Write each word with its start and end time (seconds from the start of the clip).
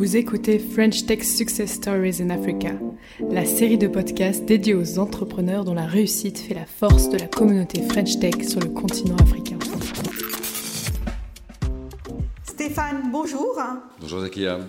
Vous 0.00 0.16
écoutez 0.16 0.58
French 0.58 1.04
Tech 1.04 1.22
Success 1.22 1.72
Stories 1.72 2.22
in 2.22 2.30
Africa, 2.30 2.70
la 3.20 3.44
série 3.44 3.76
de 3.76 3.86
podcasts 3.86 4.46
dédiée 4.46 4.72
aux 4.72 4.98
entrepreneurs 4.98 5.62
dont 5.66 5.74
la 5.74 5.84
réussite 5.84 6.38
fait 6.38 6.54
la 6.54 6.64
force 6.64 7.10
de 7.10 7.18
la 7.18 7.26
communauté 7.26 7.82
French 7.82 8.18
Tech 8.18 8.48
sur 8.48 8.60
le 8.60 8.70
continent 8.70 9.16
africain. 9.16 9.58
Stéphane, 12.44 13.10
bonjour. 13.12 13.60
Bonjour 14.00 14.20
Zakia. 14.20 14.60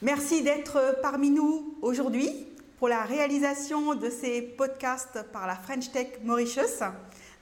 Merci 0.00 0.42
d'être 0.42 0.96
parmi 1.02 1.28
nous 1.28 1.76
aujourd'hui 1.82 2.30
pour 2.78 2.88
la 2.88 3.02
réalisation 3.02 3.94
de 3.94 4.08
ces 4.08 4.40
podcasts 4.40 5.26
par 5.30 5.46
la 5.46 5.56
French 5.56 5.92
Tech 5.92 6.06
Mauritius 6.24 6.80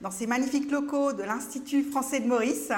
dans 0.01 0.11
ces 0.11 0.27
magnifiques 0.27 0.69
locaux 0.69 1.13
de 1.13 1.23
l'Institut 1.23 1.83
français 1.83 2.19
de 2.19 2.27
Maurice. 2.27 2.73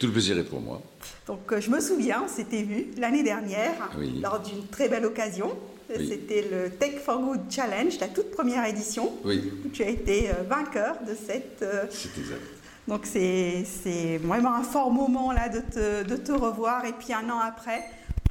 Tout 0.00 0.06
le 0.06 0.12
plaisir 0.12 0.36
est 0.38 0.44
pour 0.44 0.60
moi. 0.60 0.80
Donc 1.26 1.52
euh, 1.52 1.60
je 1.60 1.70
me 1.70 1.78
souviens, 1.78 2.22
on 2.24 2.28
s'était 2.28 2.62
vu 2.62 2.86
l'année 2.96 3.22
dernière 3.22 3.90
Oui. 3.98 4.18
lors 4.22 4.40
d'une 4.40 4.66
très 4.66 4.88
belle 4.88 5.04
occasion. 5.04 5.50
Oui. 5.96 6.08
C'était 6.08 6.44
le 6.50 6.70
Tech 6.70 6.94
for 7.04 7.20
Good 7.20 7.40
Challenge, 7.50 7.98
la 8.00 8.08
toute 8.08 8.30
première 8.30 8.64
édition. 8.64 9.12
Oui, 9.24 9.52
où 9.64 9.68
Tu 9.68 9.82
as 9.82 9.88
été 9.90 10.30
euh, 10.30 10.42
vainqueur 10.48 10.96
de 11.06 11.14
cette. 11.14 11.62
euh, 11.62 11.84
c'est 11.90 12.16
exact. 12.18 12.40
donc 12.88 13.02
c'est 13.04 13.64
c'est 13.84 14.16
vraiment 14.18 14.54
un 14.54 14.62
fort 14.62 14.90
moment 14.90 15.32
là 15.32 15.48
de 15.48 15.60
te, 15.60 16.02
de 16.08 16.16
te 16.16 16.32
revoir 16.32 16.84
et 16.86 16.92
puis 16.92 17.12
un 17.12 17.28
an 17.28 17.38
après 17.40 17.82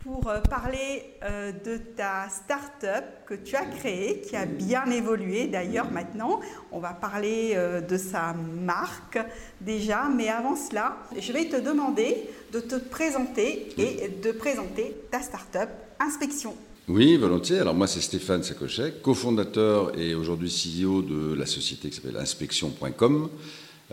pour 0.04 0.28
euh, 0.28 0.40
parler 0.42 1.04
euh, 1.24 1.52
de 1.52 1.78
ta 1.78 2.30
start-up 2.30 3.04
que 3.26 3.34
tu 3.34 3.56
as 3.56 3.66
créée, 3.66 4.22
qui 4.22 4.36
a 4.36 4.46
bien 4.46 4.86
évolué 4.86 5.48
d'ailleurs 5.48 5.92
maintenant. 5.92 6.40
On 6.72 6.80
va 6.80 6.94
parler 6.94 7.54
euh, 7.56 7.82
de 7.82 7.98
sa 7.98 8.34
marque 8.34 9.20
déjà, 9.62 10.10
mais 10.10 10.30
avant 10.30 10.56
cela, 10.56 10.98
je 11.18 11.32
vais 11.34 11.46
te 11.46 11.58
demander 11.58 12.30
de 12.54 12.60
te 12.60 12.76
présenter 12.76 13.70
et 13.78 14.10
de 14.10 14.32
présenter 14.32 14.96
ta 15.12 15.22
start-up 15.22 15.70
Inspection. 16.00 16.56
Oui, 16.88 17.18
volontiers. 17.18 17.60
Alors 17.60 17.76
moi, 17.76 17.88
c'est 17.88 18.02
Stéphane 18.02 18.42
Sacochek, 18.42 19.02
cofondateur 19.02 19.98
et 20.00 20.16
aujourd'hui 20.16 20.50
CEO 20.50 21.02
de 21.02 21.34
la 21.34 21.46
société 21.46 21.90
qui 21.90 21.98
s'appelle 21.98 22.18
inspection.com. 22.18 23.30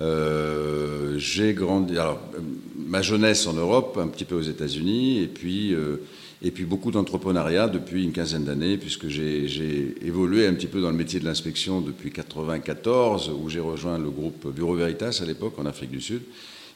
Euh, 0.00 1.14
j'ai 1.19 1.55
grandi, 1.55 1.98
alors 1.98 2.20
euh, 2.34 2.41
ma 2.86 3.00
jeunesse 3.02 3.47
en 3.47 3.55
Europe, 3.55 3.98
un 4.00 4.08
petit 4.08 4.25
peu 4.25 4.34
aux 4.34 4.42
États-Unis, 4.42 5.22
et 5.22 5.27
puis 5.27 5.75
euh, 5.75 5.97
et 6.42 6.50
puis 6.50 6.64
beaucoup 6.64 6.91
d'entrepreneuriat 6.91 7.69
depuis 7.69 8.05
une 8.05 8.12
quinzaine 8.12 8.44
d'années, 8.44 8.77
puisque 8.77 9.08
j'ai 9.08 9.94
évolué 10.03 10.47
un 10.47 10.53
petit 10.53 10.66
peu 10.66 10.83
dans 10.83 10.91
le 10.91 10.97
métier 10.97 11.19
de 11.19 11.25
l'inspection 11.25 11.80
depuis 11.80 12.12
94, 12.12 13.30
où 13.30 13.48
j'ai 13.48 13.61
rejoint 13.61 13.98
le 13.98 14.11
groupe 14.11 14.55
Bureau 14.55 14.75
Veritas 14.75 15.20
à 15.22 15.27
l'époque 15.27 15.58
en 15.58 15.64
Afrique 15.64 15.91
du 15.91 16.03
Sud, 16.03 16.20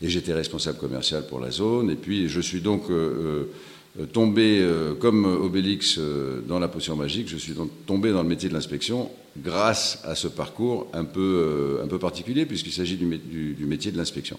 et 0.01 0.09
j'étais 0.09 0.33
responsable 0.33 0.79
commercial 0.79 1.27
pour 1.27 1.41
la 1.41 1.51
zone. 1.51 1.91
Et 1.91 1.97
puis 1.97 2.27
je 2.27 2.41
suis 2.41 2.63
donc 2.63 2.85
tombé 4.15 4.67
comme 4.99 5.27
Obélix 5.27 6.01
dans 6.49 6.59
la 6.59 6.69
potion 6.69 6.97
magique, 6.97 7.29
je 7.29 7.37
suis 7.37 7.53
donc 7.53 7.71
tombé 7.85 8.13
dans 8.13 8.23
le 8.23 8.29
métier 8.29 8.49
de 8.49 8.55
l'inspection 8.55 9.11
grâce 9.37 10.01
à 10.05 10.15
ce 10.15 10.29
parcours 10.29 10.89
un 10.93 11.05
peu, 11.05 11.21
euh, 11.81 11.85
un 11.85 11.87
peu 11.89 11.99
particulier 11.99 12.47
puisqu'il 12.47 12.73
s'agit 12.73 12.97
du, 12.97 13.07
mé- 13.07 13.21
du- 13.25 13.55
du 13.55 13.65
métier 13.67 13.93
de 13.93 13.97
l'inspection. 13.97 14.39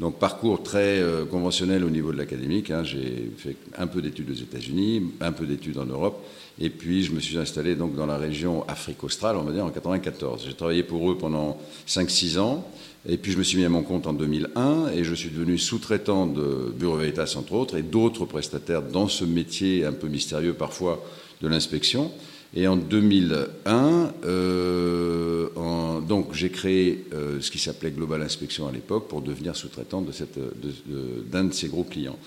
Donc 0.00 0.18
parcours 0.18 0.62
très 0.62 0.98
euh, 1.00 1.24
conventionnel 1.26 1.84
au 1.84 1.90
niveau 1.90 2.10
de 2.12 2.16
l'académique. 2.16 2.70
hein. 2.70 2.82
J'ai 2.84 3.30
fait 3.36 3.56
un 3.76 3.86
peu 3.86 4.00
d'études 4.00 4.30
aux 4.30 4.34
États-Unis, 4.34 5.02
un 5.20 5.32
peu 5.32 5.44
d'études 5.46 5.76
en 5.78 5.84
Europe, 5.84 6.24
et 6.58 6.70
puis 6.70 7.04
je 7.04 7.12
me 7.12 7.20
suis 7.20 7.36
installé 7.36 7.74
donc 7.74 7.94
dans 7.94 8.06
la 8.06 8.16
région 8.16 8.66
Afrique 8.66 9.04
australe, 9.04 9.36
on 9.36 9.42
va 9.42 9.52
dire 9.52 9.64
en 9.64 9.70
94. 9.70 10.44
J'ai 10.46 10.54
travaillé 10.54 10.82
pour 10.84 11.10
eux 11.10 11.18
pendant 11.18 11.58
5-6 11.86 12.38
ans. 12.38 12.66
Et 13.08 13.16
puis 13.16 13.32
je 13.32 13.38
me 13.38 13.42
suis 13.42 13.56
mis 13.56 13.64
à 13.64 13.70
mon 13.70 13.82
compte 13.82 14.06
en 14.06 14.12
2001 14.12 14.88
et 14.94 15.04
je 15.04 15.14
suis 15.14 15.30
devenu 15.30 15.56
sous-traitant 15.56 16.26
de 16.26 16.70
Bureau 16.78 16.96
Veritas 16.96 17.34
entre 17.38 17.54
autres 17.54 17.76
et 17.78 17.82
d'autres 17.82 18.26
prestataires 18.26 18.82
dans 18.82 19.08
ce 19.08 19.24
métier 19.24 19.86
un 19.86 19.92
peu 19.92 20.06
mystérieux 20.08 20.52
parfois 20.52 21.02
de 21.40 21.48
l'inspection. 21.48 22.10
Et 22.54 22.66
en 22.66 22.76
2001, 22.76 24.12
euh, 24.24 26.00
donc 26.00 26.34
j'ai 26.34 26.50
créé 26.50 27.04
euh, 27.14 27.40
ce 27.40 27.50
qui 27.50 27.58
s'appelait 27.60 27.92
Global 27.92 28.20
Inspection 28.22 28.66
à 28.66 28.72
l'époque 28.72 29.06
pour 29.08 29.22
devenir 29.22 29.54
sous-traitant 29.54 30.02
de 30.02 30.10
cette- 30.10 30.38
de- 30.38 30.68
de- 30.92 31.22
d'un 31.30 31.44
de, 31.44 31.52
ces 31.52 31.68
gros 31.68 31.84
clients. 31.84 32.18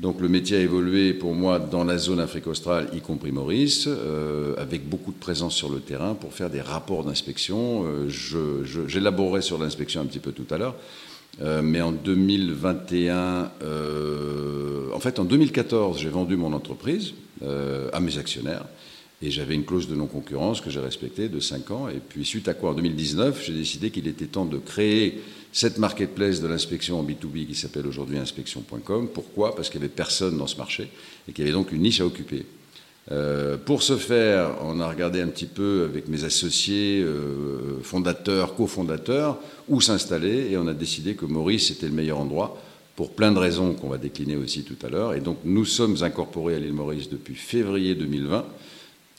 Donc 0.00 0.20
le 0.20 0.28
métier 0.28 0.56
a 0.56 0.60
évolué 0.60 1.12
pour 1.12 1.34
moi 1.34 1.58
dans 1.60 1.84
la 1.84 1.96
zone 1.98 2.18
Afrique 2.20 2.46
australe, 2.48 2.88
y 2.92 3.00
compris 3.00 3.30
Maurice, 3.32 3.84
euh, 3.86 4.54
avec 4.58 4.88
beaucoup 4.88 5.12
de 5.12 5.18
présence 5.18 5.54
sur 5.54 5.68
le 5.70 5.78
terrain 5.80 6.14
pour 6.14 6.32
faire 6.32 6.50
des 6.50 6.60
rapports 6.60 7.04
d'inspection. 7.04 7.84
J'élaborerai 8.08 9.42
sur 9.42 9.58
l'inspection 9.58 10.00
un 10.00 10.06
petit 10.06 10.20
peu 10.20 10.32
tout 10.32 10.46
à 10.52 10.58
l'heure. 10.58 10.74
Mais 11.62 11.80
en 11.80 11.92
2021, 11.92 13.52
euh, 13.62 14.90
en 14.92 14.98
fait 14.98 15.20
en 15.20 15.24
2014, 15.24 15.98
j'ai 16.00 16.08
vendu 16.08 16.36
mon 16.36 16.52
entreprise 16.52 17.12
à 17.92 18.00
mes 18.00 18.18
actionnaires 18.18 18.64
et 19.20 19.30
j'avais 19.30 19.54
une 19.54 19.64
clause 19.64 19.88
de 19.88 19.94
non-concurrence 19.94 20.60
que 20.60 20.70
j'ai 20.70 20.80
respectée 20.80 21.28
de 21.28 21.40
5 21.40 21.70
ans. 21.70 21.88
Et 21.88 22.00
puis 22.06 22.24
suite 22.24 22.46
à 22.48 22.54
quoi, 22.54 22.70
en 22.70 22.74
2019, 22.74 23.44
j'ai 23.44 23.52
décidé 23.52 23.90
qu'il 23.90 24.06
était 24.06 24.26
temps 24.26 24.44
de 24.44 24.58
créer 24.58 25.20
cette 25.52 25.78
marketplace 25.78 26.40
de 26.40 26.46
l'inspection 26.46 27.00
en 27.00 27.04
B2B 27.04 27.46
qui 27.46 27.54
s'appelle 27.54 27.86
aujourd'hui 27.86 28.18
inspection.com. 28.18 29.08
Pourquoi? 29.12 29.56
Parce 29.56 29.70
qu'il 29.70 29.80
n'y 29.80 29.86
avait 29.86 29.94
personne 29.94 30.38
dans 30.38 30.46
ce 30.46 30.56
marché 30.56 30.88
et 31.28 31.32
qu'il 31.32 31.44
y 31.44 31.48
avait 31.48 31.56
donc 31.56 31.72
une 31.72 31.82
niche 31.82 32.00
à 32.00 32.06
occuper. 32.06 32.46
Euh, 33.10 33.56
pour 33.56 33.82
ce 33.82 33.96
faire, 33.96 34.56
on 34.62 34.80
a 34.80 34.88
regardé 34.88 35.20
un 35.20 35.28
petit 35.28 35.46
peu 35.46 35.88
avec 35.88 36.08
mes 36.08 36.24
associés, 36.24 37.00
euh, 37.00 37.80
fondateurs, 37.82 38.54
cofondateurs, 38.54 39.38
où 39.68 39.80
s'installer, 39.80 40.50
et 40.50 40.58
on 40.58 40.66
a 40.68 40.74
décidé 40.74 41.14
que 41.14 41.24
Maurice 41.24 41.70
était 41.70 41.86
le 41.86 41.94
meilleur 41.94 42.18
endroit, 42.18 42.60
pour 42.96 43.12
plein 43.12 43.32
de 43.32 43.38
raisons 43.38 43.72
qu'on 43.74 43.88
va 43.88 43.96
décliner 43.96 44.36
aussi 44.36 44.62
tout 44.62 44.76
à 44.84 44.90
l'heure. 44.90 45.14
Et 45.14 45.20
donc 45.20 45.38
nous 45.44 45.64
sommes 45.64 46.02
incorporés 46.02 46.56
à 46.56 46.58
l'île 46.58 46.72
Maurice 46.74 47.08
depuis 47.08 47.34
février 47.34 47.94
2020, 47.94 48.44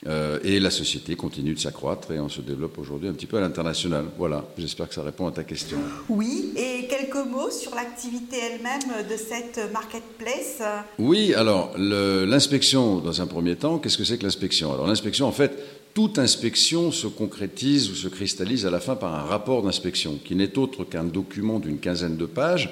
euh, 0.06 0.38
et 0.42 0.60
la 0.60 0.70
société 0.70 1.14
continue 1.14 1.54
de 1.54 1.58
s'accroître, 1.58 2.10
et 2.12 2.20
on 2.20 2.28
se 2.28 2.40
développe 2.40 2.78
aujourd'hui 2.78 3.08
un 3.08 3.12
petit 3.12 3.26
peu 3.26 3.36
à 3.36 3.40
l'international. 3.40 4.06
Voilà, 4.16 4.44
j'espère 4.56 4.88
que 4.88 4.94
ça 4.94 5.02
répond 5.02 5.26
à 5.26 5.32
ta 5.32 5.44
question. 5.44 5.78
Oui, 6.08 6.52
et 6.56 6.86
quelques 6.86 7.26
mots 7.26 7.50
sur 7.50 7.74
l'activité 7.74 8.36
elle-même 8.38 9.06
de 9.08 9.16
cette 9.16 9.60
marketplace. 9.72 10.62
Oui, 10.98 11.34
alors 11.34 11.74
l'inspection, 11.76 12.98
dans 12.98 13.20
un 13.20 13.26
premier 13.26 13.56
temps, 13.56 13.78
qu'est-ce 13.78 13.98
que 13.98 14.04
c'est 14.04 14.18
que 14.18 14.24
l'inspection? 14.24 14.72
Alors 14.72 14.86
l'inspection, 14.86 15.26
en 15.26 15.32
fait, 15.32 15.58
toute 15.92 16.18
inspection 16.18 16.92
se 16.92 17.08
concrétise 17.08 17.90
ou 17.90 17.94
se 17.94 18.08
cristallise 18.08 18.64
à 18.64 18.70
la 18.70 18.80
fin 18.80 18.96
par 18.96 19.14
un 19.14 19.24
rapport 19.24 19.62
d'inspection, 19.62 20.18
qui 20.24 20.34
n'est 20.34 20.56
autre 20.56 20.84
qu'un 20.84 21.04
document 21.04 21.58
d'une 21.58 21.78
quinzaine 21.78 22.16
de 22.16 22.26
pages, 22.26 22.70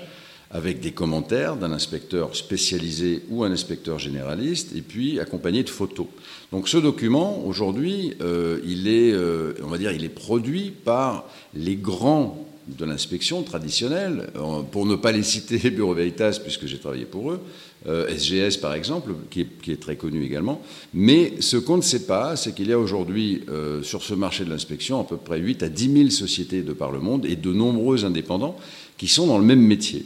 avec 0.50 0.81
des 0.81 0.92
commentaires 0.92 1.56
d'un 1.56 1.72
inspecteur 1.72 2.34
spécialisé 2.34 3.22
ou 3.28 3.44
un 3.44 3.50
inspecteur 3.50 3.98
généraliste, 3.98 4.75
et 4.75 4.81
puis 4.81 5.20
accompagné 5.20 5.62
de 5.62 5.69
photos. 5.69 6.06
Donc 6.53 6.69
ce 6.69 6.78
document, 6.78 7.44
aujourd'hui, 7.47 8.14
euh, 8.20 8.60
il 8.64 8.88
est, 8.88 9.12
euh, 9.12 9.54
on 9.62 9.69
va 9.69 9.78
dire, 9.78 9.92
il 9.92 10.04
est 10.04 10.08
produit 10.08 10.70
par 10.70 11.28
les 11.54 11.76
grands 11.76 12.48
de 12.76 12.84
l'inspection 12.84 13.42
traditionnelle, 13.42 14.28
euh, 14.37 14.62
pour 14.62 14.87
ne 14.87 14.97
pas 14.97 15.12
les 15.12 15.22
citer, 15.22 15.70
Bureau 15.70 15.94
Veritas, 15.94 16.41
puisque 16.42 16.66
j'ai 16.66 16.78
travaillé 16.78 17.04
pour 17.04 17.32
eux, 17.32 17.41
euh, 17.87 18.08
SGS 18.08 18.58
par 18.58 18.75
exemple, 18.75 19.12
qui 19.31 19.41
est, 19.41 19.81
très 19.81 19.97
connu 19.97 20.25
également. 20.25 20.60
Mais 20.92 21.34
ce 21.41 21.56
qu'on 21.56 21.76
ne 21.76 21.82
sait 21.82 22.06
pas, 22.06 22.37
c'est 22.37 22.54
qu'il 22.54 22.69
y 22.69 22.72
a 22.72 22.78
aujourd'hui 22.78 23.42
euh, 23.48 23.82
sur 23.82 24.03
ce 24.03 24.14
marché 24.14 24.44
de 24.44 24.50
l'inspection 24.50 25.00
à 25.00 25.04
peu 25.04 25.16
près 25.16 25.38
8 25.38 25.62
à 25.62 25.69
10 25.69 25.92
000 25.92 26.10
sociétés 26.10 26.62
de 26.62 26.72
par 26.72 26.91
le 26.91 27.00
monde 27.00 27.25
et 27.25 27.37
de 27.37 27.53
nombreux 27.53 28.04
indépendants 28.04 28.56
qui 28.97 29.08
sont 29.08 29.26
dans 29.26 29.38
le 29.38 29.44
même 29.44 29.60
métier. 29.60 30.04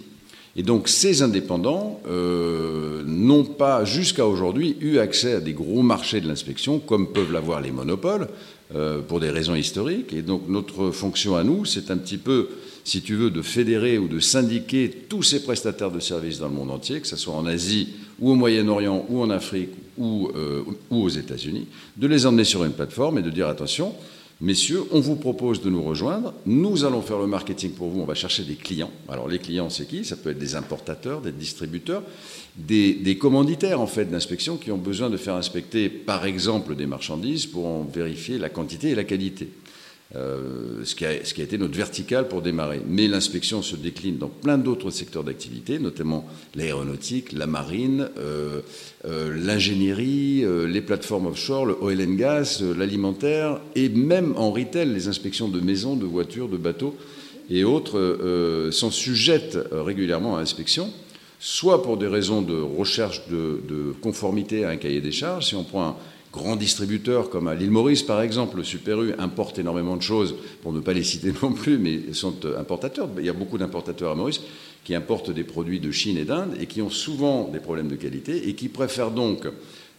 Et 0.56 0.62
donc 0.62 0.88
ces 0.88 1.22
indépendants 1.22 2.00
euh, 2.08 3.02
n'ont 3.06 3.44
pas 3.44 3.84
jusqu'à 3.84 4.26
aujourd'hui 4.26 4.76
eu 4.80 4.98
accès 4.98 5.34
à 5.34 5.40
des 5.40 5.54
gros 5.54 5.82
marchés 5.82 6.20
de 6.20 6.28
l'inspection 6.28 6.78
comme 6.78 7.08
peuvent 7.08 7.32
l'avoir 7.32 7.60
les 7.60 7.70
monopoles 7.70 8.28
euh, 8.74 9.00
pour 9.00 9.20
des 9.20 9.30
raisons 9.30 9.54
historiques. 9.54 10.12
Et 10.12 10.22
donc 10.22 10.48
notre 10.48 10.90
fonction 10.90 11.36
à 11.36 11.44
nous, 11.44 11.64
c'est 11.64 11.90
un 11.90 11.96
petit 11.96 12.18
peu, 12.18 12.48
si 12.84 13.00
tu 13.00 13.14
veux, 13.14 13.30
de 13.30 13.40
fédérer 13.40 13.96
ou 13.96 14.08
de 14.08 14.20
syndiquer 14.20 14.90
tous 15.08 15.22
ces 15.22 15.42
prestataires 15.42 15.90
de 15.90 16.00
services 16.00 16.38
dans 16.38 16.48
le 16.48 16.54
monde 16.54 16.70
entier, 16.70 17.00
que 17.00 17.06
ce 17.06 17.16
soit 17.16 17.34
en 17.34 17.46
Asie 17.46 17.88
ou 18.20 18.30
au 18.30 18.34
Moyen-Orient 18.34 19.06
ou 19.08 19.22
en 19.22 19.30
Afrique 19.30 19.70
ou, 19.96 20.30
euh, 20.36 20.62
ou 20.90 21.02
aux 21.02 21.08
États-Unis, 21.08 21.66
de 21.96 22.06
les 22.06 22.26
emmener 22.26 22.44
sur 22.44 22.64
une 22.64 22.72
plateforme 22.72 23.18
et 23.18 23.22
de 23.22 23.30
dire 23.30 23.48
attention, 23.48 23.94
Messieurs, 24.42 24.82
on 24.90 24.98
vous 24.98 25.14
propose 25.14 25.62
de 25.62 25.70
nous 25.70 25.84
rejoindre. 25.84 26.34
Nous 26.46 26.84
allons 26.84 27.00
faire 27.00 27.20
le 27.20 27.28
marketing 27.28 27.70
pour 27.70 27.90
vous. 27.90 28.00
On 28.00 28.04
va 28.04 28.16
chercher 28.16 28.42
des 28.42 28.56
clients. 28.56 28.90
Alors, 29.08 29.28
les 29.28 29.38
clients, 29.38 29.70
c'est 29.70 29.86
qui? 29.86 30.04
Ça 30.04 30.16
peut 30.16 30.30
être 30.30 30.38
des 30.40 30.56
importateurs, 30.56 31.20
des 31.20 31.30
distributeurs, 31.30 32.02
des, 32.56 33.16
commanditaires, 33.20 33.80
en 33.80 33.86
fait, 33.86 34.06
d'inspection 34.06 34.56
qui 34.56 34.72
ont 34.72 34.78
besoin 34.78 35.10
de 35.10 35.16
faire 35.16 35.36
inspecter, 35.36 35.88
par 35.88 36.26
exemple, 36.26 36.74
des 36.74 36.86
marchandises 36.86 37.46
pour 37.46 37.66
en 37.66 37.84
vérifier 37.84 38.36
la 38.36 38.48
quantité 38.48 38.88
et 38.88 38.94
la 38.96 39.04
qualité. 39.04 39.48
Euh, 40.14 40.84
ce, 40.84 40.94
qui 40.94 41.06
a, 41.06 41.12
été 41.14 41.56
notre 41.56 41.74
verticale 41.74 42.28
pour 42.28 42.42
démarrer. 42.42 42.82
Mais 42.86 43.08
l'inspection 43.08 43.62
se 43.62 43.76
décline 43.76 44.18
dans 44.18 44.28
plein 44.28 44.58
d'autres 44.58 44.90
secteurs 44.90 45.24
d'activité, 45.24 45.78
notamment 45.78 46.26
l'aéronautique, 46.54 47.32
la 47.32 47.46
marine, 47.46 48.10
euh, 48.18 48.60
euh, 49.06 49.34
l'ingénierie, 49.42 50.44
les 50.68 50.80
plateformes 50.82 51.28
offshore, 51.28 51.64
le 51.64 51.82
oil 51.82 52.02
and 52.02 52.16
gas, 52.16 52.62
l'alimentaire, 52.76 53.58
et 53.74 53.88
même 53.88 54.34
en 54.36 54.52
retail, 54.52 54.92
les 54.92 55.08
inspections 55.08 55.48
de 55.48 55.60
maisons, 55.60 55.96
de 55.96 56.04
voitures, 56.04 56.48
de 56.48 56.58
bateaux 56.58 56.94
et 57.48 57.64
autres 57.64 58.68
sont 58.70 58.90
sujettes 58.90 59.58
régulièrement 59.72 60.36
à 60.36 60.40
inspection. 60.40 60.90
soit 61.40 61.82
pour 61.82 61.96
des 61.96 62.06
raisons 62.06 62.42
de 62.42 62.54
recherche 62.54 63.26
de, 63.28 63.60
de 63.66 63.92
conformité 64.00 64.64
à 64.64 64.70
un 64.70 64.76
cahier 64.76 65.00
des 65.00 65.10
charges. 65.10 65.48
Si 65.48 65.56
on 65.56 65.64
prend 65.64 65.88
un 65.88 65.96
grands 66.32 66.56
distributeurs 66.56 67.28
comme 67.30 67.46
à 67.46 67.54
l'île 67.54 67.70
Maurice, 67.70 68.02
par 68.02 68.22
exemple, 68.22 68.56
le 68.56 68.64
Super 68.64 68.98
importe 69.18 69.58
énormément 69.58 69.96
de 69.96 70.02
choses, 70.02 70.34
pour 70.62 70.72
ne 70.72 70.80
pas 70.80 70.94
les 70.94 71.04
citer 71.04 71.32
non 71.42 71.52
plus, 71.52 71.78
mais 71.78 72.12
sont 72.12 72.34
importateurs. 72.58 73.08
Il 73.18 73.26
y 73.26 73.28
a 73.28 73.34
beaucoup 73.34 73.58
d'importateurs 73.58 74.12
à 74.12 74.14
Maurice 74.14 74.40
qui 74.84 74.94
importent 74.94 75.30
des 75.30 75.44
produits 75.44 75.78
de 75.78 75.90
Chine 75.92 76.16
et 76.16 76.24
d'Inde 76.24 76.56
et 76.58 76.66
qui 76.66 76.82
ont 76.82 76.90
souvent 76.90 77.48
des 77.48 77.60
problèmes 77.60 77.88
de 77.88 77.96
qualité 77.96 78.48
et 78.48 78.54
qui 78.54 78.68
préfèrent 78.68 79.12
donc 79.12 79.46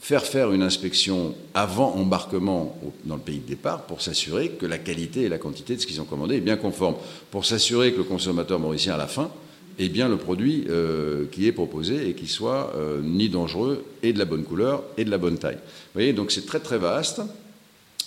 faire 0.01 0.25
faire 0.25 0.51
une 0.51 0.63
inspection 0.63 1.33
avant 1.53 1.93
embarquement 1.93 2.77
dans 3.05 3.15
le 3.15 3.21
pays 3.21 3.39
de 3.39 3.47
départ 3.47 3.83
pour 3.83 4.01
s'assurer 4.01 4.49
que 4.49 4.65
la 4.65 4.77
qualité 4.77 5.21
et 5.21 5.29
la 5.29 5.37
quantité 5.37 5.77
de 5.77 5.81
ce 5.81 5.87
qu'ils 5.87 6.01
ont 6.01 6.05
commandé 6.05 6.35
est 6.35 6.41
bien 6.41 6.57
conforme, 6.57 6.95
pour 7.31 7.45
s'assurer 7.45 7.93
que 7.93 7.99
le 7.99 8.03
consommateur 8.03 8.59
mauricien 8.59 8.95
à 8.95 8.97
la 8.97 9.07
fin 9.07 9.31
et 9.79 9.89
bien 9.89 10.07
le 10.09 10.17
produit 10.17 10.65
euh, 10.69 11.25
qui 11.31 11.47
est 11.47 11.51
proposé 11.51 12.09
et 12.09 12.13
qui 12.13 12.27
soit 12.27 12.73
euh, 12.75 13.01
ni 13.01 13.29
dangereux 13.29 13.83
et 14.03 14.13
de 14.13 14.19
la 14.19 14.25
bonne 14.25 14.43
couleur 14.43 14.83
et 14.97 15.05
de 15.05 15.09
la 15.09 15.17
bonne 15.17 15.37
taille. 15.37 15.55
Vous 15.55 15.95
voyez, 15.95 16.13
donc 16.13 16.31
c'est 16.31 16.45
très 16.45 16.59
très 16.59 16.77
vaste. 16.77 17.21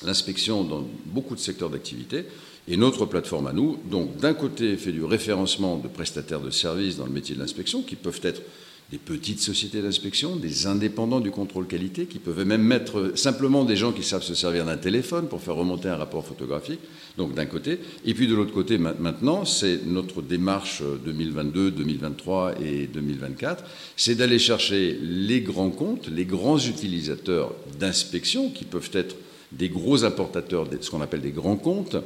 L'inspection 0.04 0.62
dans 0.62 0.86
beaucoup 1.06 1.34
de 1.34 1.40
secteurs 1.40 1.70
d'activité 1.70 2.26
et 2.68 2.76
notre 2.76 3.06
plateforme 3.06 3.46
à 3.46 3.52
nous, 3.52 3.78
donc 3.90 4.16
d'un 4.16 4.34
côté 4.34 4.76
fait 4.76 4.92
du 4.92 5.04
référencement 5.04 5.78
de 5.78 5.88
prestataires 5.88 6.40
de 6.40 6.50
services 6.50 6.96
dans 6.96 7.06
le 7.06 7.12
métier 7.12 7.34
de 7.34 7.40
l'inspection 7.40 7.82
qui 7.82 7.96
peuvent 7.96 8.20
être 8.22 8.42
des 8.92 8.98
petites 8.98 9.40
sociétés 9.40 9.82
d'inspection, 9.82 10.36
des 10.36 10.68
indépendants 10.68 11.18
du 11.18 11.32
contrôle 11.32 11.66
qualité, 11.66 12.06
qui 12.06 12.20
peuvent 12.20 12.44
même 12.44 12.62
mettre 12.62 13.12
simplement 13.16 13.64
des 13.64 13.74
gens 13.74 13.90
qui 13.90 14.04
savent 14.04 14.22
se 14.22 14.34
servir 14.34 14.64
d'un 14.64 14.76
téléphone 14.76 15.26
pour 15.26 15.40
faire 15.40 15.56
remonter 15.56 15.88
un 15.88 15.96
rapport 15.96 16.24
photographique, 16.24 16.78
donc 17.18 17.34
d'un 17.34 17.46
côté. 17.46 17.80
Et 18.04 18.14
puis 18.14 18.28
de 18.28 18.34
l'autre 18.34 18.52
côté, 18.52 18.78
maintenant, 18.78 19.44
c'est 19.44 19.84
notre 19.86 20.22
démarche 20.22 20.82
2022, 21.04 21.72
2023 21.72 22.60
et 22.62 22.86
2024, 22.86 23.64
c'est 23.96 24.14
d'aller 24.14 24.38
chercher 24.38 24.96
les 25.02 25.40
grands 25.40 25.70
comptes, 25.70 26.08
les 26.08 26.24
grands 26.24 26.58
utilisateurs 26.58 27.54
d'inspection, 27.80 28.50
qui 28.50 28.64
peuvent 28.64 28.90
être 28.92 29.16
des 29.50 29.68
gros 29.68 30.04
importateurs, 30.04 30.68
ce 30.80 30.90
qu'on 30.90 31.00
appelle 31.00 31.22
des 31.22 31.32
grands 31.32 31.56
comptes, 31.56 31.96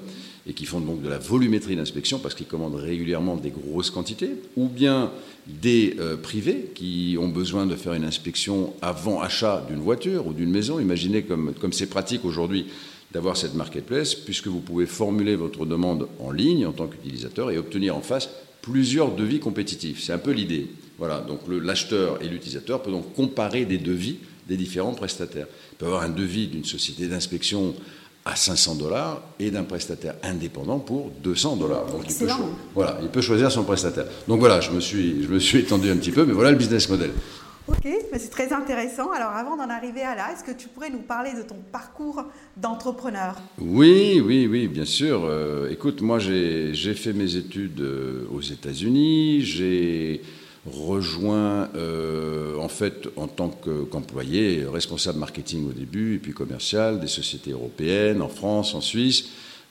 et 0.47 0.53
qui 0.53 0.65
font 0.65 0.81
donc 0.81 1.03
de 1.03 1.09
la 1.09 1.19
volumétrie 1.19 1.77
d'inspection 1.77 2.19
parce 2.19 2.35
qu'ils 2.35 2.47
commandent 2.47 2.77
régulièrement 2.77 3.37
des 3.37 3.51
grosses 3.51 3.91
quantités, 3.91 4.31
ou 4.57 4.69
bien 4.69 5.11
des 5.47 5.97
euh, 5.99 6.17
privés 6.17 6.71
qui 6.75 7.17
ont 7.21 7.29
besoin 7.29 7.67
de 7.67 7.75
faire 7.75 7.95
une 7.95 8.05
inspection 8.05 8.73
avant 8.83 9.21
achat 9.21 9.65
d'une 9.69 9.81
voiture 9.81 10.27
ou 10.27 10.33
d'une 10.33 10.51
maison. 10.51 10.81
Imaginez 10.81 11.23
comme 11.23 11.73
c'est 11.73 11.89
pratique 11.89 12.25
aujourd'hui 12.25 12.67
d'avoir 13.13 13.37
cette 13.37 13.55
marketplace, 13.55 14.15
puisque 14.15 14.47
vous 14.47 14.61
pouvez 14.61 14.87
formuler 14.87 15.35
votre 15.37 15.67
demande 15.67 16.09
en 16.21 16.31
ligne 16.31 16.67
en 16.67 16.73
tant 16.73 16.87
qu'utilisateur 16.87 17.51
et 17.51 17.59
obtenir 17.59 17.97
en 17.97 18.01
face 18.01 18.31
plusieurs 18.63 19.15
devis 19.15 19.41
compétitifs. 19.41 20.03
C'est 20.03 20.13
un 20.13 20.19
peu 20.19 20.31
l'idée. 20.31 20.69
Voilà, 20.99 21.21
donc 21.21 21.41
l'acheteur 21.49 22.23
et 22.23 22.29
l'utilisateur 22.29 22.83
peuvent 22.83 22.93
donc 22.93 23.15
comparer 23.15 23.65
des 23.65 23.79
devis 23.79 24.19
des 24.47 24.57
différents 24.57 24.95
prestataires. 24.95 25.47
Il 25.73 25.77
peut 25.77 25.87
avoir 25.87 26.03
un 26.03 26.11
devis 26.11 26.47
d'une 26.47 26.65
société 26.65 27.07
d'inspection 27.07 27.75
à 28.31 28.37
500 28.37 28.77
dollars 28.77 29.23
et 29.41 29.51
d'un 29.51 29.65
prestataire 29.65 30.15
indépendant 30.23 30.79
pour 30.79 31.11
200 31.23 31.57
dollars. 31.57 31.87
Donc 31.87 32.05
il 32.09 32.15
peut, 32.15 32.33
voilà, 32.75 32.99
il 33.03 33.09
peut 33.09 33.21
choisir 33.21 33.51
son 33.51 33.65
prestataire. 33.65 34.07
Donc 34.29 34.39
voilà, 34.39 34.61
je 34.61 34.71
me, 34.71 34.81
suis, 34.81 35.25
je 35.25 35.29
me 35.29 35.39
suis 35.39 35.59
étendu 35.59 35.91
un 35.91 35.97
petit 35.97 36.13
peu, 36.13 36.25
mais 36.25 36.33
voilà 36.33 36.53
le 36.53 36.57
business 36.57 36.89
model. 36.89 37.11
Ok, 37.69 37.89
c'est 38.13 38.31
très 38.31 38.53
intéressant. 38.53 39.11
Alors 39.11 39.31
avant 39.31 39.57
d'en 39.57 39.69
arriver 39.69 40.03
à 40.03 40.15
là, 40.15 40.29
est-ce 40.33 40.45
que 40.45 40.57
tu 40.57 40.69
pourrais 40.69 40.91
nous 40.91 41.03
parler 41.03 41.33
de 41.35 41.43
ton 41.43 41.57
parcours 41.73 42.25
d'entrepreneur? 42.57 43.37
Oui, 43.61 44.23
oui, 44.25 44.47
oui, 44.47 44.69
bien 44.69 44.85
sûr. 44.85 45.25
Euh, 45.25 45.69
écoute, 45.71 46.01
moi 46.01 46.19
j'ai 46.19 46.73
fait 46.95 47.13
mes 47.13 47.37
études 47.37 47.81
euh, 47.81 48.27
aux 48.33 48.41
États-Unis, 48.41 49.43
j'ai 49.43 50.23
rejoint 50.67 51.69
euh, 51.75 52.57
en 52.59 52.69
fait 52.69 53.09
en 53.17 53.29
tant 53.29 53.49
qu'employé, 53.49 54.65
responsable 54.71 55.19
marketing 55.19 55.69
au 55.69 55.73
début, 55.73 56.17
et 56.17 56.19
puis 56.19 56.33
commercial, 56.33 57.01
des 57.01 57.07
sociétés 57.07 57.53
européennes, 57.53 58.21
en 58.23 58.29
France, 58.29 58.75
en 58.75 58.81
Suisse. 58.81 59.27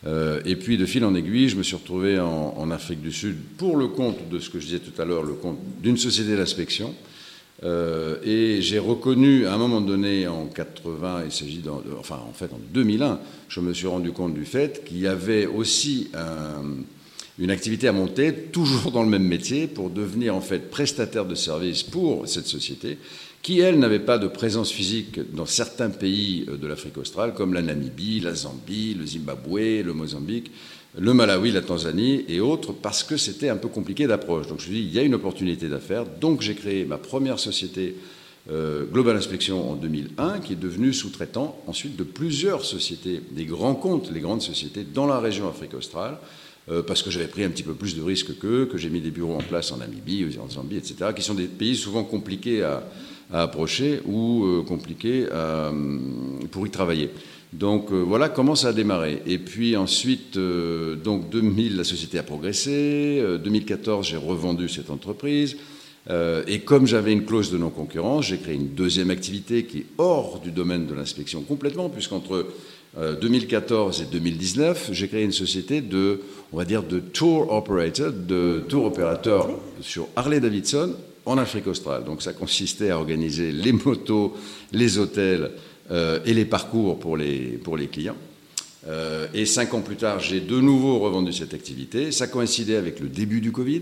Euh, 0.08 0.40
et 0.46 0.56
puis 0.56 0.78
de 0.78 0.86
fil 0.86 1.04
en 1.04 1.14
aiguille, 1.14 1.50
je 1.50 1.58
me 1.58 1.64
suis 1.64 1.76
retrouvé 1.76 2.20
en, 2.20 2.72
Afrique 2.72 3.02
du 3.02 3.12
Sud 3.12 3.36
pour 3.58 3.76
le 3.76 3.88
compte 3.88 4.30
de 4.30 4.40
ce 4.40 4.50
que 4.50 4.60
je 4.60 4.66
disais 4.66 4.80
tout 4.80 5.00
à 5.02 5.06
l'heure, 5.06 5.24
le 5.24 5.34
compte 5.34 5.58
d'une 5.82 5.98
société 5.98 6.36
d'inspection. 6.36 6.94
Euh, 7.64 8.18
et 8.24 8.62
j'ai 8.62 8.80
reconnu 8.80 9.46
à 9.46 9.54
un 9.54 9.58
moment 9.58 9.82
donné 9.82 10.28
en 10.28 10.46
80, 10.46 11.24
il 11.26 11.32
s'agit 11.32 11.62
enfin 12.00 12.22
en 12.28 12.32
fait 12.32 12.54
en 12.54 12.60
2001, 12.74 13.20
je 13.50 13.60
me 13.60 13.74
suis 13.74 13.88
rendu 13.88 14.14
compte 14.14 14.34
du 14.34 14.46
fait 14.46 14.86
qu'il 14.86 15.00
y 15.00 15.08
avait 15.08 15.46
aussi 15.46 16.10
un, 16.14 16.64
une 17.40 17.52
activité 17.52 17.88
à 17.88 17.94
monter, 17.94 18.34
toujours 18.34 18.92
dans 18.92 19.04
le 19.04 19.10
même 19.10 19.24
métier, 19.24 19.68
pour 19.68 19.90
devenir 19.90 20.36
en 20.36 20.42
fait 20.42 20.70
prestataire 20.70 21.26
de 21.26 21.36
services 21.36 21.84
pour 21.84 22.28
cette 22.28 22.48
société, 22.48 22.98
qui 23.42 23.62
elle 23.62 23.80
n'avait 23.80 24.00
pas 24.00 24.18
de 24.18 24.28
présence 24.28 24.72
physique 24.72 25.20
dans 25.34 25.46
certains 25.46 25.90
pays 25.90 26.46
euh, 26.50 26.58
de 26.58 26.68
l'Afrique 26.68 26.98
australe, 26.98 27.34
comme 27.34 27.54
la 27.54 27.62
Namibie, 27.62 28.20
la 28.20 28.36
Zambie, 28.36 28.94
le 28.94 29.06
Zimbabwe, 29.06 29.82
le 29.84 29.94
Mozambique, 29.94 30.52
le 30.98 31.14
Malawi, 31.14 31.52
la 31.52 31.62
Tanzanie 31.62 32.26
et 32.28 32.42
autres, 32.42 32.74
parce 32.74 33.04
que 33.04 33.16
c'était 33.16 33.48
un 33.48 33.56
peu 33.56 33.70
compliqué 33.70 34.06
d'approche. 34.08 34.48
Donc 34.48 34.60
je 34.60 34.66
me 34.66 34.72
suis 34.72 34.82
dit, 34.82 34.88
il 34.90 34.94
y 34.94 35.00
a 35.00 35.04
une 35.04 35.16
opportunité 35.16 35.70
d'affaires, 35.70 36.06
donc 36.20 36.42
j'ai 36.42 36.56
créé 36.56 36.84
ma 36.84 36.98
première 36.98 37.40
société. 37.40 37.96
Euh, 38.52 38.86
Global 38.86 39.16
Inspection 39.16 39.70
en 39.72 39.76
2001, 39.76 40.40
qui 40.40 40.54
est 40.54 40.56
devenue 40.56 40.92
sous-traitant 40.92 41.62
ensuite 41.68 41.96
de 41.96 42.04
plusieurs 42.04 42.66
sociétés, 42.66 43.22
des 43.32 43.46
grands 43.46 43.76
comptes, 43.76 44.12
les 44.12 44.22
grandes 44.22 44.42
sociétés 44.42 44.84
dans 44.84 45.06
la 45.06 45.20
région 45.20 45.48
Afrique 45.48 45.76
australe, 45.76 46.18
euh, 46.72 46.84
parce 46.84 47.02
que 47.02 47.10
j'avais 47.10 47.28
pris 47.28 47.44
un 47.44 47.50
petit 47.50 47.64
peu 47.64 47.74
plus 47.74 47.96
de 47.96 48.02
risques 48.04 48.38
qu'eux, 48.38 48.68
que 48.72 48.78
j'ai 48.78 48.90
mis 48.90 49.02
des 49.02 49.10
bureaux 49.10 49.34
en 49.34 49.42
place 49.42 49.72
en 49.72 49.78
Namibie, 49.78 50.38
en 50.40 50.50
Zambie, 50.50 50.78
etc., 50.78 51.12
qui 51.16 51.24
sont 51.24 51.34
des 51.34 51.48
pays 51.48 51.76
souvent 51.76 52.04
compliqués 52.04 52.64
à, 52.64 52.84
approcher 53.32 54.02
ou 54.06 54.44
euh, 54.44 54.64
compliqués 54.64 55.28
pour 56.50 56.66
y 56.66 56.72
travailler. 56.72 57.12
Donc 57.54 57.92
euh, 57.92 57.98
voilà 57.98 58.28
comment 58.28 58.56
ça 58.56 58.70
a 58.70 58.74
démarré. 58.74 59.22
Et 59.28 59.38
puis 59.38 59.76
ensuite, 59.78 60.38
donc 60.38 61.30
2000, 61.30 61.78
la 61.78 61.84
société 61.84 62.18
a 62.18 62.24
progressé. 62.24 63.24
2014, 63.44 64.08
j'ai 64.08 64.18
revendu 64.18 64.68
cette 64.68 64.90
entreprise. 64.90 65.58
et 66.48 66.60
comme 66.62 66.88
j'avais 66.88 67.14
une 67.14 67.26
clause 67.26 67.52
de 67.52 67.58
non-concurrence, 67.58 68.26
j'ai 68.26 68.38
créé 68.38 68.56
une 68.56 68.70
deuxième 68.70 69.12
activité 69.12 69.66
qui 69.66 69.80
est 69.80 69.86
hors 70.00 70.40
du 70.40 70.52
domaine 70.52 70.88
de 70.88 70.96
l'inspection 70.96 71.42
complètement, 71.42 71.90
puisqu'entre 71.90 72.48
2014 72.98 74.02
et 74.02 74.06
2019, 74.06 74.90
j'ai 74.92 75.08
créé 75.08 75.24
une 75.24 75.32
société 75.32 75.82
de, 75.82 76.22
on 76.52 76.58
va 76.58 76.66
dire, 76.66 76.84
de 76.84 77.00
tour 77.00 77.52
operator, 77.52 78.12
de 78.12 78.64
tour 78.68 78.86
opérateur 78.86 79.50
sur 79.82 80.08
Harley-Davidson 80.16 80.96
en 81.26 81.38
Afrique 81.38 81.68
australe. 81.68 82.04
Donc 82.04 82.22
ça 82.22 82.34
consistait 82.34 82.90
à 82.90 82.98
organiser 82.98 83.52
les 83.52 83.72
motos, 83.72 84.36
les 84.72 84.98
hôtels 84.98 85.52
euh, 85.92 86.20
et 86.26 86.34
les 86.34 86.46
parcours 86.46 87.00
pour 87.00 87.16
les, 87.18 87.60
pour 87.64 87.78
les 87.78 87.88
clients. 87.88 88.18
Euh, 88.88 89.28
et 89.34 89.46
cinq 89.46 89.74
ans 89.74 89.82
plus 89.82 89.98
tard, 89.98 90.20
j'ai 90.20 90.40
de 90.40 90.60
nouveau 90.60 91.00
revendu 91.00 91.34
cette 91.34 91.54
activité. 91.54 92.12
Ça 92.12 92.28
coïncidait 92.28 92.78
avec 92.78 93.00
le 93.00 93.08
début 93.08 93.42
du 93.42 93.52
Covid. 93.52 93.82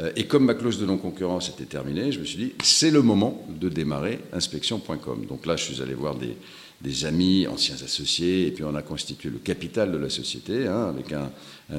Euh, 0.00 0.12
et 0.16 0.24
comme 0.24 0.44
ma 0.44 0.54
clause 0.54 0.78
de 0.78 0.86
non-concurrence 0.86 1.48
était 1.48 1.64
terminée, 1.64 2.12
je 2.12 2.20
me 2.20 2.24
suis 2.24 2.38
dit, 2.38 2.52
c'est 2.62 2.90
le 2.90 3.02
moment 3.02 3.44
de 3.48 3.68
démarrer 3.68 4.20
inspection.com. 4.32 5.26
Donc 5.28 5.44
là, 5.44 5.56
je 5.56 5.64
suis 5.64 5.82
allé 5.82 5.94
voir 5.94 6.14
des, 6.14 6.36
des 6.80 7.04
amis, 7.04 7.46
anciens 7.48 7.74
associés, 7.74 8.46
et 8.46 8.50
puis 8.52 8.62
on 8.62 8.74
a 8.74 8.82
constitué 8.82 9.30
le 9.30 9.38
capital 9.38 9.90
de 9.90 9.98
la 9.98 10.08
société. 10.08 10.68
Hein, 10.68 10.88
avec 10.90 11.12
un, 11.12 11.30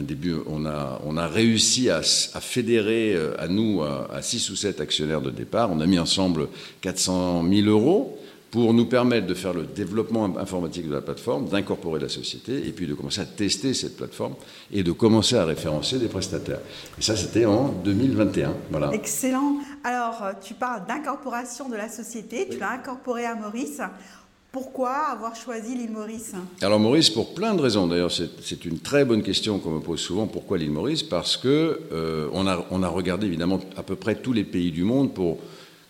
début, 0.02 0.36
on 0.46 0.66
a, 0.66 1.02
on 1.06 1.16
a 1.16 1.28
réussi 1.28 1.90
à, 1.90 2.02
fédérer 2.02 3.16
euh, 3.16 3.34
à 3.40 3.48
nous, 3.48 3.82
à, 3.82 4.22
6 4.22 4.50
ou 4.50 4.56
7 4.56 4.82
actionnaires 4.82 5.22
de 5.22 5.32
départ. 5.32 5.72
On 5.72 5.80
a 5.80 5.86
mis 5.86 6.00
ensemble 6.00 6.50
400 6.82 7.46
000 7.50 7.68
euros 7.68 8.20
pour 8.52 8.74
nous 8.74 8.86
permettre 8.86 9.28
de 9.28 9.34
faire 9.36 9.54
le 9.54 9.64
développement 9.64 10.38
informatique 10.38 10.88
de 10.88 10.94
la 10.94 11.02
plateforme, 11.02 11.48
d'incorporer 11.48 12.00
la 12.00 12.10
société, 12.10 12.68
et 12.68 12.72
puis 12.72 12.88
de 12.88 12.96
commencer 12.96 13.22
à 13.22 13.26
tester 13.26 13.74
cette 13.74 13.96
plateforme 13.96 14.34
et 14.72 14.82
de 14.82 14.92
commencer 14.92 15.36
à 15.36 15.46
référencer 15.46 16.00
des 16.00 16.08
prestataires. 16.08 16.60
Et 16.98 17.02
ça, 17.02 17.16
c'était 17.16 17.46
en 17.46 17.70
2021. 17.70 18.54
Voilà. 18.72 18.92
Excellent. 18.92 19.58
Alors, 19.84 20.24
tu 20.42 20.56
parles 20.56 20.86
d'incorporation 20.88 21.70
de 21.70 21.76
la 21.76 21.90
société, 21.90 22.48
tu 22.50 22.58
l'as 22.58 22.72
incorporée 22.72 23.26
à 23.26 23.36
Maurice. 23.36 23.82
Pourquoi 24.52 25.12
avoir 25.12 25.36
choisi 25.36 25.76
l'île 25.76 25.92
Maurice 25.92 26.34
Alors 26.62 26.80
Maurice, 26.80 27.12
pour 27.12 27.36
plein 27.36 27.54
de 27.54 27.62
raisons. 27.62 27.86
D'ailleurs, 27.86 28.12
c'est 28.12 28.66
une 28.66 28.80
très 28.80 29.06
bonne 29.06 29.22
question 29.22 29.60
qu'on 29.60 29.70
me 29.70 29.80
pose 29.80 30.00
souvent. 30.00 30.26
Pourquoi 30.26 30.58
l'île 30.58 30.72
Maurice? 30.72 31.04
Parce 31.04 31.38
que 31.38 31.82
euh, 31.92 32.28
on, 32.34 32.48
a, 32.48 32.88
regardé 32.88 33.28
évidemment 33.28 33.60
à 33.78 33.84
peu 33.84 33.96
près 33.96 34.16
tous 34.16 34.34
les 34.34 34.44
pays 34.44 34.72
du 34.72 34.84
monde 34.84 35.14
pour 35.14 35.38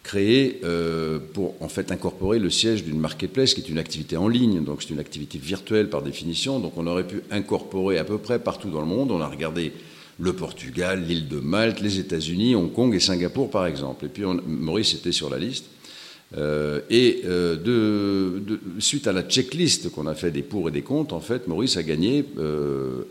créer, 0.04 0.60
euh, 0.66 1.20
pour 1.34 1.56
en 1.62 1.70
fait 1.70 1.90
incorporer 1.94 2.38
le 2.38 2.50
siège 2.50 2.84
d'une 2.84 3.00
marketplace 3.00 3.54
qui 3.54 3.62
est 3.62 3.70
une 3.70 3.78
activité 3.78 4.18
en 4.18 4.28
ligne. 4.28 4.62
Donc 4.62 4.84
c'est 4.84 4.90
une 4.90 5.00
activité 5.00 5.38
virtuelle 5.38 5.90
par 5.90 6.02
définition. 6.02 6.60
Donc 6.60 6.74
on 6.76 6.86
aurait 6.86 7.08
pu 7.08 7.22
incorporer 7.32 7.98
à 7.98 8.04
peu 8.04 8.18
près 8.18 8.40
partout 8.40 8.70
dans 8.70 8.82
le 8.82 8.88
monde. 8.88 9.10
On 9.12 9.22
a 9.22 9.28
regardé 9.28 9.72
le 10.20 10.34
Portugal, 10.34 11.06
l'île 11.08 11.30
de 11.30 11.40
Malte, 11.40 11.80
les 11.80 11.98
États-Unis, 12.00 12.56
Hong 12.56 12.74
Kong 12.74 12.94
et 12.94 13.00
Singapour 13.00 13.50
par 13.50 13.66
exemple. 13.68 14.04
Et 14.04 14.10
puis 14.10 14.24
Maurice 14.46 14.96
était 14.96 15.14
sur 15.14 15.30
la 15.30 15.38
liste. 15.38 15.64
Euh, 16.38 16.82
et 16.90 17.22
euh, 17.26 18.40
suite 18.78 19.08
à 19.08 19.14
la 19.14 19.24
checklist 19.24 19.92
qu'on 19.92 20.06
a 20.06 20.14
fait 20.14 20.32
des 20.32 20.44
pour 20.44 20.70
et 20.70 20.72
des 20.72 20.84
contre, 20.84 21.16
en 21.16 21.22
fait, 21.22 21.48
Maurice 21.48 21.78
a 21.78 21.84
gagné 21.84 22.24
euh, 22.38 23.04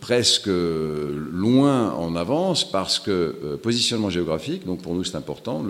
presque 0.00 0.48
loin 0.48 1.92
en 1.92 2.16
avance 2.16 2.70
parce 2.70 2.98
que 2.98 3.56
positionnement 3.62 4.10
géographique, 4.10 4.66
donc 4.66 4.82
pour 4.82 4.94
nous 4.94 5.04
c'est 5.04 5.16
important, 5.16 5.64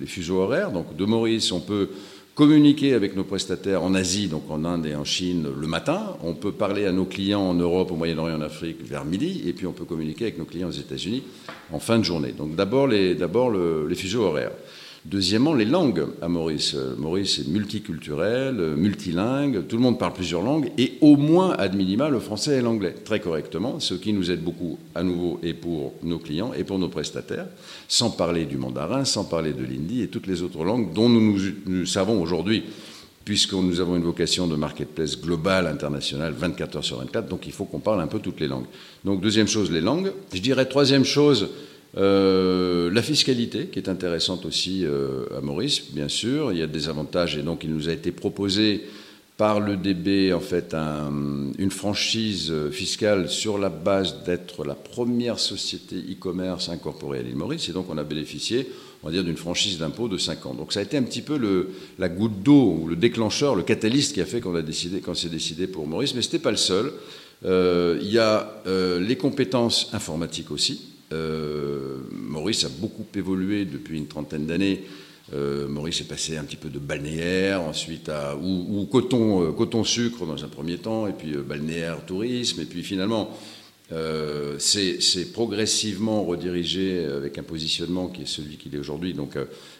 les 0.00 0.06
fuseaux 0.06 0.40
horaires. 0.40 0.70
Donc 0.70 0.96
de 0.96 1.04
Maurice, 1.04 1.50
on 1.52 1.60
peut 1.60 1.88
communiquer 2.34 2.94
avec 2.94 3.14
nos 3.14 3.22
prestataires 3.22 3.82
en 3.84 3.94
Asie, 3.94 4.26
donc 4.26 4.50
en 4.50 4.64
Inde 4.64 4.86
et 4.86 4.96
en 4.96 5.04
Chine, 5.04 5.46
le 5.58 5.66
matin. 5.68 6.16
On 6.22 6.34
peut 6.34 6.52
parler 6.52 6.84
à 6.84 6.92
nos 6.92 7.04
clients 7.04 7.42
en 7.42 7.54
Europe, 7.54 7.92
au 7.92 7.96
Moyen-Orient, 7.96 8.36
en 8.36 8.42
Afrique 8.42 8.84
vers 8.84 9.04
midi. 9.04 9.42
Et 9.46 9.52
puis 9.52 9.66
on 9.66 9.72
peut 9.72 9.84
communiquer 9.84 10.24
avec 10.24 10.38
nos 10.38 10.44
clients 10.44 10.68
aux 10.68 10.72
États-Unis 10.72 11.22
en 11.72 11.78
fin 11.78 11.98
de 11.98 12.04
journée. 12.04 12.32
Donc 12.32 12.56
d'abord 12.56 12.88
les, 12.88 13.14
d'abord 13.14 13.50
les 13.52 13.94
fuseaux 13.94 14.24
horaires. 14.24 14.52
Deuxièmement, 15.04 15.52
les 15.52 15.66
langues 15.66 16.06
à 16.22 16.28
Maurice. 16.28 16.74
Maurice 16.96 17.38
est 17.38 17.48
multiculturel, 17.48 18.54
multilingue, 18.74 19.66
tout 19.66 19.76
le 19.76 19.82
monde 19.82 19.98
parle 19.98 20.14
plusieurs 20.14 20.40
langues, 20.40 20.70
et 20.78 20.94
au 21.02 21.16
moins, 21.16 21.50
ad 21.58 21.74
minima, 21.74 22.08
le 22.08 22.20
français 22.20 22.56
et 22.56 22.60
l'anglais, 22.62 22.94
très 23.04 23.20
correctement, 23.20 23.80
ce 23.80 23.92
qui 23.92 24.14
nous 24.14 24.30
aide 24.30 24.42
beaucoup, 24.42 24.78
à 24.94 25.02
nouveau, 25.02 25.40
et 25.42 25.52
pour 25.52 25.92
nos 26.02 26.18
clients 26.18 26.54
et 26.54 26.64
pour 26.64 26.78
nos 26.78 26.88
prestataires, 26.88 27.48
sans 27.86 28.08
parler 28.08 28.46
du 28.46 28.56
mandarin, 28.56 29.04
sans 29.04 29.24
parler 29.24 29.52
de 29.52 29.62
l'hindi 29.62 30.00
et 30.00 30.08
toutes 30.08 30.26
les 30.26 30.42
autres 30.42 30.64
langues 30.64 30.94
dont 30.94 31.10
nous, 31.10 31.38
nous, 31.66 31.84
savons 31.84 32.22
aujourd'hui, 32.22 32.62
puisque 33.26 33.52
nous 33.52 33.80
avons 33.80 33.96
une 33.96 34.04
vocation 34.04 34.46
de 34.46 34.56
marketplace 34.56 35.20
global, 35.20 35.66
international, 35.66 36.32
24 36.32 36.76
heures 36.76 36.84
sur 36.84 36.96
24, 36.96 37.28
donc 37.28 37.46
il 37.46 37.52
faut 37.52 37.66
qu'on 37.66 37.78
parle 37.78 38.00
un 38.00 38.06
peu 38.06 38.20
toutes 38.20 38.40
les 38.40 38.48
langues. 38.48 38.66
Donc 39.04 39.20
deuxième 39.20 39.48
chose, 39.48 39.70
les 39.70 39.82
langues. 39.82 40.12
Je 40.32 40.40
dirais 40.40 40.64
troisième 40.64 41.04
chose, 41.04 41.50
euh, 41.96 42.90
la 42.90 43.02
fiscalité, 43.02 43.66
qui 43.66 43.78
est 43.78 43.88
intéressante 43.88 44.46
aussi 44.46 44.84
euh, 44.84 45.26
à 45.36 45.40
Maurice, 45.40 45.92
bien 45.92 46.08
sûr. 46.08 46.52
Il 46.52 46.58
y 46.58 46.62
a 46.62 46.66
des 46.66 46.88
avantages 46.88 47.36
et 47.36 47.42
donc 47.42 47.62
il 47.62 47.72
nous 47.72 47.88
a 47.88 47.92
été 47.92 48.10
proposé 48.10 48.84
par 49.36 49.58
le 49.58 49.76
DB 49.76 50.32
en 50.32 50.38
fait 50.38 50.76
une 51.58 51.70
franchise 51.72 52.52
fiscale 52.70 53.28
sur 53.28 53.58
la 53.58 53.68
base 53.68 54.22
d'être 54.24 54.64
la 54.64 54.76
première 54.76 55.40
société 55.40 55.96
e-commerce 55.96 56.68
incorporée 56.68 57.18
à 57.18 57.22
l'île 57.22 57.34
Maurice 57.34 57.68
et 57.68 57.72
donc 57.72 57.86
on 57.90 57.98
a 57.98 58.04
bénéficié 58.04 58.68
on 59.02 59.08
va 59.08 59.12
dire 59.12 59.24
d'une 59.24 59.36
franchise 59.36 59.78
d'impôt 59.78 60.06
de 60.06 60.18
5 60.18 60.46
ans. 60.46 60.54
Donc 60.54 60.72
ça 60.72 60.78
a 60.78 60.82
été 60.84 60.96
un 60.96 61.02
petit 61.02 61.20
peu 61.20 61.68
la 61.98 62.08
goutte 62.08 62.42
d'eau 62.44 62.78
ou 62.80 62.86
le 62.86 62.94
déclencheur, 62.94 63.56
le 63.56 63.64
catalyste 63.64 64.14
qui 64.14 64.20
a 64.20 64.24
fait 64.24 64.40
qu'on 64.40 64.54
a 64.54 64.62
décidé 64.62 65.02
décidé 65.30 65.66
pour 65.66 65.86
Maurice, 65.88 66.14
mais 66.14 66.22
ce 66.22 66.28
n'était 66.28 66.38
pas 66.38 66.52
le 66.52 66.56
seul. 66.56 66.92
Euh, 67.44 67.98
il 68.00 68.10
y 68.10 68.18
a 68.18 68.62
les 68.66 69.16
compétences 69.16 69.90
informatiques 69.92 70.52
aussi. 70.52 70.93
Euh, 71.12 71.98
Maurice 72.12 72.64
a 72.64 72.68
beaucoup 72.68 73.06
évolué 73.14 73.64
depuis 73.64 73.98
une 73.98 74.06
trentaine 74.06 74.46
d'années. 74.46 74.84
Euh, 75.32 75.66
Maurice 75.68 76.00
est 76.00 76.08
passé 76.08 76.36
un 76.36 76.44
petit 76.44 76.56
peu 76.56 76.68
de 76.68 76.78
balnéaire, 76.78 77.62
ensuite 77.62 78.08
à 78.08 78.36
ou, 78.36 78.86
coton, 78.90 79.42
euh, 79.42 79.52
coton 79.52 79.84
sucre 79.84 80.26
dans 80.26 80.44
un 80.44 80.48
premier 80.48 80.78
temps, 80.78 81.06
et 81.06 81.12
puis 81.12 81.32
balnéaire 81.36 82.04
tourisme, 82.04 82.60
et 82.60 82.66
puis 82.66 82.82
finalement 82.82 83.30
c'est 84.58 85.32
progressivement 85.32 86.24
redirigé 86.24 87.04
avec 87.04 87.38
un 87.38 87.44
positionnement 87.44 88.08
qui 88.08 88.22
est 88.22 88.26
celui 88.26 88.56
qu'il 88.56 88.74
est 88.74 88.78
aujourd'hui, 88.78 89.14
donc 89.14 89.36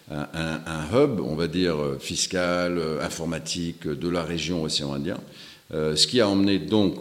un, 0.08 0.28
un, 0.34 0.86
hub, 0.92 1.18
on 1.20 1.34
va 1.34 1.48
dire 1.48 1.76
fiscal, 1.98 2.80
informatique 3.00 3.88
de 3.88 4.08
la 4.08 4.22
région 4.22 4.62
océan 4.62 4.92
Indien, 4.92 5.18
ce 5.72 6.06
qui 6.06 6.20
a 6.20 6.28
emmené 6.28 6.60
donc 6.60 6.94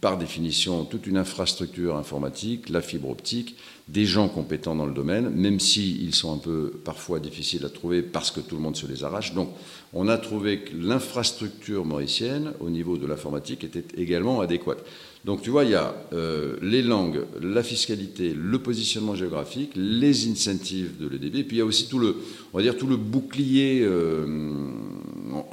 par 0.00 0.16
définition 0.16 0.84
toute 0.84 1.06
une 1.06 1.16
infrastructure 1.16 1.96
informatique, 1.96 2.68
la 2.68 2.82
fibre 2.82 3.10
optique, 3.10 3.56
des 3.88 4.04
gens 4.04 4.28
compétents 4.28 4.76
dans 4.76 4.86
le 4.86 4.92
domaine, 4.92 5.30
même 5.30 5.58
s'ils 5.58 6.02
ils 6.02 6.14
sont 6.14 6.32
un 6.32 6.38
peu 6.38 6.70
parfois 6.84 7.18
difficiles 7.20 7.64
à 7.64 7.68
trouver 7.68 8.02
parce 8.02 8.30
que 8.30 8.40
tout 8.40 8.54
le 8.54 8.62
monde 8.62 8.76
se 8.76 8.86
les 8.86 9.02
arrache. 9.02 9.34
Donc 9.34 9.48
on 9.92 10.06
a 10.08 10.18
trouvé 10.18 10.60
que 10.60 10.76
l'infrastructure 10.76 11.84
mauricienne 11.84 12.52
au 12.60 12.70
niveau 12.70 12.96
de 12.96 13.06
l'informatique 13.06 13.64
était 13.64 13.84
également 13.96 14.40
adéquate. 14.40 14.84
Donc 15.24 15.42
tu 15.42 15.50
vois, 15.50 15.64
il 15.64 15.70
y 15.70 15.74
a 15.74 15.94
euh, 16.12 16.56
les 16.62 16.82
langues, 16.82 17.24
la 17.40 17.64
fiscalité, 17.64 18.34
le 18.34 18.58
positionnement 18.60 19.16
géographique, 19.16 19.72
les 19.74 20.28
incentives 20.28 20.96
de 20.98 21.08
l'EDB, 21.08 21.42
puis 21.42 21.56
il 21.56 21.58
y 21.58 21.62
a 21.62 21.64
aussi 21.64 21.88
tout 21.88 21.98
le, 21.98 22.16
on 22.52 22.58
va 22.58 22.62
dire 22.62 22.76
tout 22.76 22.86
le 22.86 22.96
bouclier 22.96 23.80
euh, 23.82 24.26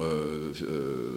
euh, 0.01 0.51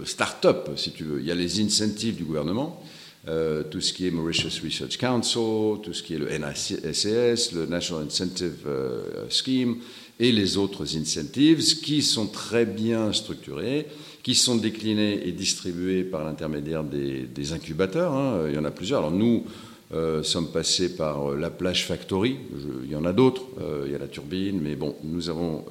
start-up, 0.05 0.71
si 0.77 0.93
tu 0.93 1.05
veux. 1.05 1.21
Il 1.21 1.27
y 1.27 1.31
a 1.31 1.35
les 1.35 1.61
incentives 1.61 2.17
du 2.17 2.25
gouvernement. 2.25 2.83
Euh, 3.29 3.63
tout 3.63 3.83
ce 3.83 3.93
qui 3.93 4.07
est 4.07 4.11
Mauritius 4.11 4.63
Research 4.65 4.97
Council, 4.97 5.83
tout 5.83 5.93
ce 5.93 6.03
qui 6.03 6.15
est 6.15 6.19
le 6.19 6.31
NICS, 6.31 7.53
le 7.53 7.67
National 7.67 8.07
Incentive 8.07 8.65
euh, 8.67 9.29
Scheme 9.29 9.77
et 10.19 10.33
les 10.33 10.57
autres 10.57 10.97
incentives 10.97 11.63
qui 11.83 12.01
sont 12.01 12.27
très 12.27 12.65
bien 12.65 13.13
structurés, 13.13 13.87
qui 14.23 14.35
sont 14.35 14.57
déclinés 14.57 15.29
et 15.29 15.33
distribués 15.33 16.05
par 16.05 16.25
l'intermédiaire 16.25 16.85
des, 16.85 17.53
incubateurs. 17.53 18.15
Hein. 18.15 18.47
Il 18.49 18.55
y 18.55 18.59
en 18.59 18.65
a 18.65 18.71
plusieurs. 18.71 19.01
Alors 19.01 19.11
nous, 19.11 19.45
euh, 19.93 20.23
sommes 20.23 20.51
passés 20.51 20.97
par 20.97 21.33
la 21.33 21.51
Plage 21.51 21.87
Factory. 21.87 22.37
il 22.85 22.91
y 22.91 22.97
en 22.97 23.05
a 23.05 23.13
d'autres. 23.13 23.43
il 23.85 23.93
y 23.93 23.95
a 23.95 23.99
la 23.99 24.09
turbine, 24.09 24.59
mais 24.59 24.75
bon, 24.75 24.97
nous 25.05 25.29
avons 25.29 25.67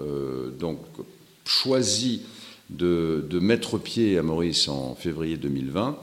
donc 0.59 0.79
choisi 1.43 2.21
de, 2.69 3.25
de, 3.27 3.39
mettre 3.39 3.79
pied 3.79 4.19
à 4.19 4.21
Maurice 4.21 4.67
en 4.67 4.93
février 4.93 5.37
2020 5.37 5.97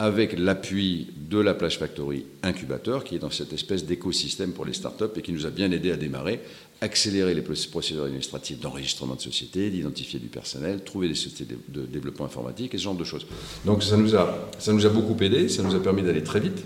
avec 0.00 0.38
l'appui 0.38 1.08
de 1.28 1.38
la 1.38 1.52
Plage 1.52 1.78
Factory 1.78 2.24
Incubateur, 2.42 3.04
qui 3.04 3.16
est 3.16 3.18
dans 3.18 3.30
cette 3.30 3.52
espèce 3.52 3.84
d'écosystème 3.84 4.52
pour 4.52 4.64
les 4.64 4.72
startups 4.72 5.04
et 5.14 5.20
qui 5.20 5.30
nous 5.30 5.44
a 5.44 5.50
bien 5.50 5.70
aidé 5.72 5.92
à 5.92 5.96
démarrer, 5.98 6.40
accélérer 6.80 7.34
les 7.34 7.42
procédures 7.42 8.04
administratives 8.04 8.58
d'enregistrement 8.60 9.14
de 9.14 9.20
société, 9.20 9.68
d'identifier 9.68 10.18
du 10.18 10.28
personnel, 10.28 10.82
trouver 10.84 11.06
des 11.06 11.14
sociétés 11.14 11.54
de 11.68 11.82
développement 11.82 12.24
informatique 12.24 12.74
et 12.74 12.78
ce 12.78 12.84
genre 12.84 12.94
de 12.94 13.04
choses. 13.04 13.26
Donc 13.66 13.82
ça 13.82 13.98
nous 13.98 14.16
a, 14.16 14.48
ça 14.58 14.72
nous 14.72 14.86
a 14.86 14.88
beaucoup 14.88 15.22
aidé, 15.22 15.50
ça 15.50 15.62
nous 15.62 15.74
a 15.74 15.82
permis 15.82 16.02
d'aller 16.02 16.24
très 16.24 16.40
vite. 16.40 16.64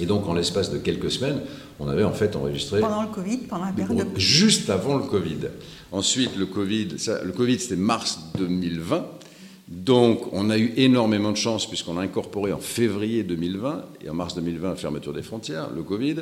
Et 0.00 0.06
donc, 0.06 0.26
en 0.26 0.32
l'espace 0.34 0.72
de 0.72 0.78
quelques 0.78 1.10
semaines, 1.10 1.40
on 1.78 1.86
avait 1.86 2.02
en 2.02 2.12
fait 2.14 2.34
enregistré. 2.34 2.80
Pendant 2.80 3.02
le 3.02 3.08
Covid, 3.08 3.38
pendant 3.48 3.66
la 3.66 3.72
période. 3.72 4.08
Juste 4.16 4.70
avant 4.70 4.96
le 4.96 5.04
Covid. 5.04 5.48
Ensuite, 5.92 6.34
le 6.36 6.46
Covid, 6.46 6.98
ça, 6.98 7.22
le 7.22 7.30
Covid 7.30 7.60
c'était 7.60 7.76
mars 7.76 8.18
2020. 8.38 9.06
Donc, 9.68 10.32
on 10.32 10.50
a 10.50 10.58
eu 10.58 10.72
énormément 10.76 11.32
de 11.32 11.36
chance 11.36 11.66
puisqu'on 11.66 11.96
a 11.96 12.02
incorporé 12.02 12.52
en 12.52 12.58
février 12.58 13.22
2020 13.22 13.84
et 14.04 14.10
en 14.10 14.14
mars 14.14 14.34
2020 14.34 14.70
la 14.70 14.76
fermeture 14.76 15.12
des 15.12 15.22
frontières, 15.22 15.70
le 15.74 15.82
Covid. 15.82 16.16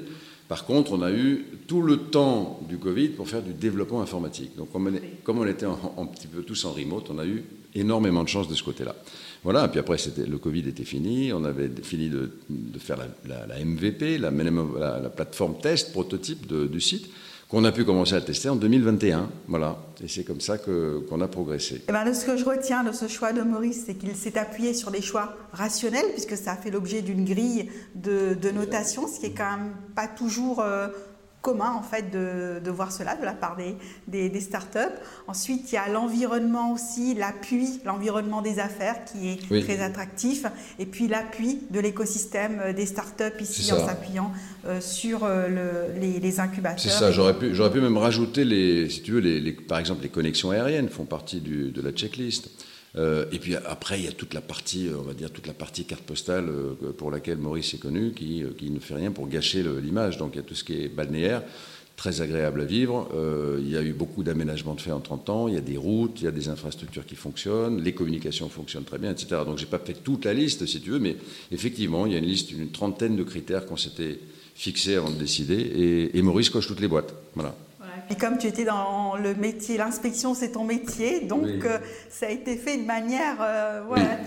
Par 0.48 0.64
contre, 0.64 0.92
on 0.92 1.02
a 1.02 1.10
eu 1.10 1.46
tout 1.66 1.82
le 1.82 1.96
temps 1.96 2.60
du 2.68 2.78
Covid 2.78 3.08
pour 3.08 3.28
faire 3.28 3.42
du 3.42 3.52
développement 3.52 4.02
informatique. 4.02 4.54
Donc, 4.56 4.68
comme 4.70 5.38
on 5.38 5.46
était 5.46 5.66
un 5.66 6.06
petit 6.06 6.26
peu 6.26 6.42
tous 6.42 6.64
en 6.66 6.72
remote, 6.72 7.08
on 7.10 7.18
a 7.18 7.26
eu 7.26 7.42
énormément 7.74 8.22
de 8.22 8.28
chance 8.28 8.48
de 8.48 8.54
ce 8.54 8.62
côté-là. 8.62 8.94
Voilà, 9.42 9.64
et 9.64 9.68
puis 9.68 9.80
après, 9.80 9.96
le 10.18 10.38
Covid 10.38 10.68
était 10.68 10.84
fini, 10.84 11.32
on 11.32 11.44
avait 11.44 11.70
fini 11.82 12.10
de, 12.10 12.30
faire 12.78 12.98
la, 13.26 13.64
MVP, 13.64 14.18
la, 14.18 14.30
la, 14.30 15.10
plateforme 15.10 15.58
test, 15.58 15.92
prototype 15.92 16.46
du 16.46 16.80
site 16.80 17.08
qu'on 17.52 17.64
a 17.64 17.70
pu 17.70 17.84
commencer 17.84 18.14
à 18.14 18.22
tester 18.22 18.48
en 18.48 18.56
2021. 18.56 19.28
Voilà. 19.46 19.76
Et 20.02 20.08
c'est 20.08 20.24
comme 20.24 20.40
ça 20.40 20.56
qu'on 20.56 21.20
a 21.20 21.28
progressé. 21.28 21.74
Et 21.74 21.82
eh 21.86 21.92
ben, 21.92 22.14
ce 22.14 22.24
que 22.24 22.38
je 22.38 22.46
retiens 22.46 22.82
de 22.82 22.92
ce 22.92 23.08
choix 23.08 23.34
de 23.34 23.42
Maurice, 23.42 23.82
c'est 23.84 23.94
qu'il 23.94 24.16
s'est 24.16 24.38
appuyé 24.38 24.72
sur 24.72 24.90
des 24.90 25.02
choix 25.02 25.36
rationnels, 25.52 26.06
puisque 26.14 26.34
ça 26.34 26.52
a 26.52 26.56
fait 26.56 26.70
l'objet 26.70 27.02
d'une 27.02 27.26
grille 27.26 27.68
de, 27.94 28.50
notation, 28.52 29.06
ce 29.06 29.20
qui 29.20 29.26
est 29.26 29.34
quand 29.34 29.58
même 29.58 29.74
pas 29.94 30.06
toujours 30.06 30.60
euh, 30.60 30.88
commun 31.42 31.72
en 31.72 31.82
fait 31.82 32.10
de, 32.10 32.70
voir 32.70 32.92
cela 32.92 33.16
de 33.16 33.24
la 33.24 33.32
part 33.32 33.56
des, 33.56 34.28
des, 34.30 34.40
startups. 34.40 34.78
Ensuite, 35.26 35.70
il 35.70 35.74
y 35.74 35.78
a 35.78 35.88
l'environnement 35.88 36.72
aussi, 36.72 37.14
l'appui, 37.14 37.80
l'environnement 37.84 38.40
des 38.40 38.60
affaires 38.60 39.04
qui 39.04 39.28
est 39.28 39.62
très 39.62 39.80
attractif, 39.80 40.46
et 40.78 40.86
puis 40.86 41.08
l'appui 41.08 41.58
de 41.70 41.80
l'écosystème 41.80 42.60
euh, 42.64 42.72
des 42.72 42.86
startups 42.86 43.40
ici 43.40 43.72
en 43.72 43.84
s'appuyant 43.84 44.32
euh, 44.66 44.80
sur 44.80 45.24
euh, 45.24 45.88
les, 45.98 46.40
incubateurs. 46.40 46.78
C'est 46.80 46.88
ça, 46.88 47.10
j'aurais 47.10 47.36
pu, 47.36 47.54
j'aurais 47.54 47.72
pu 47.72 47.80
même 47.80 47.98
rajouter, 47.98 48.44
les, 48.44 48.88
si 48.88 49.02
tu 49.02 49.12
veux, 49.12 49.20
les, 49.20 49.52
par 49.52 49.78
exemple 49.78 50.02
les 50.02 50.08
connexions 50.08 50.50
aériennes 50.50 50.88
font 50.88 51.04
partie 51.04 51.40
de 51.40 51.82
la 51.82 51.90
checklist. 51.90 52.48
Euh, 52.96 53.24
et 53.32 53.38
puis 53.38 53.56
après, 53.56 53.98
il 53.98 54.04
y 54.04 54.08
a 54.08 54.12
toute 54.12 54.34
la 54.34 54.40
partie, 54.40 54.88
euh, 54.88 54.98
on 54.98 55.02
va 55.02 55.14
dire, 55.14 55.30
toute 55.30 55.46
la 55.46 55.54
partie 55.54 55.84
carte 55.84 56.02
postale 56.02 56.48
euh, 56.48 56.92
pour 56.96 57.10
laquelle 57.10 57.38
Maurice 57.38 57.72
est 57.74 57.78
connu, 57.78 58.12
qui, 58.12 58.42
ne 58.42 58.78
fait 58.80 58.94
rien 58.94 59.10
pour 59.10 59.28
gâcher 59.28 59.64
l'image. 59.82 60.18
Donc 60.18 60.32
il 60.34 60.36
y 60.36 60.40
a 60.40 60.44
tout 60.44 60.54
ce 60.54 60.64
qui 60.64 60.74
est 60.74 60.88
balnéaire, 60.88 61.42
très 61.96 62.20
agréable 62.20 62.62
à 62.62 62.64
vivre. 62.64 63.08
il 63.60 63.70
y 63.70 63.76
a 63.76 63.82
eu 63.82 63.92
beaucoup 63.92 64.22
d'aménagements 64.22 64.74
de 64.74 64.80
fait 64.80 64.92
en 64.92 65.00
30 65.00 65.30
ans. 65.30 65.48
Il 65.48 65.54
y 65.54 65.58
a 65.58 65.60
des 65.60 65.76
routes, 65.76 66.20
il 66.20 66.24
y 66.24 66.26
a 66.26 66.32
des 66.32 66.48
infrastructures 66.48 67.06
qui 67.06 67.16
fonctionnent, 67.16 67.82
les 67.82 67.92
communications 67.92 68.48
fonctionnent 68.48 68.84
très 68.84 68.98
bien, 68.98 69.12
etc. 69.12 69.42
Donc 69.46 69.58
j'ai 69.58 69.66
pas 69.66 69.78
fait 69.78 69.94
toute 69.94 70.24
la 70.24 70.34
liste, 70.34 70.66
si 70.66 70.80
tu 70.80 70.90
veux, 70.90 70.98
mais 70.98 71.16
effectivement, 71.50 72.06
il 72.06 72.12
y 72.12 72.14
a 72.14 72.18
une 72.18 72.26
liste, 72.26 72.50
une 72.50 72.70
trentaine 72.70 73.16
de 73.16 73.22
critères 73.22 73.66
qu'on 73.66 73.76
s'était 73.76 74.18
fixés 74.54 74.96
avant 74.96 75.10
de 75.10 75.16
décider. 75.16 75.54
Et, 75.54 76.18
et 76.18 76.22
Maurice 76.22 76.50
coche 76.50 76.66
toutes 76.66 76.80
les 76.80 76.88
boîtes. 76.88 77.14
Voilà. 77.34 77.54
Et 78.10 78.14
comme 78.14 78.38
tu 78.38 78.46
étais 78.46 78.64
dans 78.64 79.16
le 79.16 79.34
métier, 79.34 79.76
l'inspection 79.76 80.34
c'est 80.34 80.52
ton 80.52 80.64
métier, 80.64 81.20
donc 81.20 81.46
euh, 81.46 81.78
ça 82.10 82.26
a 82.26 82.30
été 82.30 82.56
fait 82.56 82.76
de 82.76 82.84
manière 82.84 83.36
euh, 83.40 83.82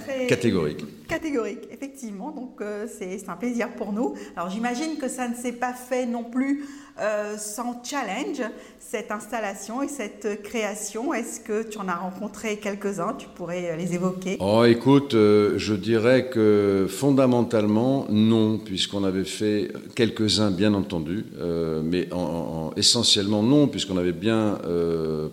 très 0.05 0.27
catégorique. 0.27 0.84
Catégorique, 1.07 1.67
effectivement. 1.71 2.31
Donc 2.31 2.62
euh, 2.62 2.88
c'est 2.88 3.29
un 3.29 3.35
plaisir 3.35 3.69
pour 3.75 3.93
nous. 3.93 4.15
Alors 4.35 4.50
j'imagine 4.50 4.97
que 4.97 5.07
ça 5.07 5.27
ne 5.27 5.35
s'est 5.35 5.51
pas 5.51 5.74
fait 5.74 6.05
non 6.05 6.24
plus 6.24 6.65
euh, 7.00 7.38
sans 7.38 7.83
challenge, 7.83 8.41
cette 8.79 9.12
installation 9.12 9.83
et 9.83 9.88
cette 9.88 10.41
création. 10.41 11.13
Est-ce 11.13 11.39
que 11.41 11.63
tu 11.63 11.77
en 11.77 11.88
as 11.88 11.95
rencontré 11.95 12.57
quelques-uns? 12.57 13.13
Tu 13.17 13.27
pourrais 13.27 13.71
euh, 13.71 13.75
les 13.75 13.93
évoquer? 13.93 14.38
Oh 14.39 14.63
écoute, 14.63 15.12
je 15.13 15.74
dirais 15.74 16.29
que 16.29 16.88
fondamentalement 16.89 18.05
non, 18.09 18.57
puisqu'on 18.57 19.03
avait 19.03 19.25
fait 19.25 19.71
quelques-uns 19.95 20.51
bien 20.51 20.74
entendu, 20.74 21.25
mais 21.83 22.09
essentiellement 22.77 23.43
non, 23.43 23.67
puisqu'on 23.67 23.97
avait 23.97 24.12
bien 24.12 24.59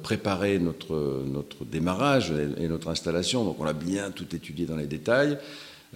préparé 0.03 0.59
notre, 0.59 1.23
notre 1.27 1.65
démarrage 1.65 2.33
et 2.59 2.69
notre 2.69 2.89
installation. 2.89 3.45
Donc 3.45 3.57
on 3.61 3.67
a 3.67 3.73
bien 3.73 4.11
tout 4.11 4.35
étudié 4.35 4.67
dans 4.67 4.77
les 4.77 4.87
détails. 4.87 5.39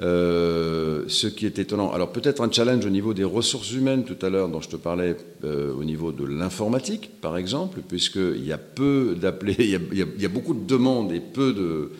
Euh, 0.03 1.05
ce 1.09 1.27
qui 1.27 1.47
est 1.47 1.59
étonnant, 1.59 1.91
alors 1.91 2.13
peut-être 2.13 2.43
un 2.43 2.51
challenge 2.51 2.85
au 2.85 2.91
niveau 2.91 3.15
des 3.15 3.25
ressources 3.25 3.73
humaines 3.73 4.05
tout 4.05 4.27
à 4.27 4.29
l'heure 4.29 4.51
dont 4.51 4.61
je 4.61 4.69
te 4.69 4.77
parlais 4.77 5.17
euh, 5.43 5.73
au 5.73 5.85
niveau 5.85 6.13
de 6.13 6.23
l'informatique 6.27 7.13
par 7.23 7.39
exemple, 7.39 7.81
puisqu'il 7.87 8.45
y 8.45 8.53
a 8.53 8.59
peu 8.59 9.17
d'appelés, 9.19 9.57
il, 9.59 10.21
y 10.21 10.25
a 10.25 10.29
beaucoup 10.29 10.53
de 10.53 10.67
demandes 10.67 11.13
et 11.13 11.21
peu 11.21 11.55
de, 11.55 11.93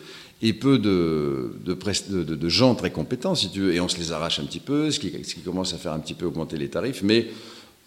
et 0.43 0.53
peu 0.53 0.77
de, 0.77 1.53
de, 1.65 2.49
gens 2.49 2.75
très 2.75 2.91
compétents 2.91 3.33
si 3.33 3.49
tu 3.49 3.61
veux, 3.61 3.73
et 3.73 3.79
on 3.79 3.87
se 3.87 3.97
les 3.97 4.11
arrache 4.11 4.39
un 4.39 4.45
petit 4.45 4.59
peu, 4.59 4.91
ce 4.91 4.99
qui, 4.99 5.11
ce 5.23 5.33
qui 5.33 5.41
commence 5.41 5.73
à 5.73 5.77
faire 5.77 5.93
un 5.93 5.99
petit 5.99 6.13
peu 6.13 6.27
augmenter 6.27 6.57
les 6.57 6.69
tarifs, 6.69 7.01
mais 7.01 7.25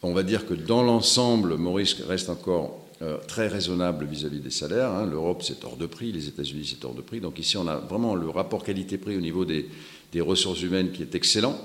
on 0.02 0.12
va 0.12 0.24
dire 0.24 0.44
que 0.44 0.54
dans 0.54 0.82
l'ensemble, 0.82 1.54
Maurice 1.54 1.94
reste 2.08 2.30
encore 2.30 2.84
euh, 3.02 3.16
très 3.26 3.48
raisonnable 3.48 4.04
vis-à-vis 4.04 4.40
des 4.40 4.50
salaires. 4.50 4.90
Hein. 4.90 5.06
L'Europe, 5.06 5.42
c'est 5.42 5.64
hors 5.64 5.76
de 5.76 5.86
prix, 5.86 6.12
les 6.12 6.28
États-Unis, 6.28 6.66
c'est 6.70 6.84
hors 6.84 6.94
de 6.94 7.00
prix. 7.00 7.20
Donc 7.20 7.38
ici, 7.38 7.56
on 7.56 7.66
a 7.66 7.76
vraiment 7.76 8.14
le 8.14 8.28
rapport 8.28 8.62
qualité-prix 8.62 9.16
au 9.16 9.22
niveau 9.22 9.46
des, 9.46 9.68
des, 10.12 10.20
ressources 10.20 10.62
humaines 10.62 10.90
qui 10.92 11.02
est 11.02 11.14
excellent 11.14 11.60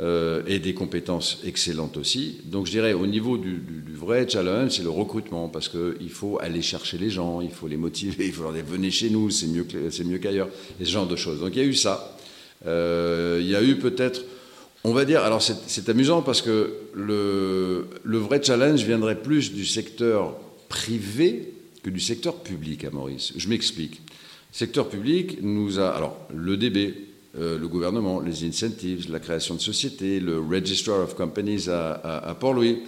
euh, 0.00 0.42
et 0.46 0.58
des 0.58 0.74
compétences 0.74 1.40
excellentes 1.44 1.96
aussi. 1.96 2.40
Donc 2.44 2.66
je 2.66 2.72
dirais, 2.72 2.92
au 2.92 3.06
niveau 3.06 3.38
du, 3.38 3.60
vrai 3.92 4.28
challenge, 4.28 4.72
c'est 4.72 4.82
le 4.82 4.90
recrutement, 4.90 5.48
parce 5.48 5.68
qu'il 5.68 6.10
faut 6.10 6.38
aller 6.40 6.62
chercher 6.62 6.98
les 6.98 7.10
gens, 7.10 7.40
il 7.40 7.50
faut 7.50 7.68
les 7.68 7.76
motiver, 7.76 8.26
il 8.26 8.32
faut 8.32 8.42
leur 8.42 8.52
dire 8.52 8.64
venez 8.66 8.90
chez 8.90 9.10
nous, 9.10 9.30
c'est 9.30 9.46
mieux, 9.46 10.18
qu'ailleurs, 10.18 10.48
et 10.80 10.84
ce 10.84 10.90
genre 10.90 11.06
de 11.06 11.16
choses. 11.16 11.40
Donc 11.40 11.50
il 11.54 11.62
y 11.62 11.64
a 11.64 11.68
eu 11.68 11.74
ça. 11.74 12.16
Euh, 12.66 13.38
il 13.40 13.48
y 13.48 13.56
a 13.56 13.62
eu 13.62 13.76
peut-être... 13.76 14.24
On 14.84 14.92
va 14.92 15.04
dire, 15.04 15.22
alors 15.22 15.42
c'est 15.42 15.88
amusant 15.88 16.22
parce 16.22 16.40
que 16.40 16.72
le, 16.94 17.88
le 18.04 18.18
vrai 18.18 18.40
challenge 18.42 18.84
viendrait 18.84 19.20
plus 19.20 19.52
du 19.52 19.66
secteur 19.66 20.36
privé 20.68 21.52
que 21.82 21.90
du 21.90 22.00
secteur 22.00 22.36
public 22.36 22.84
à 22.84 22.90
Maurice. 22.90 23.32
Je 23.36 23.48
m'explique. 23.48 24.00
Le 24.52 24.56
secteur 24.56 24.88
public 24.88 25.38
nous 25.42 25.78
a. 25.78 25.90
Alors, 25.90 26.16
l'EDB, 26.34 26.94
euh, 27.36 27.58
le 27.58 27.68
gouvernement, 27.68 28.20
les 28.20 28.44
incentives, 28.44 29.10
la 29.10 29.20
création 29.20 29.54
de 29.54 29.60
sociétés, 29.60 30.18
le 30.18 30.40
Registrar 30.40 31.00
of 31.00 31.14
Companies 31.14 31.68
à, 31.68 32.34
Port-Louis, 32.40 32.78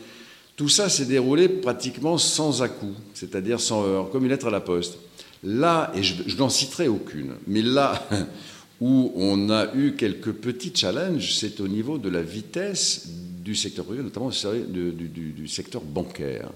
tout 0.56 0.68
ça 0.68 0.88
s'est 0.88 1.04
déroulé 1.04 1.48
pratiquement 1.48 2.16
sans 2.16 2.62
à-coup, 2.62 2.94
c'est-à-dire 3.12 3.60
sans 3.60 3.84
heure, 3.84 4.10
comme 4.10 4.24
une 4.24 4.30
lettre 4.30 4.48
à 4.48 4.50
la 4.50 4.60
poste. 4.60 4.98
Là, 5.42 5.92
et 5.94 6.02
je, 6.02 6.36
n'en 6.36 6.48
citerai 6.48 6.88
aucune, 6.88 7.32
mais 7.46 7.62
là 7.62 8.08
où 8.80 9.12
on 9.14 9.50
a 9.50 9.74
eu 9.74 9.92
quelques 9.92 10.32
petits 10.32 10.72
challenges, 10.74 11.34
c'est 11.34 11.60
au 11.60 11.68
niveau 11.68 11.98
de 11.98 12.08
la 12.08 12.22
vitesse 12.22 13.08
du 13.44 13.54
secteur 13.54 13.84
privé, 13.84 14.02
notamment 14.02 14.30
du 14.30 15.48
secteur 15.48 15.82
bancaire. 15.82 16.50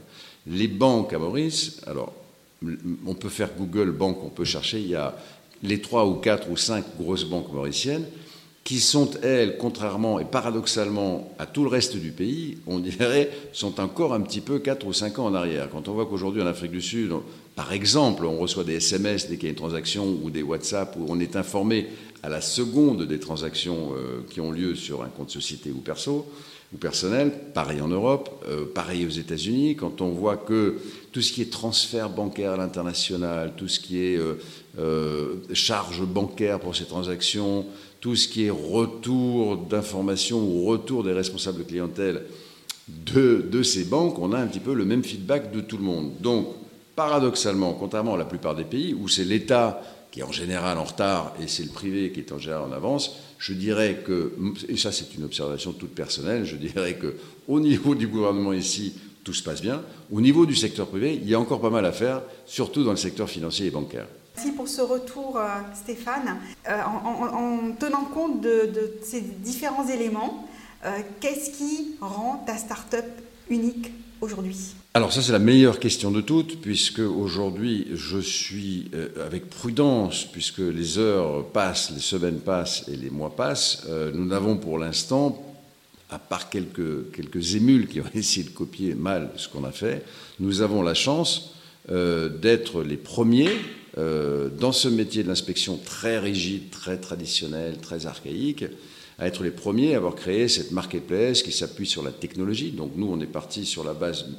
Les 0.46 0.68
banques 0.68 1.12
à 1.12 1.18
Maurice, 1.18 1.80
alors 1.86 2.12
on 3.06 3.14
peut 3.14 3.28
faire 3.28 3.50
Google 3.56 3.90
Banque, 3.90 4.22
on 4.22 4.30
peut 4.30 4.44
chercher, 4.44 4.80
il 4.80 4.88
y 4.88 4.94
a 4.94 5.14
les 5.64 5.80
trois 5.80 6.06
ou 6.06 6.14
quatre 6.14 6.50
ou 6.50 6.56
cinq 6.56 6.84
grosses 6.98 7.24
banques 7.24 7.52
mauriciennes 7.52 8.04
qui 8.64 8.80
sont, 8.80 9.10
elles, 9.22 9.58
contrairement 9.58 10.18
et 10.18 10.24
paradoxalement 10.24 11.30
à 11.38 11.44
tout 11.44 11.64
le 11.64 11.68
reste 11.68 11.96
du 11.96 12.12
pays, 12.12 12.56
on 12.66 12.78
dirait, 12.78 13.30
sont 13.52 13.78
encore 13.78 14.14
un 14.14 14.22
petit 14.22 14.40
peu 14.40 14.58
4 14.58 14.86
ou 14.86 14.92
5 14.94 15.18
ans 15.18 15.26
en 15.26 15.34
arrière. 15.34 15.68
Quand 15.70 15.86
on 15.86 15.92
voit 15.92 16.06
qu'aujourd'hui 16.06 16.40
en 16.40 16.46
Afrique 16.46 16.72
du 16.72 16.80
Sud, 16.80 17.12
par 17.56 17.74
exemple, 17.74 18.24
on 18.24 18.38
reçoit 18.38 18.64
des 18.64 18.76
SMS 18.76 19.28
dès 19.28 19.36
qu'il 19.36 19.50
y 19.50 19.52
a 19.52 19.54
transaction 19.54 20.18
ou 20.22 20.30
des 20.30 20.42
WhatsApp 20.42 20.96
où 20.98 21.04
on 21.08 21.20
est 21.20 21.36
informé 21.36 21.88
à 22.22 22.30
la 22.30 22.40
seconde 22.40 23.06
des 23.06 23.20
transactions 23.20 23.92
euh, 23.94 24.24
qui 24.30 24.40
ont 24.40 24.50
lieu 24.50 24.74
sur 24.74 25.02
un 25.02 25.08
compte 25.08 25.30
société 25.30 25.70
ou 25.70 25.80
perso, 25.80 26.26
personnel. 26.80 27.32
Pareil 27.52 27.82
en 27.82 27.88
Europe, 27.88 28.44
euh, 28.48 28.64
pareil 28.64 29.06
aux 29.06 29.10
États-Unis. 29.10 29.76
Quand 29.76 30.00
on 30.00 30.08
voit 30.08 30.38
que 30.38 30.78
tout 31.14 31.22
ce 31.22 31.32
qui 31.32 31.42
est 31.42 31.52
transfert 31.52 32.10
bancaire 32.10 32.50
à 32.50 32.56
l'international, 32.56 33.52
tout 33.56 33.68
ce 33.68 33.78
qui 33.78 34.04
est 34.04 34.16
euh, 34.16 34.34
euh, 34.80 35.36
charge 35.52 36.02
bancaire 36.02 36.58
pour 36.58 36.74
ces 36.74 36.86
transactions, 36.86 37.66
tout 38.00 38.16
ce 38.16 38.26
qui 38.26 38.46
est 38.46 38.50
retour 38.50 39.56
d'informations 39.56 40.40
ou 40.40 40.64
retour 40.64 41.04
des 41.04 41.12
responsables 41.12 41.58
de 41.58 41.62
clientèle 41.62 42.22
de, 42.88 43.46
de 43.48 43.62
ces 43.62 43.84
banques, 43.84 44.18
on 44.18 44.32
a 44.32 44.38
un 44.40 44.48
petit 44.48 44.58
peu 44.58 44.74
le 44.74 44.84
même 44.84 45.04
feedback 45.04 45.52
de 45.52 45.60
tout 45.60 45.76
le 45.76 45.84
monde. 45.84 46.14
Donc, 46.18 46.48
paradoxalement, 46.96 47.74
contrairement 47.74 48.14
à 48.14 48.18
la 48.18 48.24
plupart 48.24 48.56
des 48.56 48.64
pays 48.64 48.92
où 48.92 49.06
c'est 49.06 49.24
l'État 49.24 49.80
qui 50.10 50.18
est 50.18 50.24
en 50.24 50.32
général 50.32 50.78
en 50.78 50.84
retard 50.84 51.32
et 51.40 51.46
c'est 51.46 51.62
le 51.62 51.70
privé 51.70 52.10
qui 52.10 52.18
est 52.18 52.32
en 52.32 52.38
général 52.38 52.64
en 52.64 52.72
avance, 52.72 53.18
je 53.38 53.52
dirais 53.52 54.02
que, 54.04 54.32
et 54.68 54.76
ça 54.76 54.90
c'est 54.90 55.14
une 55.14 55.22
observation 55.22 55.72
toute 55.72 55.94
personnelle, 55.94 56.44
je 56.44 56.56
dirais 56.56 56.94
que 56.94 57.14
au 57.46 57.60
niveau 57.60 57.94
du 57.94 58.08
gouvernement 58.08 58.52
ici, 58.52 58.94
tout 59.24 59.32
se 59.32 59.42
passe 59.42 59.62
bien. 59.62 59.82
Au 60.12 60.20
niveau 60.20 60.46
du 60.46 60.54
secteur 60.54 60.86
privé, 60.86 61.18
il 61.20 61.28
y 61.28 61.34
a 61.34 61.40
encore 61.40 61.60
pas 61.60 61.70
mal 61.70 61.84
à 61.86 61.92
faire, 61.92 62.22
surtout 62.46 62.84
dans 62.84 62.90
le 62.90 62.96
secteur 62.96 63.28
financier 63.28 63.66
et 63.66 63.70
bancaire. 63.70 64.06
Merci 64.36 64.52
pour 64.52 64.68
ce 64.68 64.82
retour, 64.82 65.36
euh, 65.36 65.48
Stéphane. 65.74 66.36
Euh, 66.68 66.80
en, 66.82 67.72
tenant 67.78 68.04
compte 68.04 68.40
de, 68.40 68.94
ces 69.02 69.20
différents 69.20 69.88
éléments, 69.88 70.48
euh, 70.84 70.90
qu'est-ce 71.20 71.50
qui 71.50 71.96
rend 72.00 72.42
ta 72.46 72.56
start-up 72.56 73.06
unique 73.48 73.92
aujourd'hui? 74.20 74.74
Alors 74.96 75.12
ça 75.12 75.22
c'est 75.22 75.32
la 75.32 75.40
meilleure 75.40 75.80
question 75.80 76.12
de 76.12 76.20
toutes, 76.20 76.60
puisque 76.60 77.00
aujourd'hui 77.00 77.88
je 77.94 78.18
suis 78.18 78.90
euh, 78.94 79.08
avec 79.26 79.50
prudence, 79.50 80.24
puisque 80.24 80.58
les 80.60 80.98
heures 80.98 81.46
passent, 81.48 81.90
les 81.90 82.00
semaines 82.00 82.38
passent 82.38 82.84
et 82.86 82.94
les 82.94 83.10
mois 83.10 83.34
passent, 83.34 83.82
euh, 83.88 84.12
nous 84.14 84.24
n'avons 84.24 84.56
pour 84.56 84.78
l'instant, 84.78 85.53
à 86.10 86.18
part 86.18 86.50
quelques, 86.50 87.10
quelques 87.12 87.54
émules 87.54 87.88
qui 87.88 88.00
ont 88.00 88.10
essayé 88.14 88.44
de 88.44 88.50
copier 88.50 88.94
mal 88.94 89.30
ce 89.36 89.48
qu'on 89.48 89.64
a 89.64 89.72
fait, 89.72 90.04
nous 90.40 90.62
avons 90.62 90.82
la 90.82 90.94
chance 90.94 91.54
euh, 91.90 92.28
d'être 92.28 92.82
les 92.82 92.96
premiers 92.96 93.50
dans 93.96 94.72
ce 94.72 94.88
métier 94.88 95.22
de 95.22 95.28
l'inspection 95.28 95.76
très 95.76 96.18
rigide, 96.18 96.68
très 96.70 96.98
traditionnel, 96.98 97.78
très 97.80 98.06
archaïque, 98.06 98.64
à 99.18 99.26
être 99.26 99.42
les 99.44 99.50
premiers 99.50 99.94
à 99.94 99.98
avoir 99.98 100.14
créé 100.14 100.48
cette 100.48 100.72
marketplace 100.72 101.42
qui 101.42 101.52
s'appuie 101.52 101.86
sur 101.86 102.02
la 102.02 102.10
technologie. 102.10 102.72
Donc 102.72 102.92
nous, 102.96 103.06
on 103.06 103.20
est 103.20 103.26
parti 103.26 103.64
sur, 103.64 103.84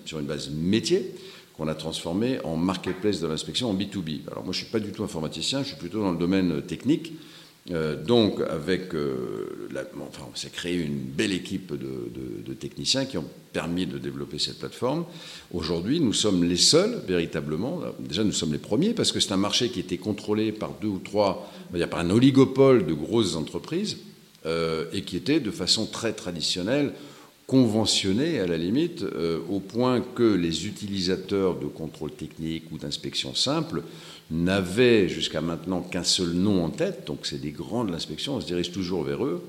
sur 0.05 0.19
une 0.19 0.25
base 0.25 0.49
métier 0.49 1.13
qu'on 1.55 1.67
a 1.67 1.75
transformé 1.75 2.39
en 2.43 2.57
marketplace 2.57 3.21
de 3.21 3.27
l'inspection 3.27 3.69
en 3.69 3.73
B2B. 3.73 4.21
Alors 4.29 4.43
moi, 4.43 4.51
je 4.51 4.59
ne 4.59 4.63
suis 4.63 4.71
pas 4.71 4.79
du 4.79 4.91
tout 4.91 5.03
informaticien, 5.03 5.63
je 5.63 5.67
suis 5.67 5.77
plutôt 5.77 6.01
dans 6.01 6.11
le 6.11 6.17
domaine 6.17 6.61
technique. 6.63 7.13
Euh, 7.71 7.95
donc, 7.95 8.41
avec, 8.41 8.93
euh, 8.93 9.67
enfin, 9.99 10.27
on 10.31 10.35
s'est 10.35 10.51
créé 10.51 10.75
une 10.75 10.99
belle 10.99 11.31
équipe 11.31 11.73
de, 11.73 12.53
techniciens 12.53 13.05
qui 13.05 13.17
ont 13.17 13.25
permis 13.53 13.85
de 13.85 13.97
développer 13.97 14.37
cette 14.37 14.59
plateforme. 14.59 15.05
Aujourd'hui, 15.51 15.99
nous 15.99 16.13
sommes 16.13 16.43
les 16.43 16.57
seuls, 16.57 17.01
véritablement. 17.07 17.81
Déjà, 17.99 18.23
nous 18.23 18.31
sommes 18.31 18.53
les 18.53 18.59
premiers 18.59 18.93
parce 18.93 19.11
que 19.11 19.19
c'est 19.19 19.33
un 19.33 19.37
marché 19.37 19.69
qui 19.69 19.79
était 19.79 19.97
contrôlé 19.97 20.51
par 20.51 20.73
deux 20.79 20.87
ou 20.87 20.99
trois, 20.99 21.51
pas 21.71 21.99
un 21.99 22.09
oligopole 22.11 22.85
de 22.85 22.93
grosses 22.93 23.35
entreprises 23.35 23.97
euh, 24.45 24.85
et 24.93 25.01
qui 25.01 25.17
était 25.17 25.39
de 25.39 25.51
façon 25.51 25.85
très 25.85 26.13
traditionnelle 26.13 26.93
conventionné 27.47 28.39
à 28.39 28.47
la 28.47 28.57
limite, 28.57 29.05
au 29.49 29.59
point 29.59 30.01
que 30.01 30.23
les 30.23 30.65
utilisateurs 30.65 31.59
de 31.59 31.67
contrôle 31.67 32.09
technique 32.09 32.63
ou 32.71 32.79
d'inspection 32.79 33.35
simple 33.35 33.83
n'avaient 34.31 35.07
jusqu'à 35.07 35.41
maintenant 35.41 35.81
qu'un 35.81 36.03
seul 36.03 36.29
nom 36.29 36.63
en 36.63 36.69
tête, 36.69 37.05
donc 37.05 37.19
c'est 37.23 37.41
des 37.41 37.51
grands 37.51 37.83
de 37.83 37.91
l'inspection, 37.91 38.35
on 38.35 38.41
se 38.41 38.47
dirige 38.47 38.71
toujours 38.71 39.03
vers 39.03 39.23
eux. 39.23 39.43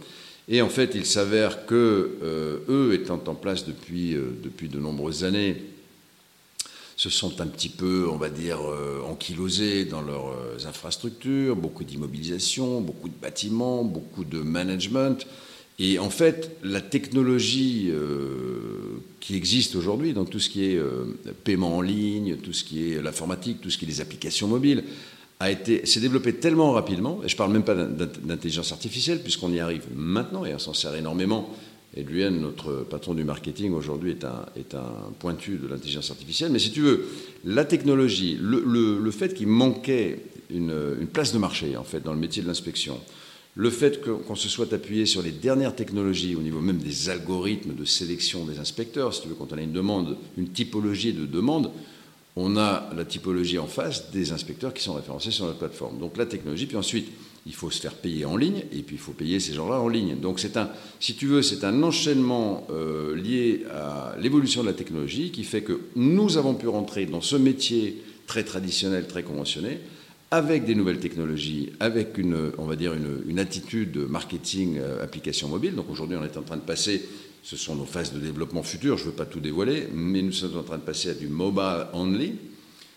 Et 0.49 0.63
en 0.63 0.69
fait, 0.69 0.93
il 0.95 1.07
s'avère 1.07 1.67
que 1.67 2.19
euh, 2.23 2.59
eux, 2.69 2.95
étant 2.95 3.21
en 3.27 3.35
place 3.35 3.65
depuis, 3.67 4.15
depuis 4.43 4.69
de 4.69 4.79
nombreuses 4.79 5.25
années, 5.25 5.57
se 6.97 7.11
sont 7.11 7.41
un 7.41 7.47
petit 7.47 7.69
peu, 7.69 8.09
on 8.11 8.17
va 8.17 8.31
dire, 8.31 8.59
euh, 8.63 9.03
ankylosés 9.07 9.85
dans 9.85 10.01
leurs 10.01 10.29
euh, 10.29 10.67
infrastructures, 10.67 11.55
beaucoup 11.55 11.85
d'immobilisation, 11.85 12.81
beaucoup 12.81 13.11
de 13.11 13.15
bâtiments, 13.21 13.85
beaucoup 13.85 14.25
de 14.25 14.41
management. 14.41 15.27
Et 15.79 15.99
en 15.99 16.09
fait, 16.09 16.57
la 16.63 16.81
technologie 16.81 17.91
euh, 17.91 18.99
qui 19.21 19.37
existe 19.37 19.77
aujourd'hui 19.77 20.15
dans 20.15 20.25
tout 20.25 20.41
ce 20.41 20.49
qui 20.49 20.65
est 20.65 20.81
paiement 21.45 21.77
en 21.77 21.81
ligne, 21.83 22.37
tout 22.37 22.53
ce 22.55 22.65
qui 22.65 22.91
est 22.93 23.03
l'informatique, 23.03 23.61
tout 23.61 23.71
ce 23.71 23.77
qui 23.77 23.85
est 23.85 23.89
les 23.89 24.01
applications 24.01 24.49
mobiles, 24.49 24.85
s'est 25.85 26.01
développée 26.01 26.35
tellement 26.35 26.73
rapidement, 26.73 27.21
et 27.23 27.29
je 27.29 27.35
ne 27.35 27.39
parle 27.39 27.53
même 27.53 27.65
pas 27.65 27.75
d'intelligence 27.75 28.73
artificielle, 28.73 29.21
puisqu'on 29.23 29.53
y 29.53 29.61
arrive 29.61 29.83
maintenant, 29.95 30.47
et 30.47 30.55
on 30.55 30.59
s'en 30.59 30.73
sert 30.73 30.95
énormément 30.95 31.55
Edwin, 31.97 32.41
notre 32.41 32.85
patron 32.89 33.15
du 33.15 33.25
marketing 33.25 33.73
aujourd'hui, 33.73 34.11
est 34.11 34.25
un, 34.25 34.45
est 34.57 34.75
un 34.75 35.13
pointu 35.19 35.57
de 35.57 35.67
l'intelligence 35.67 36.11
artificielle. 36.11 36.53
Mais 36.53 36.59
si 36.59 36.71
tu 36.71 36.83
veux, 36.83 37.07
la 37.45 37.65
technologie, 37.65 38.39
le, 38.41 39.11
fait 39.11 39.33
qu'il 39.33 39.47
manquait 39.47 40.21
une, 40.51 41.07
place 41.13 41.33
de 41.33 41.39
marché 41.39 41.77
en 41.77 41.85
fait 41.85 42.01
dans 42.01 42.13
le 42.13 42.19
métier 42.19 42.43
de 42.43 42.49
l'inspection, 42.49 43.01
le 43.57 43.71
fait 43.71 44.03
qu'on 44.03 44.35
se 44.35 44.51
soit 44.51 44.73
appuyé 44.75 45.07
sur 45.07 45.23
les 45.23 45.33
dernières 45.33 45.75
technologies, 45.75 46.37
au 46.37 46.43
niveau 46.43 46.61
même 46.61 46.77
des 46.77 47.09
algorithmes 47.09 47.75
de 47.75 47.87
sélection 47.87 48.45
des 48.45 48.59
inspecteurs, 48.59 49.15
si 49.15 49.23
tu 49.23 49.29
veux, 49.29 49.35
quand 49.35 49.51
on 49.53 49.59
a 49.59 49.63
une 49.63 49.73
demande, 49.73 50.19
une 50.37 50.49
typologie 50.49 51.15
de 51.15 51.25
demande, 51.25 51.71
on 52.37 52.59
a 52.59 52.91
la 52.95 53.07
typologie 53.07 53.59
en 53.59 53.67
face 53.67 54.11
des 54.11 54.31
inspecteurs 54.33 54.75
qui 54.75 54.83
sont 54.83 54.93
référencés 54.93 55.31
sur 55.31 55.47
notre 55.47 55.59
plateforme. 55.59 55.99
Donc 55.99 56.19
la 56.19 56.27
technologie, 56.27 56.67
puis 56.67 56.77
ensuite, 56.77 57.09
il 57.47 57.55
faut 57.55 57.71
se 57.71 57.81
faire 57.81 57.95
payer 57.95 58.27
en 58.27 58.37
ligne, 58.37 58.63
et 58.73 58.83
puis 58.83 58.97
il 58.97 58.99
faut 58.99 59.13
payer 59.13 59.41
ces 59.41 59.55
gens-là 59.55 59.81
en 59.81 59.89
ligne. 59.89 60.17
Donc 60.21 60.39
c'est 60.39 60.59
un, 60.59 60.69
si 61.01 61.15
tu 61.15 61.27
veux, 61.27 61.41
c'est 61.41 61.65
un 61.65 61.83
enchaînement 61.83 62.67
euh, 62.71 63.17
lié 63.17 63.65
à 63.73 64.17
l'évolution 64.21 64.63
de 64.63 64.67
la 64.67 64.75
technologie 64.75 65.31
qui 65.31 65.45
fait 65.45 65.63
que 65.63 65.81
nous 65.97 66.37
avons 66.37 66.55
pu 66.55 66.69
rentrer 66.69 67.07
dans 67.07 67.23
ce 67.23 67.37
métier 67.37 68.03
très 68.27 68.45
traditionnel, 68.45 69.07
très 69.07 69.23
conventionné, 69.23 69.81
avec 70.31 70.65
des 70.65 70.75
nouvelles 70.75 70.99
technologies, 70.99 71.73
avec 71.79 72.19
une, 72.19 72.51
on 72.59 72.65
va 72.65 72.77
dire 72.77 72.95
une, 72.95 73.39
attitude 73.39 73.97
marketing 73.97 74.79
euh, 74.79 75.03
application 75.03 75.49
mobile. 75.49 75.75
Donc 75.75 75.91
aujourd'hui, 75.91 76.17
on 76.21 76.25
est 76.25 76.37
en 76.37 76.43
train 76.43 76.57
de 76.57 76.63
passer, 76.63 77.07
ce 77.43 77.57
sont 77.57 77.77
nos 77.77 77.85
phases 77.85 78.13
de 78.13 78.19
développement 78.19 78.63
futures, 78.63 78.97
je 78.97 79.05
ne 79.05 79.11
veux 79.11 79.15
pas 79.15 79.27
tout 79.27 79.41
dévoiler, 79.41 79.89
mais 79.93 80.23
nous 80.23 80.33
sommes 80.33 80.57
en 80.57 80.63
train 80.63 80.79
de 80.79 80.83
passer 80.83 81.11
à 81.11 81.15
du 81.15 81.29
mobile 81.29 81.87
only. 81.93 82.35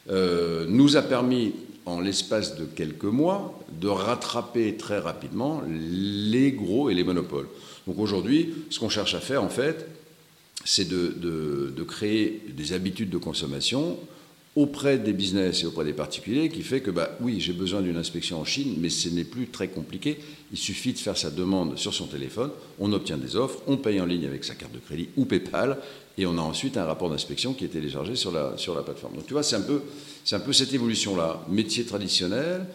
Euh, 0.09 0.65
nous 0.67 0.97
a 0.97 1.03
permis, 1.03 1.53
en 1.85 1.99
l'espace 1.99 2.55
de 2.55 2.65
quelques 2.65 3.03
mois, 3.03 3.59
de 3.79 3.87
rattraper 3.87 4.75
très 4.75 4.97
rapidement 4.97 5.61
les 5.67 6.51
gros 6.51 6.89
et 6.89 6.93
les 6.93 7.03
monopoles. 7.03 7.47
Donc 7.85 7.99
aujourd'hui, 7.99 8.53
ce 8.69 8.79
qu'on 8.79 8.89
cherche 8.89 9.13
à 9.13 9.19
faire, 9.19 9.43
en 9.43 9.49
fait, 9.49 9.87
c'est 10.65 10.87
de, 10.87 11.15
de 11.75 11.83
créer 11.83 12.41
des 12.55 12.73
habitudes 12.73 13.09
de 13.09 13.17
consommation 13.17 13.97
auprès 14.55 14.97
des 14.97 15.13
business 15.13 15.63
et 15.63 15.65
auprès 15.65 15.85
des 15.85 15.93
particuliers 15.93 16.49
qui 16.49 16.63
fait 16.63 16.81
que, 16.81 16.91
bah, 16.91 17.11
oui, 17.21 17.39
j'ai 17.39 17.53
besoin 17.53 17.81
d'une 17.81 17.97
inspection 17.97 18.39
en 18.39 18.45
Chine, 18.45 18.75
mais 18.77 18.89
ce 18.89 19.09
n'est 19.09 19.23
plus 19.23 19.47
très 19.47 19.67
compliqué. 19.67 20.19
Il 20.51 20.57
suffit 20.57 20.93
de 20.93 20.97
faire 20.97 21.17
sa 21.17 21.29
demande 21.29 21.77
sur 21.77 21.93
son 21.93 22.07
téléphone, 22.07 22.51
on 22.79 22.91
obtient 22.91 23.17
des 23.17 23.35
offres, 23.35 23.61
on 23.67 23.77
paye 23.77 24.01
en 24.01 24.05
ligne 24.05 24.25
avec 24.25 24.43
sa 24.43 24.55
carte 24.55 24.73
de 24.73 24.79
crédit 24.79 25.09
ou 25.17 25.25
PayPal, 25.25 25.77
et 26.17 26.25
on 26.25 26.37
a 26.37 26.41
ensuite 26.41 26.77
un 26.77 26.85
rapport 26.85 27.09
d'inspection 27.09 27.53
qui 27.53 27.65
est 27.65 27.69
téléchargé 27.69 28.15
sur 28.15 28.31
la, 28.31 28.57
sur 28.57 28.75
la 28.75 28.81
plateforme. 28.81 29.15
Donc 29.15 29.27
tu 29.27 29.33
vois, 29.33 29.43
c'est 29.43 29.55
un 29.55 29.61
peu, 29.61 29.81
c'est 30.25 30.35
un 30.35 30.41
peu 30.41 30.51
cette 30.51 30.73
évolution-là. 30.73 31.45
Métier 31.49 31.85
traditionnel, 31.85 32.65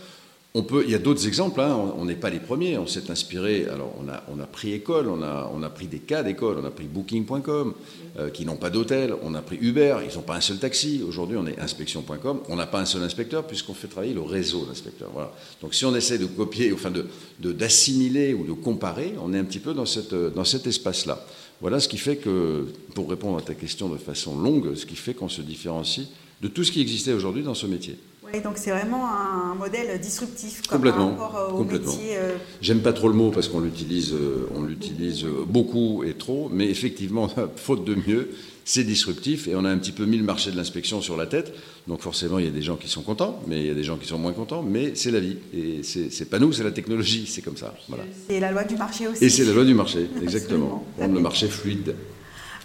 il 0.56 0.90
y 0.90 0.94
a 0.94 1.00
d'autres 1.00 1.26
exemples, 1.26 1.60
hein. 1.60 1.92
on 1.98 2.04
n'est 2.04 2.14
pas 2.14 2.30
les 2.30 2.38
premiers, 2.38 2.78
on 2.78 2.86
s'est 2.86 3.10
inspiré, 3.10 3.66
alors 3.66 3.92
on 4.00 4.08
a, 4.08 4.22
on 4.28 4.36
pris 4.46 4.72
école, 4.72 5.08
on 5.08 5.20
a, 5.20 5.50
on 5.52 5.68
pris 5.68 5.88
des 5.88 5.98
cas 5.98 6.22
d'école, 6.22 6.58
on 6.62 6.64
a 6.64 6.70
pris 6.70 6.84
Booking.com, 6.84 7.74
euh, 8.20 8.30
qui 8.30 8.44
n'ont 8.44 8.54
pas 8.54 8.70
d'hôtel, 8.70 9.16
on 9.24 9.34
a 9.34 9.42
pris 9.42 9.58
Uber, 9.60 9.96
ils 10.08 10.14
n'ont 10.14 10.22
pas 10.22 10.36
un 10.36 10.40
seul 10.40 10.58
taxi, 10.58 11.02
aujourd'hui 11.04 11.36
on 11.36 11.46
est 11.48 11.58
inspection.com, 11.58 12.42
on 12.48 12.54
n'a 12.54 12.68
pas 12.68 12.78
un 12.78 12.84
seul 12.84 13.02
inspecteur 13.02 13.44
puisqu'on 13.48 13.74
fait 13.74 13.88
travailler 13.88 14.14
le 14.14 14.22
réseau 14.22 14.64
d'inspecteurs. 14.64 15.10
Voilà. 15.12 15.32
Donc 15.60 15.74
si 15.74 15.84
on 15.86 15.96
essaie 15.96 16.18
de 16.18 16.26
copier, 16.26 16.72
enfin 16.72 16.92
d'assimiler 17.40 18.30
de, 18.30 18.36
ou 18.36 18.46
de 18.46 18.52
comparer, 18.52 19.14
on 19.20 19.34
est 19.34 19.38
un 19.38 19.44
petit 19.44 19.58
peu 19.58 19.74
dans, 19.74 19.86
cette, 19.86 20.14
dans 20.14 20.44
cet 20.44 20.68
espace-là. 20.68 21.26
Voilà 21.62 21.80
ce 21.80 21.88
qui 21.88 21.98
fait 21.98 22.16
que, 22.16 22.68
pour 22.94 23.10
répondre 23.10 23.38
à 23.38 23.42
ta 23.42 23.54
question 23.54 23.88
de 23.88 23.96
façon 23.96 24.38
longue, 24.38 24.76
ce 24.76 24.86
qui 24.86 24.94
fait 24.94 25.14
qu'on 25.14 25.28
se 25.28 25.42
différencie 25.42 26.06
de 26.40 26.46
tout 26.46 26.62
ce 26.62 26.70
qui 26.70 26.80
existait 26.80 27.12
aujourd'hui 27.12 27.42
dans 27.42 27.54
ce 27.54 27.66
métier 27.66 27.98
donc 28.40 28.54
c'est 28.56 28.70
vraiment 28.70 29.08
un 29.08 29.54
modèle 29.54 30.00
disruptif 30.00 30.62
complètement, 30.66 31.12
par 31.12 31.32
rapport 31.32 31.54
au 31.54 31.64
métier. 31.64 32.16
Euh, 32.16 32.36
J'aime 32.60 32.80
pas 32.80 32.92
trop 32.92 33.08
le 33.08 33.14
mot 33.14 33.30
parce 33.30 33.48
qu'on 33.48 33.60
l'utilise, 33.60 34.12
euh, 34.12 34.48
on 34.54 34.62
l'utilise 34.62 35.24
beaucoup 35.46 36.04
et 36.04 36.14
trop, 36.14 36.48
mais 36.52 36.68
effectivement, 36.68 37.28
faute 37.56 37.84
de 37.84 37.94
mieux, 37.94 38.30
c'est 38.64 38.84
disruptif 38.84 39.46
et 39.46 39.56
on 39.56 39.64
a 39.64 39.70
un 39.70 39.78
petit 39.78 39.92
peu 39.92 40.06
mis 40.06 40.16
le 40.16 40.24
marché 40.24 40.50
de 40.50 40.56
l'inspection 40.56 41.00
sur 41.00 41.16
la 41.16 41.26
tête. 41.26 41.54
Donc 41.86 42.00
forcément, 42.00 42.38
il 42.38 42.46
y 42.46 42.48
a 42.48 42.52
des 42.52 42.62
gens 42.62 42.76
qui 42.76 42.88
sont 42.88 43.02
contents, 43.02 43.40
mais 43.46 43.60
il 43.60 43.66
y 43.66 43.70
a 43.70 43.74
des 43.74 43.84
gens 43.84 43.96
qui 43.96 44.06
sont 44.06 44.18
moins 44.18 44.32
contents, 44.32 44.62
mais 44.62 44.94
c'est 44.94 45.10
la 45.10 45.20
vie. 45.20 45.36
Et 45.52 45.82
c'est 45.82 46.30
pas 46.30 46.38
nous, 46.38 46.52
c'est 46.52 46.64
la 46.64 46.72
technologie, 46.72 47.26
c'est 47.26 47.42
comme 47.42 47.56
ça. 47.56 47.74
Voilà. 47.88 48.04
C'est 48.28 48.40
la 48.40 48.52
loi 48.52 48.64
du 48.64 48.76
marché 48.76 49.06
aussi. 49.06 49.24
Et 49.24 49.28
c'est 49.28 49.44
la 49.44 49.52
loi 49.52 49.64
du 49.64 49.74
marché, 49.74 50.08
exactement. 50.22 50.84
le 50.98 51.20
marché 51.20 51.48
fluide. 51.48 51.94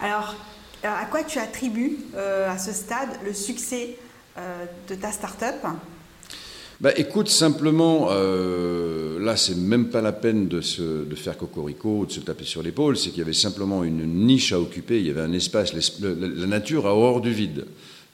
Alors, 0.01 0.35
à 0.83 1.05
quoi 1.05 1.23
tu 1.23 1.39
attribues 1.39 1.97
euh, 2.15 2.49
à 2.49 2.57
ce 2.57 2.71
stade 2.71 3.09
le 3.25 3.33
succès 3.33 3.97
euh, 3.97 4.08
de 4.87 4.95
ta 4.95 5.11
start-up 5.11 5.55
bah, 6.81 6.91
écoute, 6.95 7.27
simplement, 7.27 8.07
euh, 8.11 9.19
là, 9.19 9.35
c'est 9.35 9.57
même 9.57 9.89
pas 9.89 9.99
la 9.99 10.13
peine 10.13 10.47
de, 10.47 10.61
se, 10.61 11.03
de 11.03 11.15
faire 11.15 11.37
cocorico, 11.37 12.05
de 12.05 12.11
se 12.11 12.21
taper 12.21 12.45
sur 12.45 12.63
l'épaule, 12.63 12.95
c'est 12.95 13.09
qu'il 13.09 13.19
y 13.19 13.21
avait 13.21 13.33
simplement 13.33 13.83
une 13.83 14.05
niche 14.25 14.53
à 14.53 14.59
occuper, 14.61 14.97
il 14.97 15.07
y 15.07 15.09
avait 15.09 15.19
un 15.19 15.33
espace, 15.33 15.73
la 15.99 16.47
nature 16.47 16.87
a 16.87 16.95
horreur 16.95 17.19
du 17.19 17.31
vide. 17.31 17.65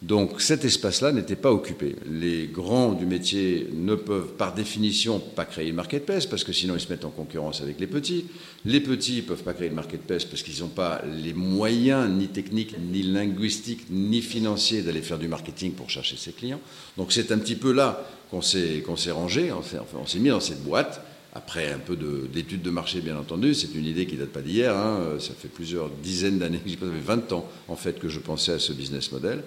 Donc 0.05 0.39
cet 0.39 0.63
espace-là 0.65 1.11
n'était 1.11 1.35
pas 1.35 1.51
occupé. 1.51 1.95
Les 2.07 2.45
grands 2.45 2.93
du 2.93 3.07
métier 3.07 3.67
ne 3.73 3.95
peuvent 3.95 4.33
par 4.33 4.53
définition 4.53 5.17
pas 5.19 5.45
créer 5.45 5.69
une 5.69 5.75
marketplace 5.75 6.27
parce 6.27 6.43
que 6.43 6.53
sinon 6.53 6.75
ils 6.75 6.79
se 6.79 6.89
mettent 6.89 7.05
en 7.05 7.09
concurrence 7.09 7.61
avec 7.61 7.79
les 7.79 7.87
petits. 7.87 8.25
Les 8.65 8.81
petits 8.81 9.15
ne 9.15 9.21
peuvent 9.21 9.41
pas 9.41 9.53
créer 9.53 9.69
une 9.69 9.73
marketplace 9.73 10.23
parce 10.23 10.43
qu'ils 10.43 10.61
n'ont 10.61 10.69
pas 10.69 11.01
les 11.23 11.33
moyens 11.33 12.07
ni 12.07 12.27
techniques, 12.27 12.75
ni 12.77 13.01
linguistiques, 13.01 13.87
ni 13.89 14.21
financiers 14.21 14.83
d'aller 14.83 15.01
faire 15.01 15.17
du 15.17 15.27
marketing 15.27 15.71
pour 15.71 15.89
chercher 15.89 16.17
ses 16.17 16.33
clients. 16.33 16.61
Donc 16.97 17.11
c'est 17.11 17.31
un 17.31 17.39
petit 17.39 17.55
peu 17.55 17.71
là 17.71 18.07
qu'on 18.29 18.43
s'est, 18.43 18.83
rangé, 19.09 19.51
on 19.51 20.05
s'est 20.05 20.19
mis 20.19 20.29
dans 20.29 20.39
cette 20.39 20.63
boîte. 20.63 21.01
Après 21.33 21.71
un 21.73 21.79
peu 21.79 21.97
d'études 22.31 22.61
de, 22.61 22.69
marché, 22.69 23.01
bien 23.01 23.17
entendu, 23.17 23.55
c'est 23.55 23.73
une 23.73 23.85
idée 23.85 24.05
qui 24.05 24.17
date 24.17 24.29
pas 24.29 24.41
d'hier. 24.41 24.77
Hein. 24.77 25.17
Ça 25.19 25.33
fait 25.33 25.47
plusieurs 25.47 25.89
dizaines 25.89 26.37
d'années, 26.37 26.61
ça 26.67 26.75
fait 26.77 26.85
20 27.03 27.33
ans 27.33 27.49
en 27.67 27.75
fait 27.75 27.97
que 27.99 28.07
je 28.07 28.19
pensais 28.19 28.53
à 28.53 28.59
ce 28.59 28.71
business 28.71 29.11
model. 29.11 29.41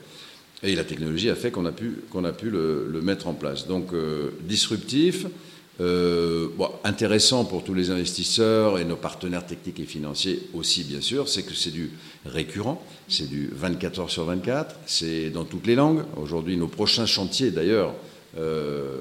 Et 0.62 0.74
la 0.74 0.84
technologie 0.84 1.30
a 1.30 1.36
fait 1.36 1.50
qu'on 1.50 1.66
a 1.66 1.72
pu, 1.72 1.98
qu'on 2.10 2.24
a 2.24 2.32
pu 2.32 2.50
le, 2.50 3.00
mettre 3.02 3.28
en 3.28 3.34
place. 3.34 3.66
Donc, 3.66 3.92
euh, 3.92 4.30
disruptif, 4.42 5.26
euh, 5.80 6.48
intéressant 6.82 7.44
pour 7.44 7.62
tous 7.62 7.74
les 7.74 7.90
investisseurs 7.90 8.78
et 8.80 8.84
nos 8.84 8.96
partenaires 8.96 9.46
techniques 9.46 9.78
et 9.78 9.84
financiers 9.84 10.42
aussi, 10.54 10.82
bien 10.82 11.00
sûr, 11.00 11.28
c'est 11.28 11.44
que 11.44 11.54
c'est 11.54 11.70
du 11.70 11.92
récurrent, 12.26 12.82
c'est 13.08 13.28
du 13.28 13.50
24 13.52 14.00
heures 14.00 14.10
sur 14.10 14.24
24, 14.24 14.74
c'est 14.86 15.30
dans 15.30 15.44
toutes 15.44 15.68
les 15.68 15.76
langues. 15.76 16.02
Aujourd'hui, 16.20 16.56
nos 16.56 16.66
prochains 16.66 17.06
chantiers, 17.06 17.52
d'ailleurs, 17.52 17.94
euh, 18.36 18.96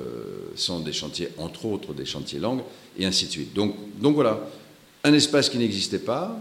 sont 0.55 0.81
des 0.81 0.93
chantiers, 0.93 1.29
entre 1.39 1.65
autres, 1.65 1.95
des 1.95 2.05
chantiers 2.05 2.39
langues, 2.39 2.61
et 2.99 3.05
ainsi 3.05 3.25
de 3.25 3.31
suite. 3.31 3.53
Donc, 3.55 3.75
donc 3.99 4.13
voilà, 4.13 4.47
un 5.03 5.13
espace 5.13 5.49
qui 5.49 5.57
n'existait 5.57 5.99
pas, 5.99 6.39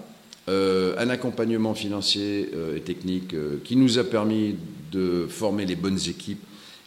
un 0.48 1.10
accompagnement 1.10 1.74
financier 1.74 2.48
et 2.76 2.80
technique 2.80 3.34
qui 3.64 3.74
nous 3.74 3.98
a 3.98 4.04
permis 4.04 4.54
de 4.90 5.26
former 5.28 5.66
les 5.66 5.76
bonnes 5.76 6.00
équipes 6.08 6.42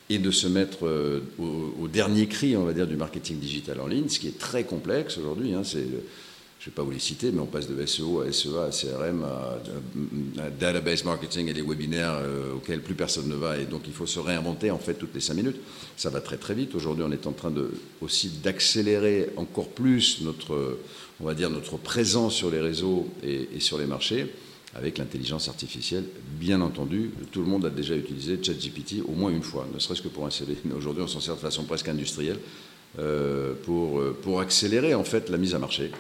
et 0.10 0.18
de 0.18 0.32
se 0.32 0.48
mettre 0.48 0.88
euh, 0.88 1.22
au, 1.38 1.88
dernier 1.88 2.28
cri, 2.28 2.58
on 2.58 2.64
va 2.64 2.74
dire, 2.74 2.88
du 2.88 2.96
marketing 2.96 3.38
digital 3.38 3.80
en 3.80 3.88
ligne, 3.88 4.10
ce 4.10 4.20
qui 4.20 4.28
est 4.28 4.40
très 4.40 4.64
complexe 4.64 5.18
aujourd'hui. 5.18 5.54
Hein, 5.54 5.62
c'est, 5.64 5.82
je 5.82 6.66
ne 6.66 6.72
vais 6.72 6.76
pas 6.76 6.82
vous 6.82 6.92
les 6.92 7.00
citer, 7.00 7.32
mais 7.32 7.40
on 7.40 7.46
passe 7.46 7.68
de 7.70 7.86
SEO 7.86 8.22
à 8.22 8.32
SEA 8.32 8.64
à 8.68 8.70
CRM 8.72 9.24
à, 9.24 10.50
database 10.50 11.04
marketing 11.04 11.48
et 11.48 11.54
les 11.54 11.62
webinaires 11.62 12.18
euh, 12.22 12.56
auxquels 12.56 12.82
plus 12.82 12.96
personne 12.96 13.30
ne 13.30 13.36
va. 13.36 13.60
Et 13.60 13.66
donc 13.66 13.84
il 13.86 13.94
faut 13.94 14.08
se 14.08 14.20
réinventer 14.20 14.72
en 14.72 14.80
fait 14.80 14.96
toutes 14.96 15.14
les 15.14 15.22
cinq 15.22 15.36
minutes. 15.36 15.58
Ça 15.96 16.10
va 16.10 16.22
très 16.22 16.38
très 16.38 16.56
vite. 16.56 16.74
Aujourd'hui, 16.74 17.06
on 17.08 17.12
est 17.12 17.28
en 17.28 17.34
train 17.34 17.52
de, 17.52 17.72
aussi 18.02 18.30
d'accélérer 18.44 19.30
encore 19.38 19.70
plus 19.70 20.22
notre, 20.22 20.80
on 21.22 21.26
va 21.26 21.36
dire, 21.36 21.52
notre 21.52 21.78
présence 21.78 22.34
sur 22.34 22.50
les 22.50 22.60
réseaux 22.60 23.08
et 23.24 23.60
sur 23.60 23.78
les 23.78 23.86
marchés 23.86 24.28
avec 24.76 24.98
l'intelligence 24.98 25.48
artificielle, 25.48 26.06
bien 26.40 26.62
entendu. 26.62 27.12
Tout 27.32 27.42
le 27.42 27.48
monde 27.48 27.66
a 27.66 27.70
déjà 27.70 27.96
utilisé 27.96 28.40
ChatGPT 28.42 29.04
au 29.08 29.14
moins 29.14 29.32
une 29.32 29.44
fois, 29.44 29.68
ne 29.74 29.80
serait-ce 29.80 30.02
que 30.02 30.08
pour 30.08 30.26
un 30.26 30.30
CV. 30.30 30.58
Aujourd'hui, 30.76 31.04
on 31.04 31.08
s'en 31.08 31.20
sert 31.20 31.36
de 31.36 31.40
façon 31.40 31.64
presque 31.64 31.88
industrielle 31.88 32.40
euh, 32.98 33.54
pour, 33.66 34.00
euh, 34.00 34.18
pour 34.22 34.40
accélérer 34.40 34.94
en 34.94 35.04
fait 35.04 35.30
la 35.30 35.38
mise 35.38 35.56
à 35.56 35.60
marché. 35.60 35.92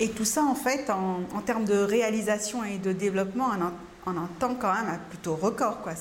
Et 0.00 0.10
tout 0.10 0.24
ça, 0.24 0.44
en 0.44 0.54
fait, 0.54 0.88
en, 0.90 1.40
termes 1.40 1.64
de 1.64 1.76
réalisation 1.76 2.64
et 2.64 2.78
de 2.78 2.92
développement, 2.92 3.50
en 4.06 4.16
un 4.16 4.28
temps 4.38 4.56
quand 4.60 4.72
même 4.72 4.98
plutôt 5.10 5.34
record. 5.34 5.82
Quoi. 5.82 5.94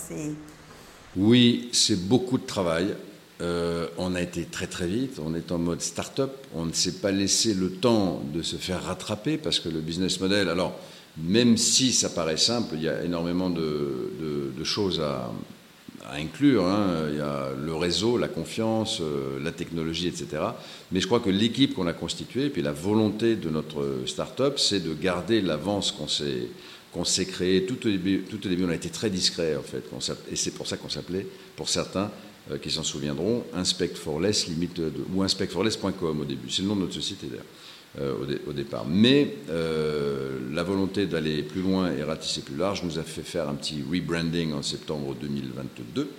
Oui, 1.16 1.70
c'est 1.74 2.08
beaucoup 2.08 2.38
de 2.38 2.46
travail. 2.46 2.96
Euh, 3.42 3.88
on 3.98 4.14
a 4.14 4.22
été 4.22 4.46
très 4.46 4.68
très 4.68 4.86
vite, 4.86 5.20
on 5.24 5.34
est 5.34 5.52
en 5.52 5.58
mode 5.58 5.82
start-up, 5.82 6.32
on 6.54 6.66
ne 6.66 6.74
s'est 6.74 7.00
pas 7.00 7.12
laissé 7.12 7.56
le 7.56 7.72
temps 7.72 8.22
de 8.32 8.44
se 8.44 8.56
faire 8.56 8.84
rattraper 8.84 9.38
parce 9.38 9.60
que 9.60 9.68
le 9.68 9.82
business 9.82 10.20
model, 10.20 10.48
alors 10.48 10.76
même 11.24 11.58
si 11.58 11.92
ça 11.92 12.10
paraît 12.10 12.38
simple, 12.38 12.76
il 12.76 12.84
y 12.84 12.90
a 12.90 13.04
énormément 13.04 13.50
de, 13.50 14.64
choses 14.64 15.00
à, 15.00 15.32
inclure. 16.14 16.66
Hein. 16.66 17.08
Il 17.10 17.18
y 17.18 17.22
a 17.22 17.50
le 17.58 17.76
réseau, 17.76 18.18
la 18.18 18.28
confiance, 18.28 19.00
euh, 19.02 19.40
la 19.42 19.52
technologie, 19.52 20.08
etc. 20.08 20.44
Mais 20.92 21.00
je 21.00 21.08
crois 21.08 21.20
que 21.20 21.30
l'équipe 21.30 21.74
qu'on 21.74 21.88
a 21.88 21.94
constituée, 21.94 22.50
puis 22.50 22.62
la 22.62 22.72
volonté 22.72 23.36
de 23.36 23.50
notre 23.50 24.02
start-up, 24.06 24.60
c'est 24.60 24.80
de 24.80 24.94
garder 24.94 25.42
l'avance 25.42 25.92
qu'on 25.92 26.08
s'est 26.08 26.48
qu'on 26.92 27.06
s'est 27.06 27.26
créé 27.26 27.66
tout 27.66 27.88
au 27.88 27.90
début. 27.90 28.26
Tout 28.30 28.46
au 28.46 28.50
début, 28.50 28.66
on 28.66 28.70
a 28.70 28.76
été 28.76 28.90
très 28.90 29.10
discret 29.10 29.56
en 29.56 29.64
fait, 29.64 29.84
et 30.30 30.36
c'est 30.36 30.52
pour 30.52 30.68
ça 30.68 30.78
qu'on 30.78 30.90
s'appelait, 30.90 31.26
pour 31.56 31.70
certains 31.70 32.12
euh, 32.52 32.58
qui 32.58 32.70
s'en 32.70 32.84
souviendront, 32.84 33.46
Inspect 33.54 33.96
for 33.96 34.20
Less, 34.20 34.48
limite 34.48 34.82
ou 35.14 35.24
inspectforless.com 35.24 36.20
au 36.20 36.26
début. 36.26 36.50
C'est 36.50 36.64
le 36.64 36.68
nom 36.68 36.76
de 36.76 36.82
notre 36.82 36.94
société 36.94 37.28
d'ailleurs. 37.28 37.46
Euh, 38.00 38.14
au, 38.48 38.54
départ. 38.54 38.86
Mais 38.88 39.36
euh, 39.50 40.40
la 40.54 40.64
volonté 40.64 41.08
d'aller 41.08 41.44
plus 41.44 41.62
loin 41.62 41.92
et 41.92 42.04
ratisser 42.04 42.40
plus 42.40 42.56
large 42.56 42.84
nous 42.86 42.98
a 43.00 43.04
fait 43.04 43.22
faire 43.22 43.50
un 43.50 43.56
petit 43.56 43.84
rebranding 43.84 44.54
en 44.54 44.62
septembre 44.62 45.14
2022 45.20 46.10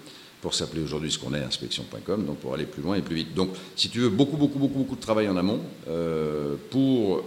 pour 0.43 0.53
s'appeler 0.53 0.83
aujourd'hui 0.83 1.11
ce 1.11 1.19
qu'on 1.19 1.33
est, 1.33 1.43
inspection.com, 1.43 2.27
donc 2.27 2.41
pour 2.41 2.53
aller 2.53 2.67
plus 2.67 2.83
loin 2.83 2.97
et 2.97 3.01
plus 3.01 3.15
vite. 3.15 3.33
Donc, 3.33 3.53
si 3.75 3.89
tu 3.89 4.01
veux, 4.01 4.11
beaucoup, 4.11 4.37
beaucoup, 4.37 4.59
beaucoup, 4.59 4.81
beaucoup 4.81 4.97
de 4.97 5.01
travail 5.01 5.31
en 5.31 5.37
amont 5.39 5.61
euh, 5.89 6.57
pour 6.69 7.25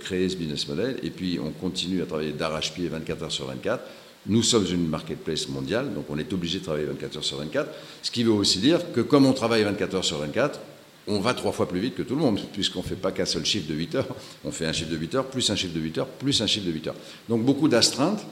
créer 0.00 0.28
ce 0.28 0.34
business 0.34 0.66
model, 0.66 0.98
et 1.04 1.10
puis 1.10 1.38
on 1.40 1.52
continue 1.52 2.02
à 2.02 2.06
travailler 2.06 2.32
d'arrache-pied 2.32 2.88
24 2.88 3.22
heures 3.22 3.30
sur 3.30 3.46
24. 3.46 3.84
Nous 4.26 4.42
sommes 4.42 4.66
une 4.68 4.88
marketplace 4.88 5.48
mondiale, 5.48 5.94
donc 5.94 6.06
on 6.08 6.18
est 6.18 6.32
obligé 6.32 6.58
de 6.58 6.64
travailler 6.64 6.86
24 6.86 7.18
heures 7.18 7.24
sur 7.24 7.36
24, 7.36 7.70
ce 8.02 8.10
qui 8.10 8.24
veut 8.24 8.32
aussi 8.32 8.58
dire 8.58 8.80
que 8.92 9.00
comme 9.00 9.26
on 9.26 9.32
travaille 9.32 9.62
24 9.62 9.94
heures 9.94 10.04
sur 10.04 10.18
24, 10.18 10.58
on 11.06 11.20
va 11.20 11.34
trois 11.34 11.52
fois 11.52 11.68
plus 11.68 11.80
vite 11.80 11.94
que 11.94 12.02
tout 12.02 12.14
le 12.14 12.20
monde, 12.20 12.40
puisqu'on 12.52 12.80
ne 12.80 12.84
fait 12.84 12.94
pas 12.94 13.12
qu'un 13.12 13.26
seul 13.26 13.44
chiffre 13.44 13.68
de 13.68 13.74
8 13.74 13.94
heures, 13.96 14.08
on 14.44 14.50
fait 14.50 14.66
un 14.66 14.72
chiffre 14.72 14.90
de 14.90 14.96
8 14.96 15.14
heures, 15.16 15.26
plus 15.26 15.50
un 15.50 15.56
chiffre 15.56 15.74
de 15.74 15.80
8 15.80 15.98
heures, 15.98 16.06
plus 16.06 16.40
un 16.40 16.46
chiffre 16.46 16.66
de 16.66 16.72
8 16.72 16.88
heures. 16.88 16.94
Donc 17.28 17.44
beaucoup 17.44 17.68
d'astreintes, 17.68 18.24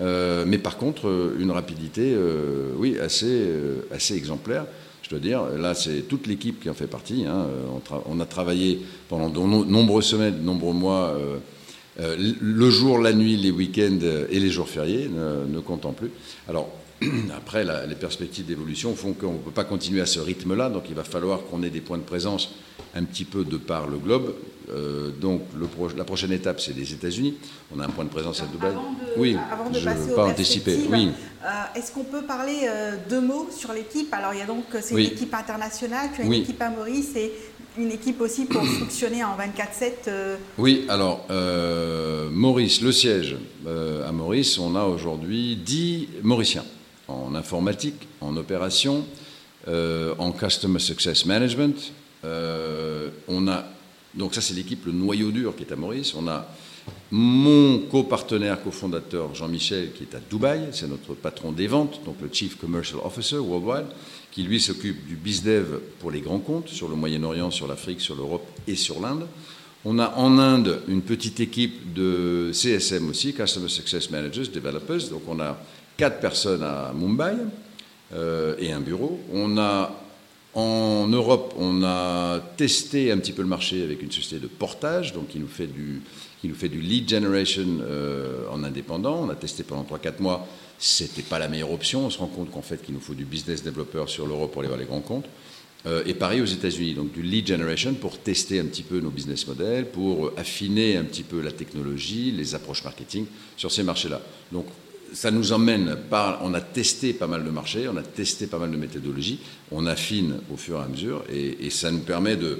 euh, 0.00 0.44
mais 0.46 0.58
par 0.58 0.76
contre, 0.76 1.08
euh, 1.08 1.36
une 1.38 1.50
rapidité, 1.50 2.14
euh, 2.14 2.70
oui, 2.76 2.98
assez, 2.98 3.46
assez 3.92 4.14
exemplaire. 4.14 4.66
Je 5.02 5.10
dois 5.10 5.18
dire, 5.18 5.44
là, 5.58 5.74
c'est 5.74 6.08
toute 6.08 6.26
l'équipe 6.26 6.60
qui 6.60 6.70
en 6.70 6.74
fait 6.74 6.86
partie. 6.86 7.26
Hein. 7.26 7.46
On, 8.08 8.20
a 8.20 8.24
travaillé 8.24 8.80
pendant 9.10 9.28
de 9.28 9.38
nombreuses 9.38 10.06
semaines, 10.06 10.38
de 10.38 10.42
nombreux 10.42 10.72
mois, 10.72 11.14
le 12.00 12.70
jour, 12.70 12.98
la 12.98 13.12
nuit, 13.12 13.36
les 13.36 13.50
week-ends 13.50 13.98
et 14.30 14.40
les 14.40 14.48
jours 14.48 14.66
fériés, 14.66 15.10
ne, 15.10 15.60
comptant 15.60 15.92
plus. 15.92 16.10
Alors, 16.48 16.70
après, 17.36 17.64
les 17.86 17.94
perspectives 17.94 18.46
d'évolution 18.46 18.94
font 18.94 19.12
qu'on 19.12 19.34
ne 19.34 19.38
peut 19.38 19.50
pas 19.50 19.64
continuer 19.64 20.00
à 20.00 20.06
ce 20.06 20.20
rythme-là, 20.20 20.70
donc 20.70 20.84
il 20.88 20.94
va 20.94 21.04
falloir 21.04 21.44
qu'on 21.44 21.62
ait 21.62 21.70
des 21.70 21.80
points 21.80 21.98
de 21.98 22.02
présence 22.02 22.54
un 22.94 23.04
petit 23.04 23.24
peu 23.24 23.44
de 23.44 23.56
par 23.56 23.86
le 23.86 23.98
globe. 23.98 24.34
Euh, 24.72 25.10
donc 25.10 25.42
la 25.96 26.04
prochaine 26.04 26.32
étape, 26.32 26.60
c'est 26.60 26.74
les 26.74 26.92
États-Unis. 26.92 27.34
On 27.74 27.80
a 27.80 27.84
un 27.84 27.88
point 27.88 28.04
de 28.04 28.10
présence 28.10 28.40
à 28.42 28.46
Dubaï. 28.46 28.72
oui, 29.16 29.36
avant 29.52 29.68
de 29.68 29.78
je 29.78 29.88
ne 29.88 29.94
veux 29.94 30.14
pas 30.14 30.24
anticiper. 30.26 30.78
Oui. 30.90 31.10
Euh, 31.44 31.48
est-ce 31.74 31.92
qu'on 31.92 32.04
peut 32.04 32.22
parler 32.22 32.60
euh, 32.66 32.96
deux 33.08 33.20
mots 33.20 33.48
sur 33.50 33.72
l'équipe? 33.72 34.12
Alors 34.14 34.32
il 34.32 34.38
y 34.38 34.42
a 34.42 34.46
donc 34.46 34.64
c'est 34.80 34.94
une 34.94 35.00
équipe 35.00 35.34
internationale, 35.34 36.10
tu 36.14 36.22
as 36.22 36.24
une 36.24 36.32
équipe 36.32 36.62
à 36.62 36.70
Maurice 36.70 37.14
et 37.16 37.32
une 37.76 37.90
équipe 37.90 38.20
aussi 38.20 38.46
pour 38.46 38.64
fonctionner 38.80 39.22
en 39.22 39.36
24/7. 39.36 40.10
Oui, 40.56 40.86
alors 40.88 41.26
Maurice, 42.30 42.80
le 42.80 42.92
siège 42.92 43.36
à 43.66 44.12
Maurice, 44.12 44.58
on 44.58 44.76
a 44.76 44.84
aujourd'hui 44.84 45.56
10 45.56 46.08
Mauriciens 46.22 46.64
en 47.34 47.38
informatique, 47.38 48.08
en 48.20 48.36
opération, 48.36 49.04
en 49.66 50.32
Customer 50.32 50.78
Success 50.78 51.26
Management, 51.26 51.92
euh, 52.24 53.10
on 53.28 53.48
a, 53.48 53.64
donc 54.14 54.34
ça 54.34 54.40
c'est 54.40 54.54
l'équipe, 54.54 54.86
le 54.86 54.92
noyau 54.92 55.30
dur 55.30 55.54
qui 55.56 55.64
est 55.64 55.72
à 55.72 55.76
Maurice. 55.76 56.14
On 56.14 56.26
a 56.28 56.46
mon 57.10 57.80
copartenaire, 57.90 58.62
cofondateur 58.62 59.34
Jean-Michel 59.34 59.92
qui 59.92 60.04
est 60.04 60.14
à 60.14 60.20
Dubaï, 60.20 60.68
c'est 60.72 60.88
notre 60.88 61.14
patron 61.14 61.52
des 61.52 61.66
ventes, 61.66 62.00
donc 62.04 62.16
le 62.22 62.28
Chief 62.32 62.56
Commercial 62.56 63.00
Officer 63.04 63.38
Worldwide, 63.38 63.86
qui 64.30 64.42
lui 64.42 64.60
s'occupe 64.60 65.06
du 65.06 65.16
BizDev 65.16 65.78
pour 66.00 66.10
les 66.10 66.20
grands 66.20 66.40
comptes 66.40 66.68
sur 66.68 66.88
le 66.88 66.96
Moyen-Orient, 66.96 67.50
sur 67.50 67.66
l'Afrique, 67.66 68.00
sur 68.00 68.16
l'Europe 68.16 68.46
et 68.66 68.76
sur 68.76 69.00
l'Inde. 69.00 69.26
On 69.86 69.98
a 69.98 70.14
en 70.16 70.38
Inde 70.38 70.80
une 70.88 71.02
petite 71.02 71.40
équipe 71.40 71.92
de 71.92 72.50
CSM 72.52 73.08
aussi, 73.10 73.34
Customer 73.34 73.68
Success 73.68 74.10
Managers, 74.10 74.48
Developers. 74.48 75.10
Donc 75.10 75.22
on 75.28 75.40
a 75.40 75.58
quatre 75.96 76.20
personnes 76.20 76.62
à 76.62 76.92
Mumbai 76.94 77.34
euh, 78.14 78.54
et 78.58 78.72
un 78.72 78.80
bureau. 78.80 79.20
On 79.32 79.58
a 79.58 80.00
en 80.54 81.08
Europe, 81.08 81.54
on 81.58 81.82
a 81.82 82.38
testé 82.56 83.10
un 83.10 83.18
petit 83.18 83.32
peu 83.32 83.42
le 83.42 83.48
marché 83.48 83.82
avec 83.82 84.00
une 84.02 84.12
société 84.12 84.40
de 84.40 84.46
portage, 84.46 85.12
donc 85.12 85.28
qui 85.28 85.40
nous 85.40 85.48
fait 85.48 85.66
du, 85.66 86.00
qui 86.40 86.48
nous 86.48 86.54
fait 86.54 86.68
du 86.68 86.80
lead 86.80 87.08
generation 87.08 87.66
euh, 87.82 88.46
en 88.52 88.62
indépendant. 88.62 89.24
On 89.24 89.30
a 89.30 89.34
testé 89.34 89.64
pendant 89.64 89.82
3-4 89.82 90.20
mois. 90.20 90.46
C'était 90.78 91.22
pas 91.22 91.40
la 91.40 91.48
meilleure 91.48 91.72
option. 91.72 92.06
On 92.06 92.10
se 92.10 92.18
rend 92.18 92.28
compte 92.28 92.52
qu'en 92.52 92.62
fait, 92.62 92.82
qu'il 92.82 92.94
nous 92.94 93.00
faut 93.00 93.14
du 93.14 93.24
business 93.24 93.64
developer 93.64 94.04
sur 94.06 94.28
l'Europe 94.28 94.52
pour 94.52 94.60
aller 94.60 94.68
voir 94.68 94.78
les 94.78 94.86
grands 94.86 95.00
comptes. 95.00 95.26
Euh, 95.86 96.04
et 96.06 96.14
pareil 96.14 96.40
aux 96.40 96.46
États-Unis, 96.46 96.94
donc 96.94 97.12
du 97.12 97.22
lead 97.22 97.46
generation 97.46 97.92
pour 97.94 98.18
tester 98.18 98.60
un 98.60 98.64
petit 98.64 98.84
peu 98.84 99.00
nos 99.00 99.10
business 99.10 99.46
models, 99.46 99.86
pour 99.86 100.32
affiner 100.36 100.96
un 100.96 101.04
petit 101.04 101.24
peu 101.24 101.40
la 101.40 101.50
technologie, 101.50 102.30
les 102.30 102.54
approches 102.54 102.84
marketing 102.84 103.26
sur 103.56 103.72
ces 103.72 103.82
marchés-là. 103.82 104.20
Donc 104.52 104.66
ça 105.14 105.30
nous 105.30 105.52
emmène 105.52 105.96
par. 106.10 106.40
On 106.42 106.52
a 106.54 106.60
testé 106.60 107.12
pas 107.12 107.26
mal 107.26 107.44
de 107.44 107.50
marchés, 107.50 107.88
on 107.88 107.96
a 107.96 108.02
testé 108.02 108.46
pas 108.46 108.58
mal 108.58 108.70
de 108.70 108.76
méthodologies, 108.76 109.40
on 109.70 109.86
affine 109.86 110.40
au 110.52 110.56
fur 110.56 110.80
et 110.80 110.82
à 110.82 110.88
mesure, 110.88 111.24
et, 111.32 111.70
ça 111.70 111.90
nous 111.90 112.00
permet 112.00 112.36
de, 112.36 112.58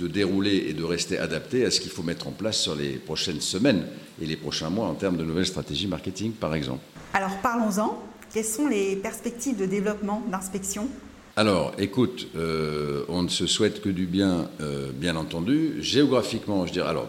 dérouler 0.00 0.66
et 0.68 0.72
de 0.72 0.84
rester 0.84 1.18
adapté 1.18 1.64
à 1.64 1.70
ce 1.70 1.80
qu'il 1.80 1.90
faut 1.90 2.02
mettre 2.02 2.28
en 2.28 2.32
place 2.32 2.58
sur 2.58 2.74
les 2.74 2.92
prochaines 2.92 3.40
semaines 3.40 3.84
et 4.22 4.26
les 4.26 4.36
prochains 4.36 4.70
mois 4.70 4.86
en 4.86 4.94
termes 4.94 5.16
de 5.16 5.24
nouvelles 5.24 5.46
stratégies 5.46 5.88
marketing, 5.88 6.32
par 6.32 6.54
exemple. 6.54 6.82
Alors 7.14 7.36
parlons-en. 7.42 8.02
Quelles 8.32 8.44
sont 8.44 8.68
les 8.68 8.94
perspectives 8.96 9.56
de 9.56 9.66
développement 9.66 10.22
d'inspection? 10.30 10.88
Alors, 11.36 11.72
écoute, 11.78 12.28
euh, 12.36 13.04
on 13.08 13.22
ne 13.22 13.28
se 13.28 13.46
souhaite 13.46 13.80
que 13.80 13.88
du 13.88 14.06
bien, 14.06 14.50
euh, 14.60 14.90
bien 14.92 15.16
entendu. 15.16 15.76
Géographiquement, 15.80 16.66
je 16.66 16.72
dirais, 16.72 16.88
alors, 16.88 17.08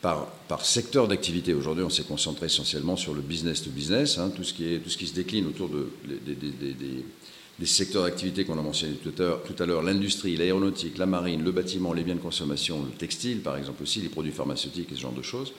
par, 0.00 0.28
secteur 0.64 1.08
d'activité. 1.08 1.54
Aujourd'hui, 1.54 1.84
on 1.84 1.90
s'est 1.90 2.04
concentré 2.04 2.46
essentiellement 2.46 2.96
sur 2.96 3.14
le 3.14 3.20
business 3.20 3.62
to 3.62 3.70
business, 3.70 4.18
hein, 4.18 4.30
tout, 4.34 4.44
ce 4.44 4.52
qui 4.52 5.06
se 5.06 5.14
décline 5.14 5.46
autour 5.46 5.68
de, 5.68 5.90
des, 7.58 7.66
secteurs 7.66 8.04
d'activité 8.04 8.44
qu'on 8.44 8.58
a 8.58 8.62
mentionnés 8.62 8.94
tout 8.94 9.12
à 9.62 9.66
l'heure, 9.66 9.82
l'industrie, 9.82 10.36
l'aéronautique, 10.36 10.98
la 10.98 11.06
marine, 11.06 11.42
le 11.42 11.52
bâtiment, 11.52 11.92
les 11.92 12.04
biens 12.04 12.14
de 12.14 12.20
consommation, 12.20 12.82
le 12.82 12.96
textile, 12.96 13.40
par 13.40 13.56
exemple 13.56 13.82
aussi, 13.82 14.00
les 14.00 14.08
produits 14.08 14.32
pharmaceutiques 14.32 14.92
et 14.92 14.94
ce 14.94 15.00
genre 15.00 15.12
de 15.12 15.22
choses, 15.22 15.52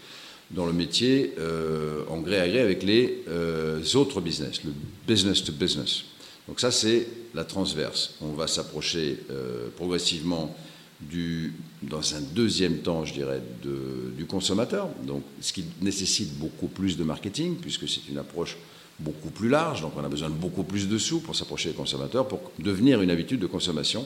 dans 0.51 0.65
le 0.65 0.73
métier 0.73 1.33
euh, 1.37 2.03
en 2.09 2.21
gré 2.21 2.39
à 2.39 2.47
gré 2.47 2.59
avec 2.59 2.83
les 2.83 3.23
euh, 3.27 3.83
autres 3.95 4.21
business, 4.21 4.63
le 4.63 4.71
business 5.07 5.43
to 5.43 5.51
business. 5.51 6.03
Donc 6.47 6.59
ça, 6.59 6.71
c'est 6.71 7.07
la 7.35 7.43
transverse. 7.43 8.15
On 8.21 8.31
va 8.31 8.47
s'approcher 8.47 9.19
euh, 9.29 9.67
progressivement 9.75 10.55
dans 11.81 12.15
un 12.15 12.21
deuxième 12.33 12.79
temps, 12.79 13.05
je 13.05 13.13
dirais, 13.13 13.41
du 14.17 14.25
consommateur, 14.25 14.89
donc, 15.05 15.23
ce 15.41 15.53
qui 15.53 15.63
nécessite 15.81 16.37
beaucoup 16.37 16.67
plus 16.67 16.97
de 16.97 17.03
marketing, 17.03 17.55
puisque 17.55 17.87
c'est 17.87 18.07
une 18.09 18.17
approche 18.17 18.57
beaucoup 18.99 19.29
plus 19.29 19.49
large, 19.49 19.81
donc 19.81 19.93
on 19.97 20.03
a 20.03 20.09
besoin 20.09 20.29
de 20.29 20.35
beaucoup 20.35 20.63
plus 20.63 20.87
de 20.87 20.97
sous 20.97 21.21
pour 21.21 21.35
s'approcher 21.35 21.69
des 21.69 21.75
consommateurs, 21.75 22.27
pour 22.27 22.51
devenir 22.59 23.01
une 23.01 23.11
habitude 23.11 23.39
de 23.39 23.47
consommation. 23.47 24.05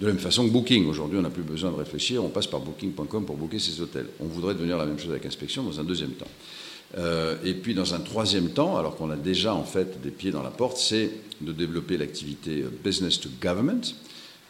De 0.00 0.06
la 0.06 0.12
même 0.12 0.20
façon 0.20 0.46
que 0.46 0.50
Booking, 0.50 0.86
aujourd'hui 0.86 1.18
on 1.18 1.22
n'a 1.22 1.30
plus 1.30 1.42
besoin 1.42 1.70
de 1.70 1.76
réfléchir, 1.76 2.24
on 2.24 2.30
passe 2.30 2.46
par 2.46 2.60
booking.com 2.60 3.26
pour 3.26 3.36
booker 3.36 3.58
ses 3.58 3.82
hôtels. 3.82 4.06
On 4.18 4.24
voudrait 4.24 4.54
devenir 4.54 4.78
la 4.78 4.86
même 4.86 4.98
chose 4.98 5.10
avec 5.10 5.26
inspection 5.26 5.62
dans 5.62 5.78
un 5.78 5.84
deuxième 5.84 6.12
temps. 6.12 6.28
Euh, 6.96 7.36
et 7.44 7.52
puis 7.52 7.74
dans 7.74 7.94
un 7.94 8.00
troisième 8.00 8.48
temps, 8.48 8.78
alors 8.78 8.96
qu'on 8.96 9.10
a 9.10 9.16
déjà 9.16 9.54
en 9.54 9.62
fait 9.62 10.00
des 10.00 10.10
pieds 10.10 10.30
dans 10.30 10.42
la 10.42 10.50
porte, 10.50 10.78
c'est 10.78 11.10
de 11.42 11.52
développer 11.52 11.98
l'activité 11.98 12.64
business 12.82 13.20
to 13.20 13.28
government, 13.42 13.94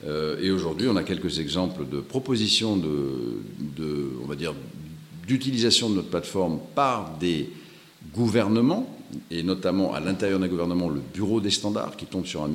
et 0.07 0.51
aujourd'hui, 0.51 0.89
on 0.89 0.97
a 0.97 1.03
quelques 1.03 1.41
exemples 1.41 1.87
de 1.87 2.01
propositions 2.01 2.77
de, 2.77 3.39
d'utilisation 5.27 5.91
de 5.91 5.97
notre 5.97 6.09
plateforme 6.09 6.59
par 6.75 7.19
des 7.19 7.51
gouvernements, 8.15 8.97
et 9.31 9.43
notamment 9.43 9.93
à 9.93 10.01
l'intérieur 10.01 10.39
d'un 10.39 10.49
gouvernement, 10.49 10.89
le 10.89 11.01
Bureau 11.13 11.41
des 11.41 11.51
standards, 11.51 11.97
qui 11.97 12.07
tombe 12.07 12.27
sous 12.27 12.41
un 12.41 12.49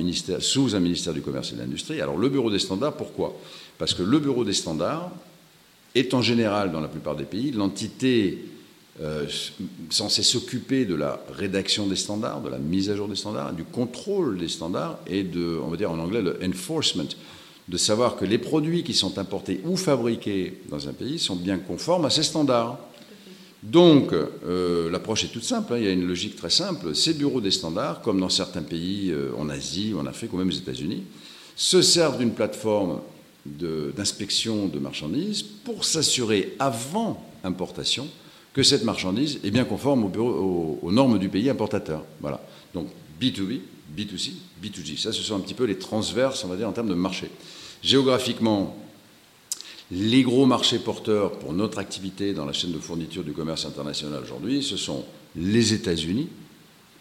ministère 0.80 1.14
du 1.14 1.20
Commerce 1.20 1.52
et 1.52 1.54
de 1.54 1.60
l'Industrie. 1.60 2.00
Alors 2.00 2.18
le 2.18 2.28
Bureau 2.28 2.50
des 2.50 2.58
standards, 2.58 2.96
pourquoi? 2.96 3.38
Parce 3.78 3.94
que 3.94 4.02
le 4.02 4.18
Bureau 4.18 4.44
des 4.44 4.52
standards 4.52 5.10
est 5.94 6.14
en 6.14 6.22
général, 6.22 6.72
dans 6.72 6.80
la 6.80 6.88
plupart 6.88 7.14
des 7.14 7.24
pays, 7.24 7.52
l'entité 7.52 8.44
euh, 9.02 9.26
censée 9.90 10.22
s'occuper 10.22 10.84
de 10.84 10.94
la 10.94 11.20
rédaction 11.30 11.86
des 11.86 11.96
standards, 11.96 12.40
de 12.40 12.48
la 12.48 12.58
mise 12.58 12.88
à 12.88 12.96
jour 12.96 13.08
des 13.08 13.16
standards, 13.16 13.52
du 13.52 13.64
contrôle 13.64 14.38
des 14.38 14.48
standards 14.48 14.98
et 15.06 15.22
de, 15.22 15.58
on 15.62 15.68
va 15.68 15.76
dire 15.76 15.90
en 15.90 15.98
anglais, 15.98 16.22
le 16.22 16.38
enforcement 16.42 17.04
de 17.68 17.76
savoir 17.76 18.16
que 18.16 18.24
les 18.24 18.38
produits 18.38 18.84
qui 18.84 18.94
sont 18.94 19.18
importés 19.18 19.60
ou 19.64 19.76
fabriqués 19.76 20.60
dans 20.68 20.88
un 20.88 20.92
pays 20.92 21.18
sont 21.18 21.36
bien 21.36 21.58
conformes 21.58 22.04
à 22.04 22.10
ces 22.10 22.22
standards. 22.22 22.78
Donc, 23.62 24.12
euh, 24.12 24.90
l'approche 24.90 25.24
est 25.24 25.28
toute 25.28 25.42
simple, 25.42 25.74
hein. 25.74 25.78
il 25.78 25.84
y 25.84 25.88
a 25.88 25.92
une 25.92 26.06
logique 26.06 26.36
très 26.36 26.50
simple. 26.50 26.94
Ces 26.94 27.14
bureaux 27.14 27.40
des 27.40 27.50
standards, 27.50 28.00
comme 28.00 28.20
dans 28.20 28.28
certains 28.28 28.62
pays 28.62 29.10
euh, 29.10 29.30
en 29.36 29.48
Asie, 29.48 29.92
en 29.98 30.06
Afrique 30.06 30.32
ou 30.32 30.36
même 30.36 30.48
aux 30.48 30.52
États-Unis, 30.52 31.02
se 31.56 31.82
servent 31.82 32.18
d'une 32.18 32.32
plateforme 32.32 33.00
d'inspection 33.44 34.66
de, 34.66 34.78
marchandises 34.78 35.42
pour 35.42 35.84
s'assurer 35.84 36.54
avant 36.58 37.24
importation 37.44 38.08
que 38.56 38.62
cette 38.62 38.84
marchandise 38.84 39.38
est 39.44 39.50
bien 39.50 39.64
conforme 39.64 40.04
aux, 40.04 40.90
normes 40.90 41.18
du 41.18 41.28
pays 41.28 41.50
importateur. 41.50 42.06
Voilà. 42.22 42.40
Donc, 42.72 42.88
B2B, 43.20 43.60
B2C, 43.94 44.30
B2G. 44.64 44.98
Ça, 44.98 45.12
ce 45.12 45.20
sont 45.20 45.36
un 45.36 45.40
petit 45.40 45.52
peu 45.52 45.64
les 45.64 45.76
transverses, 45.76 46.42
on 46.42 46.48
va 46.48 46.56
dire, 46.56 46.66
en 46.66 46.72
termes 46.72 46.88
de 46.88 46.94
marché. 46.94 47.28
Géographiquement, 47.82 48.74
les 49.90 50.22
gros 50.22 50.46
marchés 50.46 50.78
porteurs 50.78 51.32
pour 51.32 51.52
notre 51.52 51.78
activité 51.78 52.32
dans 52.32 52.46
la 52.46 52.54
chaîne 52.54 52.72
de 52.72 52.78
fourniture 52.78 53.24
du 53.24 53.32
commerce 53.32 53.66
international 53.66 54.22
aujourd'hui, 54.22 54.62
ce 54.62 54.78
sont 54.78 55.04
les 55.36 55.74
États-Unis, 55.74 56.30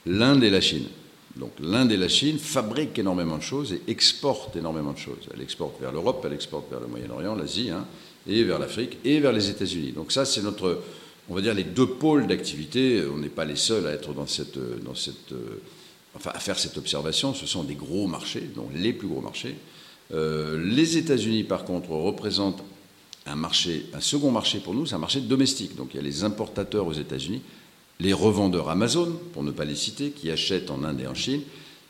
l'Inde 0.06 0.44
et 0.44 0.50
la 0.50 0.60
Chine. 0.60 0.88
Donc 1.38 1.54
l'Inde 1.62 1.94
et 1.94 1.98
la 1.98 2.10
Chine 2.10 2.38
fabriquent 2.38 3.00
énormément 3.00 3.38
de 3.38 3.44
choses 3.44 3.72
et 3.72 3.82
exportent 3.88 4.58
énormément 4.58 4.92
de 4.92 4.98
choses. 4.98 5.30
Elle 5.34 5.42
exporte 5.42 5.80
vers 5.80 5.94
l'Europe, 5.94 6.22
elle 6.28 6.34
exporte 6.34 6.70
vers 6.70 6.82
le 6.82 6.88
Moyen-Orient, 6.88 7.34
l'Asie, 7.34 7.70
hein, 7.70 7.86
et 8.28 8.44
vers 8.44 8.60
l'Afrique, 8.60 8.98
et 9.06 9.22
vers 9.22 9.32
les 9.32 9.50
États-Unis. 9.50 9.94
Donc 9.94 10.12
ça, 10.12 10.26
c'est 10.26 10.42
notre, 10.42 10.82
on 11.30 11.36
va 11.36 11.42
dire, 11.42 11.54
les 11.54 11.64
deux 11.64 11.88
pôles 11.88 12.28
d'activité. 12.28 13.04
On 13.12 13.18
n'est 13.18 13.30
pas 13.30 13.46
les 13.46 13.56
seuls 13.56 13.88
à 13.88 13.92
être 13.92 14.14
dans 14.14 14.28
cette, 14.28 14.60
dans 14.84 14.96
cette 14.96 15.34
enfin, 16.16 16.32
à 16.34 16.40
faire 16.40 16.60
cette 16.60 16.78
observation, 16.78 17.34
ce 17.34 17.46
sont 17.46 17.64
des 17.64 17.76
gros 17.76 18.08
marchés, 18.08 18.50
donc 18.56 18.70
les 18.76 18.94
plus 18.94 19.08
gros 19.08 19.22
marchés. 19.22 19.56
les 20.12 20.98
États-Unis, 20.98 21.44
par 21.44 21.66
contre, 21.66 21.90
représentent 21.90 22.64
un 23.26 23.36
marché, 23.36 23.86
un 23.94 24.02
second 24.02 24.32
marché 24.32 24.60
pour 24.60 24.74
nous, 24.74 24.86
c'est 24.86 24.96
un 24.96 25.00
marché 25.00 25.22
domestique. 25.22 25.76
Donc 25.76 25.90
il 25.94 25.98
y 25.98 26.00
a 26.00 26.04
les 26.04 26.24
importateurs 26.24 26.88
aux 26.88 26.94
États-Unis, 26.94 27.42
les 28.00 28.14
revendeurs 28.14 28.70
Amazon, 28.70 29.20
pour 29.34 29.44
ne 29.44 29.52
pas 29.52 29.66
les 29.66 29.76
citer, 29.76 30.12
qui 30.12 30.30
achètent 30.30 30.70
en 30.70 30.84
Inde 30.84 31.02
et 31.02 31.08
en 31.08 31.16
Chine, 31.16 31.42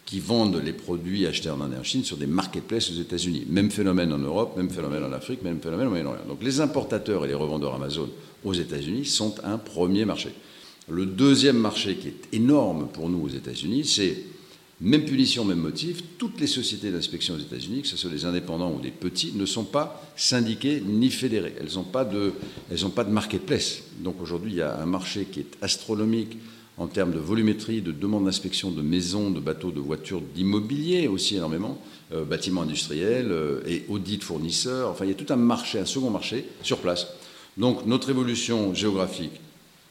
qui 0.06 0.20
vendent 0.20 0.62
les 0.64 0.74
produits 0.74 1.26
achetés 1.26 1.50
en 1.50 1.60
Inde 1.62 1.74
et 1.74 1.80
en 1.80 1.84
Chine 1.84 2.04
sur 2.04 2.18
des 2.18 2.28
marketplaces 2.28 2.92
aux 2.92 3.02
États-Unis. 3.02 3.46
Même 3.50 3.72
phénomène 3.72 4.14
en 4.14 4.20
Europe, 4.20 4.56
même 4.56 4.70
phénomène 4.70 5.04
en 5.04 5.12
Afrique, 5.12 5.42
même 5.42 5.60
phénomène 5.60 5.88
au 5.88 5.90
Moyen-Orient. 5.90 6.26
Donc 6.28 6.44
les 6.44 6.62
importateurs 6.62 7.26
et 7.26 7.28
les 7.28 7.34
revendeurs 7.34 7.74
Amazon 7.74 8.10
aux 8.44 8.54
États-Unis 8.54 9.06
sont 9.06 9.36
un 9.44 9.58
premier 9.58 10.06
marché. 10.06 10.30
Le 10.88 11.08
deuxième 11.08 11.58
marché 11.58 11.96
qui 11.96 12.10
est 12.10 12.34
énorme 12.34 12.88
pour 12.94 13.10
nous 13.10 13.24
aux 13.24 13.30
États-Unis, 13.30 13.86
c'est 13.86 14.18
même 14.82 15.06
punition, 15.06 15.46
même 15.46 15.60
motif, 15.60 16.04
toutes 16.20 16.40
les 16.40 16.48
sociétés 16.48 16.92
d'inspection 16.92 17.36
aux 17.36 17.40
États-Unis, 17.40 17.82
que 17.82 17.88
ce 17.88 17.98
soit 17.98 18.12
les 18.12 18.26
indépendants 18.26 18.72
ou 18.72 18.82
les 18.84 18.92
petits, 18.92 19.32
ne 19.34 19.46
sont 19.46 19.64
pas 19.64 20.04
syndiquées 20.16 20.84
ni 20.86 21.10
fédérées. 21.10 21.56
Elles 21.60 21.76
n'ont 21.76 21.84
pas, 21.84 22.06
pas 22.06 23.04
de 23.04 23.10
marketplace. 23.10 23.84
Donc 24.00 24.22
aujourd'hui, 24.22 24.52
il 24.52 24.58
y 24.58 24.62
a 24.62 24.80
un 24.80 24.86
marché 24.86 25.26
qui 25.32 25.40
est 25.40 25.58
astronomique 25.62 26.38
en 26.78 26.88
termes 26.88 27.12
de 27.12 27.20
volumétrie, 27.20 27.82
de 27.82 27.92
demande 27.92 28.26
d'inspection 28.26 28.72
de 28.72 28.82
maisons, 28.82 29.32
de 29.32 29.40
bateaux, 29.40 29.72
de 29.72 29.80
voitures, 29.80 30.22
d'immobilier 30.22 31.08
aussi 31.08 31.38
énormément, 31.38 31.80
euh, 32.14 32.26
bâtiments 32.26 32.64
industriels 32.64 33.32
euh, 33.32 33.62
et 33.66 33.86
audits 33.88 34.20
fournisseurs. 34.20 34.90
Enfin, 34.90 35.06
il 35.06 35.10
y 35.10 35.14
a 35.14 35.16
tout 35.16 35.32
un 35.32 35.38
marché, 35.38 35.80
un 35.80 35.86
second 35.86 36.10
marché 36.10 36.46
sur 36.62 36.80
place. 36.80 37.08
Donc 37.58 37.86
notre 37.86 38.10
évolution 38.10 38.74
géographique, 38.74 39.40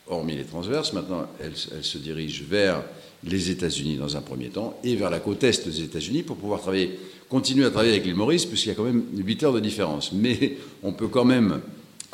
hormis 0.07 0.37
les 0.37 0.45
transverses, 0.45 0.93
maintenant, 0.93 1.27
elle 1.41 1.57
se 1.57 1.99
dirige 1.99 2.43
vers 2.43 2.83
les 3.27 3.51
États-Unis 3.51 3.97
dans 3.97 4.17
un 4.17 4.21
premier 4.21 4.49
temps 4.49 4.79
et 4.85 4.97
vers 4.97 5.11
la 5.11 5.21
côte 5.21 5.43
est 5.45 5.67
des 5.67 5.83
États-Unis 5.83 6.23
pour 6.23 6.37
pouvoir 6.37 6.61
travailler, 6.61 6.99
continuer 7.29 7.65
à 7.65 7.71
travailler 7.71 7.93
avec 7.93 8.05
l'île 8.05 8.15
Maurice, 8.15 8.45
puisqu'il 8.45 8.69
y 8.69 8.73
a 8.73 8.75
quand 8.75 8.85
même 8.85 9.05
8 9.15 9.43
heures 9.45 9.53
de 9.53 9.61
différence. 9.61 10.13
Mais 10.13 10.59
on 10.83 10.93
peut 10.93 11.09
quand 11.09 11.25
même 11.25 11.61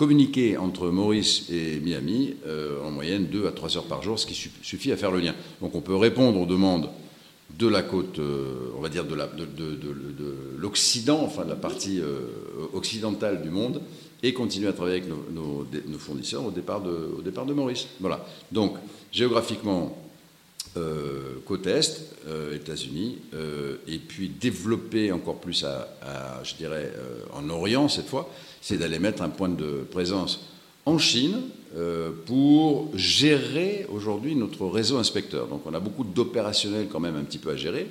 communiquer 0.01 0.57
entre 0.57 0.89
Maurice 0.89 1.45
et 1.51 1.79
Miami 1.79 2.35
euh, 2.47 2.83
en 2.83 2.91
moyenne 2.91 3.27
2 3.27 3.47
à 3.47 3.53
3 3.53 3.77
heures 3.77 3.85
par 3.85 4.03
jour, 4.03 4.19
ce 4.19 4.25
qui 4.25 4.51
suffit 4.63 4.93
à 4.93 4.97
faire 4.97 5.11
le 5.11 5.21
lien. 5.21 5.35
Donc 5.61 5.75
on 5.75 5.83
peut 5.83 5.95
répondre 5.95 6.41
aux 6.41 6.47
demandes 6.47 6.89
de 7.59 7.69
la 7.69 7.83
côte, 7.83 8.19
euh, 8.19 8.73
on 8.79 8.81
va 8.81 8.89
dire 8.89 9.05
de 9.05 9.15
l'Occident, 10.57 11.21
enfin 11.23 11.45
de 11.45 11.51
la 11.51 11.57
partie 11.57 12.01
euh, 12.01 12.21
occidentale 12.73 13.43
du 13.43 13.51
monde, 13.51 13.83
et 14.23 14.33
continuer 14.33 14.69
à 14.69 14.73
travailler 14.73 15.03
avec 15.03 15.11
nos, 15.11 15.99
fournisseurs 15.99 16.47
au 16.47 16.51
départ, 16.51 16.81
de, 16.81 17.53
Maurice. 17.53 17.87
Voilà. 18.01 18.25
Donc 18.53 18.77
géographiquement, 19.13 19.99
côte 21.45 21.67
Est, 21.67 22.15
États-Unis, 22.55 23.19
et 23.87 23.99
puis 23.99 24.29
développer 24.29 25.13
encore 25.13 25.41
plus 25.41 25.65
à, 25.65 26.41
je 26.45 26.55
dirais, 26.55 26.91
en 27.35 27.49
Orient 27.51 27.89
cette 27.89 28.09
fois, 28.09 28.31
c'est 28.61 28.77
d'aller 28.77 28.99
mettre 28.99 29.23
un 29.23 29.31
point 29.31 29.49
de 29.49 29.87
présence 29.91 30.47
en 30.87 30.99
Chine 30.99 31.41
pour 32.27 32.91
gérer 32.95 33.87
aujourd'hui 33.93 34.35
notre 34.35 34.67
réseau 34.67 34.99
inspecteur. 34.99 35.47
Donc 35.47 35.63
on 35.67 35.75
a 35.75 35.81
beaucoup 35.81 36.05
d'opérationnels 36.05 36.89
quand 36.91 37.01
même 37.01 37.17
un 37.17 37.23
petit 37.23 37.39
peu 37.39 37.51
à 37.51 37.57
gérer 37.57 37.87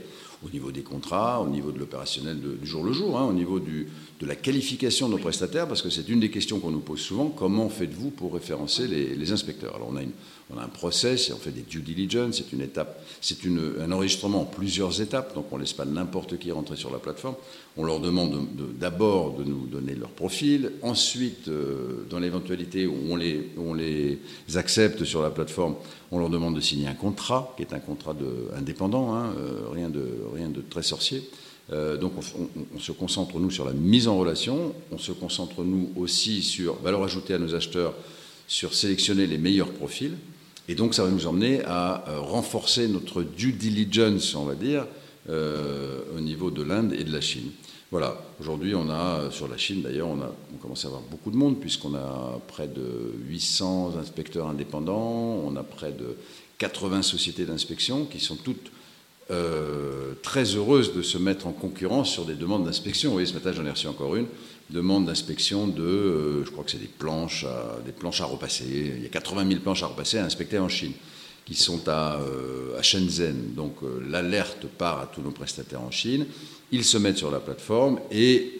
au 0.45 0.49
niveau 0.49 0.71
des 0.71 0.81
contrats, 0.81 1.41
au 1.41 1.49
niveau 1.49 1.71
de 1.71 1.79
l'opérationnel 1.79 2.37
du 2.39 2.67
jour 2.67 2.83
le 2.83 2.93
jour, 2.93 3.17
hein, 3.17 3.25
au 3.25 3.33
niveau 3.33 3.59
de 3.59 4.25
la 4.25 4.35
qualification 4.35 5.07
de 5.07 5.13
nos 5.13 5.19
prestataires, 5.19 5.67
parce 5.67 5.81
que 5.81 5.89
c'est 5.89 6.07
une 6.07 6.19
des 6.19 6.31
questions 6.31 6.59
qu'on 6.59 6.71
nous 6.71 6.79
pose 6.79 7.01
souvent, 7.01 7.27
comment 7.27 7.69
faites-vous 7.69 8.11
pour 8.11 8.33
référencer 8.33 8.87
les, 8.87 9.31
inspecteurs? 9.31 9.75
Alors 9.75 9.89
on 9.91 9.97
a, 9.97 10.61
un 10.61 10.67
process, 10.67 11.31
on 11.31 11.37
fait 11.37 11.51
des 11.51 11.61
due 11.61 11.81
diligence, 11.81 12.37
c'est 12.37 12.53
une 12.53 12.61
étape, 12.61 13.03
c'est 13.21 13.37
un 13.45 13.91
enregistrement 13.91 14.41
en 14.41 14.45
plusieurs 14.45 15.01
étapes, 15.01 15.35
donc 15.35 15.45
on 15.51 15.57
ne 15.57 15.61
laisse 15.61 15.73
pas 15.73 15.85
n'importe 15.85 16.39
qui 16.39 16.51
rentrer 16.51 16.75
sur 16.75 16.91
la 16.91 16.99
plateforme. 16.99 17.35
On 17.77 17.83
leur 17.83 17.99
demande 17.99 18.47
d'abord 18.79 19.37
de, 19.37 19.43
nous 19.43 19.67
donner 19.67 19.93
leur 19.93 20.09
profil, 20.09 20.71
ensuite, 20.81 21.47
euh, 21.47 22.05
dans 22.09 22.19
l'éventualité 22.19 22.87
où 22.87 22.95
on 23.09 23.15
les, 23.15 23.51
on 23.57 23.73
les 23.73 24.19
accepte 24.55 25.05
sur 25.05 25.21
la 25.21 25.29
plateforme, 25.29 25.75
on 26.11 26.19
leur 26.19 26.29
demande 26.29 26.55
de 26.55 26.61
signer 26.61 26.87
un 26.87 26.93
contrat, 26.93 27.53
qui 27.55 27.63
est 27.63 27.73
un 27.73 27.79
contrat 27.79 28.13
de, 28.13 28.49
indépendant, 28.57 29.13
hein, 29.13 29.33
euh, 29.37 29.69
rien, 29.71 29.89
de, 29.89 30.03
rien 30.33 30.49
de 30.49 30.61
très 30.61 30.83
sorcier. 30.83 31.23
Euh, 31.71 31.97
donc 31.97 32.13
on, 32.75 32.79
se 32.79 32.91
concentre, 32.91 33.37
nous, 33.39 33.51
sur 33.51 33.65
la 33.65 33.73
mise 33.73 34.07
en 34.07 34.17
relation, 34.17 34.73
on 34.91 34.97
se 34.97 35.11
concentre, 35.11 35.63
nous, 35.63 35.91
aussi 35.95 36.41
sur 36.41 36.75
valeur 36.81 37.03
ajoutée 37.03 37.35
à 37.35 37.37
nos 37.37 37.53
acheteurs, 37.53 37.93
sur 38.47 38.73
sélectionner 38.73 39.27
les 39.27 39.37
meilleurs 39.37 39.71
profils, 39.71 40.13
et 40.67 40.73
donc 40.73 40.95
ça 40.95 41.03
va 41.03 41.11
nous 41.11 41.27
emmener 41.27 41.61
à 41.65 42.03
euh, 42.07 42.19
renforcer 42.19 42.87
notre 42.87 43.21
due 43.21 43.51
diligence, 43.51 44.33
on 44.33 44.45
va 44.45 44.55
dire, 44.55 44.87
euh, 45.29 45.99
au 46.17 46.21
niveau 46.21 46.49
de 46.49 46.63
l'Inde 46.63 46.93
et 46.93 47.03
de 47.03 47.13
la 47.13 47.21
Chine. 47.21 47.51
Voilà, 47.91 48.19
aujourd'hui 48.39 48.73
on 48.73 48.89
a, 48.89 49.29
sur 49.31 49.47
la 49.47 49.57
Chine 49.57 49.83
d'ailleurs, 49.83 50.07
on, 50.07 50.19
on 50.53 50.57
commence 50.57 50.85
à 50.85 50.87
avoir 50.87 51.03
beaucoup 51.03 51.29
de 51.29 51.35
monde, 51.35 51.59
puisqu'on 51.59 51.93
a 51.93 52.39
près 52.47 52.67
de 52.67 53.13
800 53.27 53.93
inspecteurs 54.01 54.47
indépendants, 54.47 55.43
on 55.45 55.55
a 55.55 55.63
près 55.63 55.91
de 55.91 56.17
80 56.57 57.03
sociétés 57.03 57.45
d'inspection 57.45 58.05
qui 58.05 58.19
sont 58.19 58.35
toutes 58.35 58.71
euh, 59.31 60.13
très 60.23 60.55
heureuse 60.55 60.93
de 60.93 61.01
se 61.01 61.17
mettre 61.17 61.47
en 61.47 61.51
concurrence 61.51 62.11
sur 62.11 62.25
des 62.25 62.33
demandes 62.33 62.65
d'inspection. 62.65 63.09
Vous 63.09 63.15
voyez, 63.15 63.27
ce 63.27 63.33
matin, 63.33 63.51
j'en 63.53 63.65
ai 63.65 63.71
reçu 63.71 63.87
encore 63.87 64.15
une 64.15 64.25
demande 64.69 65.05
d'inspection 65.05 65.67
de, 65.67 65.81
euh, 65.81 66.45
je 66.45 66.51
crois 66.51 66.63
que 66.63 66.71
c'est 66.71 66.79
des 66.79 66.87
planches, 66.87 67.43
à, 67.43 67.79
des 67.85 67.91
planches 67.91 68.21
à 68.21 68.25
repasser. 68.25 68.65
Il 68.67 69.03
y 69.03 69.05
a 69.05 69.09
80 69.09 69.47
000 69.47 69.59
planches 69.61 69.83
à 69.83 69.87
repasser 69.87 70.17
à 70.17 70.25
inspecter 70.25 70.59
en 70.59 70.69
Chine, 70.69 70.93
qui 71.45 71.55
sont 71.55 71.87
à, 71.87 72.19
euh, 72.21 72.77
à 72.77 72.81
Shenzhen. 72.81 73.53
Donc 73.55 73.77
l'alerte 74.07 74.65
part 74.77 74.99
à 74.99 75.05
tous 75.07 75.21
nos 75.21 75.31
prestataires 75.31 75.81
en 75.81 75.91
Chine. 75.91 76.25
Ils 76.71 76.83
se 76.83 76.97
mettent 76.97 77.17
sur 77.17 77.31
la 77.31 77.39
plateforme 77.39 77.99
et 78.11 78.51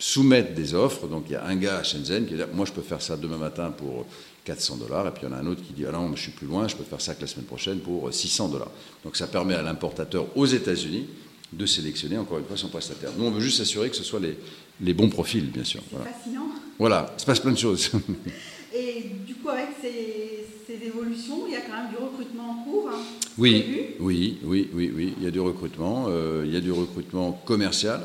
soumettent 0.00 0.54
des 0.54 0.74
offres. 0.74 1.06
Donc 1.06 1.24
il 1.28 1.32
y 1.32 1.36
a 1.36 1.44
un 1.44 1.56
gars 1.56 1.78
à 1.78 1.82
Shenzhen 1.82 2.26
qui 2.26 2.34
dit, 2.34 2.42
moi 2.52 2.66
je 2.66 2.72
peux 2.72 2.82
faire 2.82 3.02
ça 3.02 3.16
demain 3.16 3.36
matin 3.36 3.70
pour 3.70 4.06
400 4.44 4.76
dollars. 4.76 5.06
Et 5.06 5.10
puis 5.10 5.22
il 5.24 5.30
y 5.30 5.32
en 5.32 5.36
a 5.36 5.40
un 5.40 5.46
autre 5.46 5.62
qui 5.62 5.72
dit 5.72 5.84
Ah 5.86 5.92
non, 5.92 6.14
je 6.14 6.22
suis 6.22 6.32
plus 6.32 6.46
loin, 6.46 6.68
je 6.68 6.76
peux 6.76 6.84
faire 6.84 7.00
ça 7.00 7.14
que 7.14 7.20
la 7.20 7.26
semaine 7.26 7.46
prochaine 7.46 7.78
pour 7.78 8.12
600 8.12 8.48
dollars. 8.48 8.70
Donc 9.04 9.16
ça 9.16 9.26
permet 9.26 9.54
à 9.54 9.62
l'importateur 9.62 10.26
aux 10.36 10.46
États-Unis 10.46 11.06
de 11.52 11.66
sélectionner 11.66 12.18
encore 12.18 12.38
une 12.38 12.44
fois 12.44 12.56
son 12.56 12.68
prestataire. 12.68 13.10
Nous, 13.18 13.24
on 13.24 13.30
veut 13.30 13.40
juste 13.40 13.58
s'assurer 13.58 13.90
que 13.90 13.96
ce 13.96 14.04
soit 14.04 14.20
les, 14.20 14.36
les, 14.80 14.94
bons 14.94 15.08
profils, 15.08 15.50
bien 15.50 15.64
sûr. 15.64 15.82
Voilà. 15.90 16.10
fascinant. 16.10 16.46
Voilà, 16.78 17.12
il 17.16 17.20
se 17.20 17.26
passe 17.26 17.40
plein 17.40 17.52
de 17.52 17.58
choses. 17.58 17.90
Et 18.74 19.06
du 19.26 19.34
coup, 19.34 19.48
avec 19.48 19.70
ces, 19.80 20.46
ces, 20.66 20.86
évolutions, 20.86 21.46
il 21.48 21.54
y 21.54 21.56
a 21.56 21.62
quand 21.62 21.72
même 21.72 21.90
du 21.90 21.96
recrutement 21.96 22.50
en 22.50 22.62
cours 22.62 22.88
hein, 22.88 23.00
Oui, 23.36 23.96
oui, 23.98 24.38
oui, 24.44 24.70
oui, 24.72 24.92
oui, 24.94 25.14
il 25.18 25.24
y 25.24 25.26
a 25.26 25.30
du 25.32 25.40
recrutement. 25.40 26.06
Euh, 26.08 26.44
il 26.46 26.52
y 26.52 26.56
a 26.56 26.60
du 26.60 26.70
recrutement 26.70 27.32
commercial. 27.44 28.00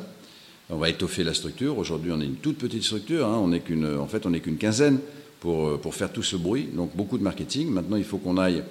On 0.72 0.78
va 0.78 0.90
étoffer 0.90 1.24
la 1.24 1.36
structure. 1.36 1.78
Aujourd'hui, 1.78 2.12
on 2.12 2.20
est 2.20 2.26
une 2.26 2.38
toute 2.38 2.58
petite 2.58 2.84
structure. 2.84 3.28
Hein. 3.28 3.40
On 3.40 3.52
est 3.52 3.60
qu'une, 3.60 3.86
en 3.86 4.08
fait, 4.08 4.26
on 4.26 4.32
n'est 4.32 4.40
qu'une 4.40 4.58
quinzaine. 4.58 5.00
Euh, 5.46 5.78
pour, 5.78 5.94
faire 5.94 6.12
tout 6.12 6.24
ce 6.24 6.36
bruit. 6.36 6.70
Donc 6.74 6.96
beaucoup 6.96 7.18
de 7.18 7.24
marketing. 7.24 7.70
Maintenant, 7.70 7.98
il 7.98 8.04
faut 8.04 8.18
qu'on 8.18 8.38
aille 8.38 8.64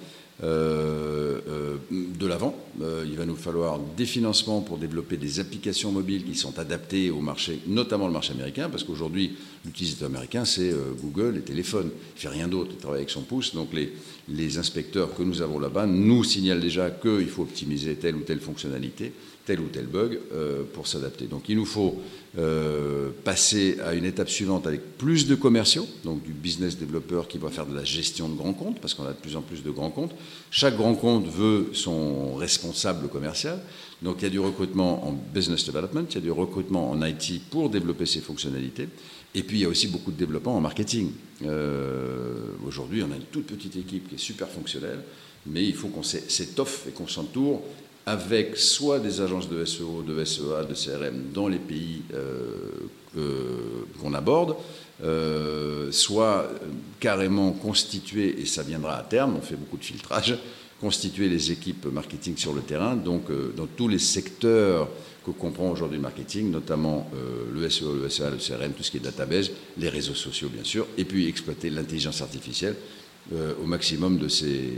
euh, 0.43 1.39
euh, 1.47 1.77
de 1.91 2.27
l'avant. 2.27 2.55
il 2.79 3.15
va 3.15 3.25
nous 3.25 3.35
falloir 3.35 3.79
des 3.95 4.05
financements 4.05 4.61
pour 4.61 4.77
développer 4.77 5.15
des 5.17 5.39
applications 5.39 5.91
mobiles 5.91 6.25
qui 6.25 6.35
sont 6.35 6.59
adaptées 6.59 7.09
au 7.09 7.21
marché, 7.21 7.59
notamment 7.67 8.07
le 8.07 8.13
marché 8.13 8.33
américain, 8.33 8.69
parce 8.69 8.83
qu'aujourd'hui, 8.83 9.37
l'utilisateur 9.63 10.09
américain, 10.09 10.43
c'est 10.43 10.73
Google 11.01 11.37
et 11.37 11.41
téléphone. 11.41 11.89
Il 11.89 12.15
ne 12.15 12.19
fait 12.19 12.27
rien 12.27 12.47
d'autre, 12.49 12.71
il 12.73 12.77
travaille 12.77 12.99
avec 12.99 13.09
son 13.09 13.21
pouce. 13.21 13.55
Donc 13.55 13.73
les, 13.73 13.93
les 14.27 14.57
inspecteurs 14.57 15.15
que 15.15 15.23
nous 15.23 15.41
avons 15.41 15.59
là-bas 15.59 15.85
nous 15.85 16.23
signalent 16.23 16.59
déjà 16.59 16.89
qu'il 16.89 17.29
faut 17.29 17.43
optimiser 17.43 17.95
telle 17.95 18.15
ou 18.15 18.21
telle 18.21 18.41
fonctionnalité 18.41 19.13
tel 19.45 19.59
ou 19.59 19.67
tel 19.67 19.85
bug 19.85 20.19
euh, 20.33 20.63
pour 20.73 20.87
s'adapter. 20.87 21.25
Donc 21.25 21.49
il 21.49 21.55
nous 21.55 21.65
faut 21.65 22.01
euh, 22.37 23.11
passer 23.23 23.77
à 23.85 23.93
une 23.93 24.05
étape 24.05 24.29
suivante 24.29 24.67
avec 24.67 24.97
plus 24.97 25.27
de 25.27 25.35
commerciaux, 25.35 25.87
donc 26.03 26.23
du 26.23 26.33
business 26.33 26.77
développeur 26.77 27.27
qui 27.27 27.37
va 27.37 27.49
faire 27.49 27.65
de 27.65 27.75
la 27.75 27.83
gestion 27.83 28.27
de 28.27 28.35
grands 28.35 28.53
comptes, 28.53 28.79
parce 28.79 28.93
qu'on 28.93 29.05
a 29.05 29.13
de 29.13 29.17
plus 29.17 29.35
en 29.35 29.41
plus 29.41 29.63
de 29.63 29.71
grands 29.71 29.91
comptes. 29.91 30.13
Chaque 30.51 30.75
grand 30.75 30.95
compte 30.95 31.27
veut 31.27 31.69
son 31.73 32.35
responsable 32.35 33.07
commercial. 33.07 33.59
Donc 34.01 34.17
il 34.19 34.23
y 34.23 34.27
a 34.27 34.31
du 34.31 34.39
recrutement 34.39 35.07
en 35.07 35.13
business 35.33 35.65
development, 35.65 36.05
il 36.09 36.15
y 36.15 36.17
a 36.17 36.21
du 36.21 36.31
recrutement 36.31 36.91
en 36.91 37.05
IT 37.05 37.41
pour 37.49 37.69
développer 37.69 38.05
ses 38.05 38.19
fonctionnalités. 38.19 38.89
Et 39.33 39.43
puis 39.43 39.57
il 39.57 39.61
y 39.61 39.65
a 39.65 39.69
aussi 39.69 39.87
beaucoup 39.87 40.11
de 40.11 40.17
développement 40.17 40.57
en 40.57 40.61
marketing. 40.61 41.11
Euh, 41.43 42.51
aujourd'hui, 42.65 43.03
on 43.03 43.11
a 43.11 43.15
une 43.15 43.23
toute 43.31 43.45
petite 43.45 43.75
équipe 43.75 44.09
qui 44.09 44.15
est 44.15 44.17
super 44.17 44.47
fonctionnelle, 44.47 45.03
mais 45.45 45.63
il 45.63 45.75
faut 45.75 45.89
qu'on 45.89 46.03
s'étoffe 46.03 46.87
et 46.87 46.91
qu'on 46.91 47.07
s'entoure 47.07 47.61
avec 48.05 48.57
soit 48.57 48.99
des 48.99 49.21
agences 49.21 49.49
de 49.49 49.63
SEO, 49.65 50.03
de 50.03 50.23
SEA, 50.23 50.65
de 50.69 50.73
CRM 50.75 51.31
dans 51.33 51.47
les 51.47 51.57
pays 51.57 52.03
euh, 53.17 53.85
qu'on 53.99 54.13
aborde, 54.13 54.55
euh, 55.03 55.91
soit 55.91 56.49
carrément 56.99 57.51
constituer, 57.51 58.39
et 58.39 58.45
ça 58.45 58.61
viendra 58.61 58.97
à 58.97 59.03
terme, 59.03 59.35
on 59.37 59.41
fait 59.41 59.55
beaucoup 59.55 59.77
de 59.77 59.83
filtrage, 59.83 60.37
constituer 60.81 61.29
les 61.29 61.51
équipes 61.51 61.85
marketing 61.85 62.37
sur 62.37 62.53
le 62.53 62.61
terrain, 62.61 62.95
donc 62.95 63.29
euh, 63.29 63.53
dans 63.55 63.65
tous 63.65 63.87
les 63.87 63.99
secteurs 63.99 64.89
que 65.25 65.31
comprend 65.31 65.71
aujourd'hui 65.71 65.97
le 65.97 66.03
marketing, 66.03 66.51
notamment 66.51 67.09
le 67.51 67.67
SEO, 67.67 67.95
le 67.95 68.09
SEA, 68.09 68.29
le 68.29 68.37
CRM, 68.37 68.73
tout 68.73 68.83
ce 68.83 68.91
qui 68.91 68.97
est 68.97 68.99
database, 68.99 69.49
les 69.75 69.89
réseaux 69.89 70.13
sociaux 70.13 70.49
bien 70.53 70.63
sûr, 70.63 70.85
et 70.99 71.03
puis 71.03 71.27
exploiter 71.27 71.71
l'intelligence 71.71 72.21
artificielle 72.21 72.75
au 73.33 73.65
maximum 73.65 74.19
de 74.19 74.27
ces 74.27 74.71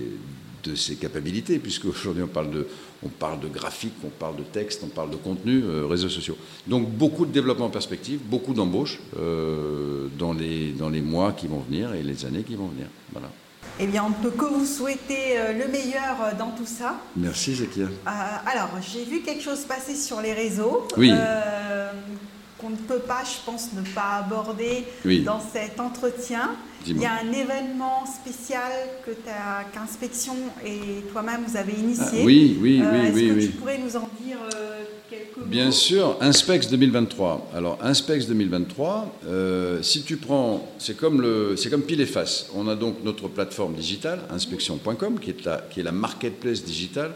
de 0.67 0.75
ses 0.75 0.95
capacités, 0.95 1.59
puisque 1.59 1.85
aujourd'hui 1.85 2.23
on 2.23 2.27
parle 2.27 2.51
de, 2.51 2.67
on 3.03 3.09
parle 3.09 3.39
de 3.39 3.47
graphique, 3.47 3.93
on 4.03 4.09
parle 4.09 4.35
de 4.35 4.43
texte, 4.43 4.81
on 4.83 4.87
parle 4.87 5.09
de 5.09 5.15
contenu, 5.15 5.63
réseaux 5.89 6.09
sociaux. 6.09 6.37
Donc 6.67 6.89
beaucoup 6.89 7.25
de 7.25 7.31
développement 7.31 7.65
en 7.65 7.69
perspective, 7.69 8.19
beaucoup 8.23 8.53
d'embauches 8.53 8.99
dans, 9.15 10.33
les, 10.33 10.71
dans 10.71 10.89
les 10.89 11.01
mois 11.01 11.31
qui 11.33 11.47
vont 11.47 11.59
venir 11.59 11.93
et 11.93 12.03
les 12.03 12.25
années 12.25 12.43
qui 12.43 12.55
vont 12.55 12.67
venir. 12.67 12.87
Voilà. 13.11 13.29
Eh 13.79 13.85
bien, 13.85 14.03
on 14.05 14.09
ne 14.09 14.15
peut 14.15 14.35
que 14.35 14.45
vous 14.45 14.65
souhaiter 14.65 15.37
euh, 15.37 15.53
le 15.53 15.67
meilleur 15.71 16.21
euh, 16.21 16.31
dans 16.37 16.49
tout 16.49 16.65
ça. 16.65 16.95
Merci, 17.15 17.55
Zakia. 17.55 17.83
Euh, 17.83 17.89
alors, 18.07 18.69
j'ai 18.81 19.03
vu 19.03 19.21
quelque 19.21 19.43
chose 19.43 19.59
passer 19.65 19.95
sur 19.95 20.19
les 20.19 20.33
réseaux. 20.33 20.87
Oui. 20.97 21.11
Qu'on 22.57 22.69
ne 22.71 22.75
peut 22.75 22.99
pas, 22.99 23.23
je 23.23 23.45
pense, 23.45 23.73
ne 23.73 23.81
pas 23.93 24.23
aborder 24.25 24.85
dans 25.23 25.39
cet 25.39 25.79
entretien. 25.79 26.51
Il 26.85 27.01
y 27.01 27.05
a 27.05 27.13
un 27.13 27.31
événement 27.31 28.05
spécial 28.05 28.71
que 29.05 29.11
qu'Inspection 29.73 30.35
et 30.65 31.01
toi-même 31.11 31.41
vous 31.45 31.57
avez 31.57 31.73
initié. 31.73 32.19
Ah, 32.21 32.25
oui, 32.25 32.57
oui, 32.61 32.81
oui, 32.81 32.99
Est-ce 33.07 33.15
oui. 33.15 33.27
que 33.27 33.45
tu 33.45 33.57
pourrais 33.57 33.77
nous 33.77 33.95
en 33.95 34.09
dire 34.23 34.37
Bien 35.45 35.71
sûr, 35.71 36.17
Inspex 36.19 36.67
2023. 36.69 37.51
Alors, 37.55 37.77
Inspex 37.81 38.27
2023, 38.27 39.19
euh, 39.27 39.81
si 39.81 40.03
tu 40.03 40.17
prends, 40.17 40.67
c'est 40.79 40.97
comme, 40.97 41.21
le, 41.21 41.55
c'est 41.55 41.69
comme 41.69 41.83
pile 41.83 42.01
et 42.01 42.05
face. 42.05 42.47
On 42.55 42.67
a 42.67 42.75
donc 42.75 42.95
notre 43.03 43.27
plateforme 43.27 43.73
digitale, 43.75 44.19
inspection.com, 44.29 45.19
qui 45.19 45.29
est, 45.29 45.45
la, 45.45 45.57
qui 45.69 45.79
est 45.79 45.83
la 45.83 45.91
marketplace 45.91 46.63
digitale 46.63 47.11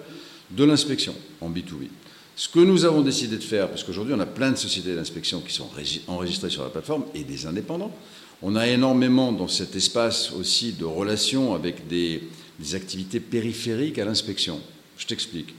de 0.51 0.63
l'inspection 0.63 1.13
en 1.41 1.49
B2B. 1.49 1.87
Ce 2.41 2.49
que 2.49 2.57
nous 2.57 2.85
avons 2.85 3.01
décidé 3.01 3.37
de 3.37 3.43
faire, 3.43 3.69
parce 3.69 3.83
qu'aujourd'hui 3.83 4.15
on 4.15 4.19
a 4.19 4.25
plein 4.25 4.49
de 4.49 4.55
sociétés 4.55 4.95
d'inspection 4.95 5.41
qui 5.41 5.53
sont 5.53 5.69
enregistrées 6.07 6.49
sur 6.49 6.63
la 6.63 6.69
plateforme 6.69 7.03
et 7.13 7.23
des 7.23 7.45
indépendants, 7.45 7.95
on 8.41 8.55
a 8.55 8.67
énormément 8.67 9.31
dans 9.31 9.47
cet 9.47 9.75
espace 9.75 10.31
aussi 10.31 10.71
de 10.73 10.83
relations 10.83 11.53
avec 11.53 11.87
des 11.87 12.23
activités 12.73 13.19
périphériques 13.19 13.99
à 13.99 14.05
l'inspection. 14.05 14.59
Je 14.97 15.05
t'explique. 15.05 15.53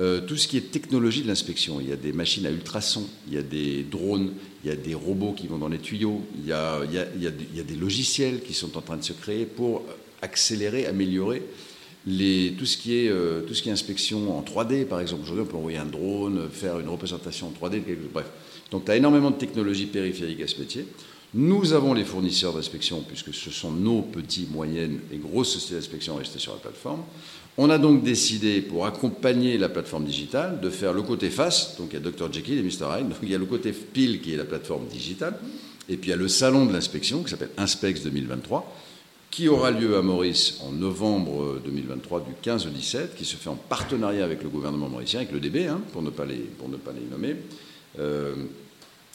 Euh, 0.00 0.20
tout 0.20 0.36
ce 0.36 0.46
qui 0.46 0.58
est 0.58 0.70
technologie 0.70 1.22
de 1.22 1.28
l'inspection, 1.28 1.80
il 1.80 1.88
y 1.88 1.92
a 1.92 1.96
des 1.96 2.12
machines 2.12 2.44
à 2.44 2.50
ultrasons, 2.50 3.08
il 3.26 3.32
y 3.32 3.38
a 3.38 3.42
des 3.42 3.82
drones, 3.82 4.32
il 4.62 4.68
y 4.68 4.70
a 4.70 4.76
des 4.76 4.94
robots 4.94 5.32
qui 5.32 5.46
vont 5.46 5.56
dans 5.56 5.68
les 5.68 5.78
tuyaux, 5.78 6.20
il 6.38 6.46
y 6.46 6.52
a, 6.52 6.82
des 6.84 7.76
logiciels 7.76 8.42
qui 8.42 8.52
sont 8.52 8.76
en 8.76 8.82
train 8.82 8.98
de 8.98 9.02
se 9.02 9.14
créer 9.14 9.46
pour 9.46 9.82
accélérer, 10.20 10.84
améliorer 10.84 11.42
tout, 12.04 12.66
ce 12.66 12.76
qui 12.76 12.96
est, 12.96 13.08
euh, 13.08 13.42
tout 13.42 13.54
ce 13.54 13.62
qui 13.62 13.68
est 13.68 13.72
inspection 13.72 14.38
en 14.38 14.42
3D, 14.42 14.86
par 14.86 15.00
exemple. 15.00 15.22
Aujourd'hui, 15.22 15.42
on 15.42 15.50
peut 15.50 15.56
envoyer 15.56 15.78
un 15.78 15.86
drone, 15.86 16.48
faire 16.50 16.78
une 16.78 16.88
représentation 16.88 17.48
en 17.48 17.66
3D, 17.66 17.82
bref. 18.12 18.26
Donc, 18.70 18.84
tu 18.84 18.90
as 18.90 18.96
énormément 18.96 19.30
de 19.30 19.36
technologies 19.36 19.86
périphériques 19.86 20.42
à 20.42 20.46
ce 20.46 20.58
métier. 20.58 20.86
Nous 21.34 21.74
avons 21.74 21.92
les 21.92 22.04
fournisseurs 22.04 22.54
d'inspection, 22.54 23.02
puisque 23.06 23.34
ce 23.34 23.50
sont 23.50 23.70
nos 23.70 24.00
petites, 24.00 24.50
moyennes 24.50 25.00
et 25.12 25.18
grosses 25.18 25.52
sociétés 25.52 25.74
d'inspection 25.74 26.16
restées 26.16 26.38
sur 26.38 26.52
la 26.52 26.58
plateforme. 26.58 27.02
On 27.58 27.68
a 27.70 27.76
donc 27.76 28.02
décidé, 28.04 28.62
pour 28.62 28.86
accompagner 28.86 29.58
la 29.58 29.68
plateforme 29.68 30.04
digitale, 30.04 30.60
de 30.60 30.70
faire 30.70 30.92
le 30.92 31.02
côté 31.02 31.28
face, 31.28 31.76
donc 31.76 31.88
il 31.90 31.94
y 31.94 31.96
a 31.96 32.10
Dr 32.10 32.32
Jekyll 32.32 32.58
et 32.58 32.62
Mr 32.62 32.86
Hyde, 32.98 33.08
donc 33.08 33.18
il 33.22 33.30
y 33.30 33.34
a 33.34 33.38
le 33.38 33.46
côté 33.46 33.72
pile 33.72 34.20
qui 34.20 34.32
est 34.32 34.36
la 34.36 34.44
plateforme 34.44 34.86
digitale, 34.86 35.34
et 35.88 35.96
puis 35.96 36.08
il 36.08 36.10
y 36.10 36.14
a 36.14 36.16
le 36.16 36.28
salon 36.28 36.66
de 36.66 36.72
l'inspection 36.72 37.22
qui 37.22 37.30
s'appelle 37.30 37.50
Inspex 37.56 38.02
2023, 38.04 38.74
qui 39.38 39.46
aura 39.46 39.70
lieu 39.70 39.96
à 39.96 40.02
Maurice 40.02 40.58
en 40.66 40.72
novembre 40.72 41.60
2023 41.64 42.22
du 42.22 42.32
15 42.42 42.66
au 42.66 42.70
17, 42.70 43.14
qui 43.14 43.24
se 43.24 43.36
fait 43.36 43.48
en 43.48 43.54
partenariat 43.54 44.24
avec 44.24 44.42
le 44.42 44.48
gouvernement 44.48 44.88
mauricien, 44.88 45.20
avec 45.20 45.30
le 45.30 45.38
DB, 45.38 45.68
hein, 45.68 45.80
pour, 45.92 46.02
ne 46.02 46.10
pas 46.10 46.24
les, 46.26 46.42
nommer. 47.08 47.36
Euh, 48.00 48.34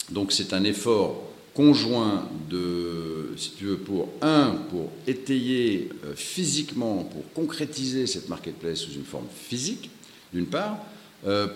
donc 0.08 0.32
c'est 0.32 0.54
un 0.54 0.64
effort 0.64 1.24
conjoint 1.52 2.26
de, 2.48 3.34
si 3.36 3.50
tu 3.50 3.66
veux, 3.66 3.76
pour 3.76 4.08
un, 4.22 4.52
pour 4.70 4.90
étayer 5.06 5.90
euh, 6.06 6.14
physiquement, 6.14 7.04
pour 7.04 7.30
concrétiser 7.34 8.06
cette 8.06 8.30
marketplace 8.30 8.78
sous 8.78 8.92
une 8.92 9.04
forme 9.04 9.26
physique, 9.30 9.90
d'une 10.32 10.46
part, 10.46 10.78
euh, 10.78 10.93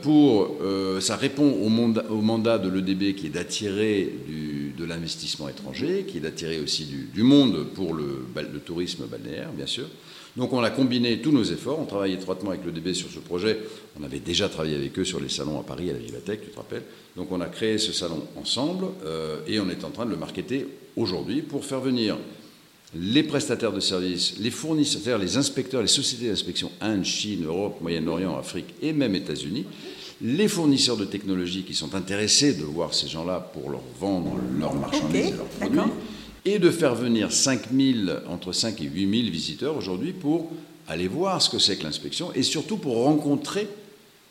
pour, 0.02 0.56
euh, 0.62 1.00
ça 1.00 1.16
répond 1.16 1.50
au, 1.50 1.68
mandat 1.68 2.58
de 2.58 2.68
l'EDB 2.68 3.14
qui 3.14 3.26
est 3.26 3.30
d'attirer 3.30 4.12
de 4.76 4.84
l'investissement 4.84 5.48
étranger, 5.48 6.06
qui 6.08 6.16
est 6.16 6.20
d'attirer 6.20 6.58
aussi 6.60 6.86
du, 7.12 7.22
monde 7.22 7.66
pour 7.74 7.92
le, 7.94 8.24
tourisme 8.64 9.04
balnéaire, 9.06 9.52
bien 9.52 9.66
sûr, 9.66 9.86
donc 10.36 10.52
on 10.52 10.62
a 10.62 10.70
combiné 10.70 11.20
tous 11.20 11.32
nos 11.32 11.42
efforts, 11.42 11.80
on 11.80 11.84
travaille 11.84 12.12
étroitement 12.12 12.50
avec 12.50 12.64
le 12.64 12.70
DB 12.70 12.94
sur 12.94 13.10
ce 13.10 13.18
projet, 13.18 13.58
on 14.00 14.04
avait 14.04 14.20
déjà 14.20 14.48
travaillé 14.48 14.76
avec 14.76 14.98
eux 14.98 15.04
sur 15.04 15.20
les 15.20 15.28
salons 15.28 15.58
à 15.58 15.64
Paris, 15.64 15.90
à 15.90 15.94
la 15.94 15.98
Vivatech, 15.98 16.42
tu 16.42 16.50
te 16.50 16.56
rappelles. 16.56 16.84
Donc 17.16 17.32
on 17.32 17.40
a 17.40 17.46
créé 17.48 17.76
ce 17.78 17.92
salon 17.92 18.22
ensemble 18.36 18.86
euh, 19.04 19.40
et 19.48 19.58
on 19.58 19.68
est 19.68 19.84
en 19.84 19.90
train 19.90 20.06
de 20.06 20.10
le 20.10 20.16
marketer 20.16 20.66
aujourd'hui 20.96 21.42
pour 21.42 21.64
faire 21.64 21.80
venir 21.80 22.16
les 22.94 23.22
prestataires 23.22 23.72
de 23.72 23.80
services, 23.80 24.36
les 24.38 24.50
fournisseurs, 24.50 25.18
les 25.18 25.36
inspecteurs, 25.36 25.82
les 25.82 25.88
sociétés 25.88 26.28
d'inspection 26.28 26.70
Inde, 26.80 27.04
Chine, 27.04 27.44
Europe, 27.44 27.80
Moyen-Orient, 27.80 28.36
Afrique 28.38 28.74
et 28.80 28.92
même 28.92 29.14
États-Unis, 29.14 29.66
les 30.22 30.48
fournisseurs 30.48 30.96
de 30.96 31.04
technologies 31.04 31.62
qui 31.62 31.74
sont 31.74 31.94
intéressés 31.94 32.54
de 32.54 32.64
voir 32.64 32.94
ces 32.94 33.06
gens-là 33.06 33.40
pour 33.52 33.70
leur 33.70 33.82
vendre 34.00 34.36
leurs 34.58 34.74
marchandises 34.74 35.26
et 35.26 35.30
leurs 35.32 35.46
produits 35.46 35.80
et 36.44 36.58
de 36.58 36.70
faire 36.70 36.94
venir 36.94 37.30
5 37.30 37.68
entre 38.28 38.52
5 38.52 38.80
et 38.80 38.84
8 38.84 39.22
000 39.22 39.32
visiteurs 39.32 39.76
aujourd'hui 39.76 40.12
pour 40.12 40.50
aller 40.88 41.08
voir 41.08 41.42
ce 41.42 41.50
que 41.50 41.58
c'est 41.58 41.76
que 41.76 41.84
l'inspection 41.84 42.32
et 42.34 42.42
surtout 42.42 42.78
pour 42.78 43.04
rencontrer 43.04 43.68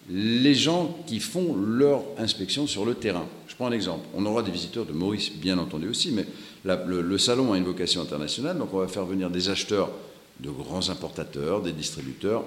les 0.10 0.54
gens 0.54 0.96
qui 1.06 1.20
font 1.20 1.56
leur 1.56 2.04
inspection 2.18 2.68
sur 2.68 2.86
le 2.86 2.96
terrain. 2.96 3.26
Je 3.48 3.56
prends 3.56 3.68
un 3.68 3.72
exemple. 3.72 4.06
On 4.14 4.26
aura 4.26 4.42
des 4.42 4.52
visiteurs 4.52 4.86
de 4.86 4.94
Maurice, 4.94 5.32
bien 5.34 5.58
entendu 5.58 5.90
aussi, 5.90 6.12
mais 6.12 6.26
le, 6.64 7.18
salon 7.18 7.54
a 7.54 7.58
une 7.58 7.64
vocation 7.64 8.02
internationale, 8.02 8.58
donc 8.58 8.74
on 8.74 8.80
va 8.80 8.88
faire 8.88 9.06
venir 9.06 9.30
des 9.30 9.50
acheteurs 9.50 9.90
de 10.40 10.50
grands 10.50 10.90
importateurs, 10.90 11.62
des 11.62 11.72
distributeurs, 11.72 12.44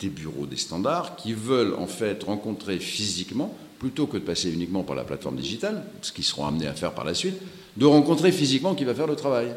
des 0.00 0.08
bureaux 0.08 0.46
des 0.46 0.56
standards, 0.56 1.16
qui 1.16 1.34
veulent 1.34 1.74
en 1.74 1.86
fait 1.86 2.22
rencontrer 2.22 2.78
physiquement, 2.78 3.54
plutôt 3.78 4.06
que 4.06 4.16
de 4.16 4.22
passer 4.22 4.50
uniquement 4.50 4.82
par 4.82 4.96
la 4.96 5.04
plateforme 5.04 5.36
digitale, 5.36 5.84
ce 6.00 6.10
qu'ils 6.12 6.24
seront 6.24 6.46
amenés 6.46 6.66
à 6.66 6.72
faire 6.72 6.94
par 6.94 7.04
la 7.04 7.14
suite, 7.14 7.36
de 7.76 7.84
rencontrer 7.84 8.32
physiquement 8.32 8.74
qui 8.74 8.84
va 8.84 8.94
faire 8.94 9.06
le 9.06 9.16
travail. 9.16 9.54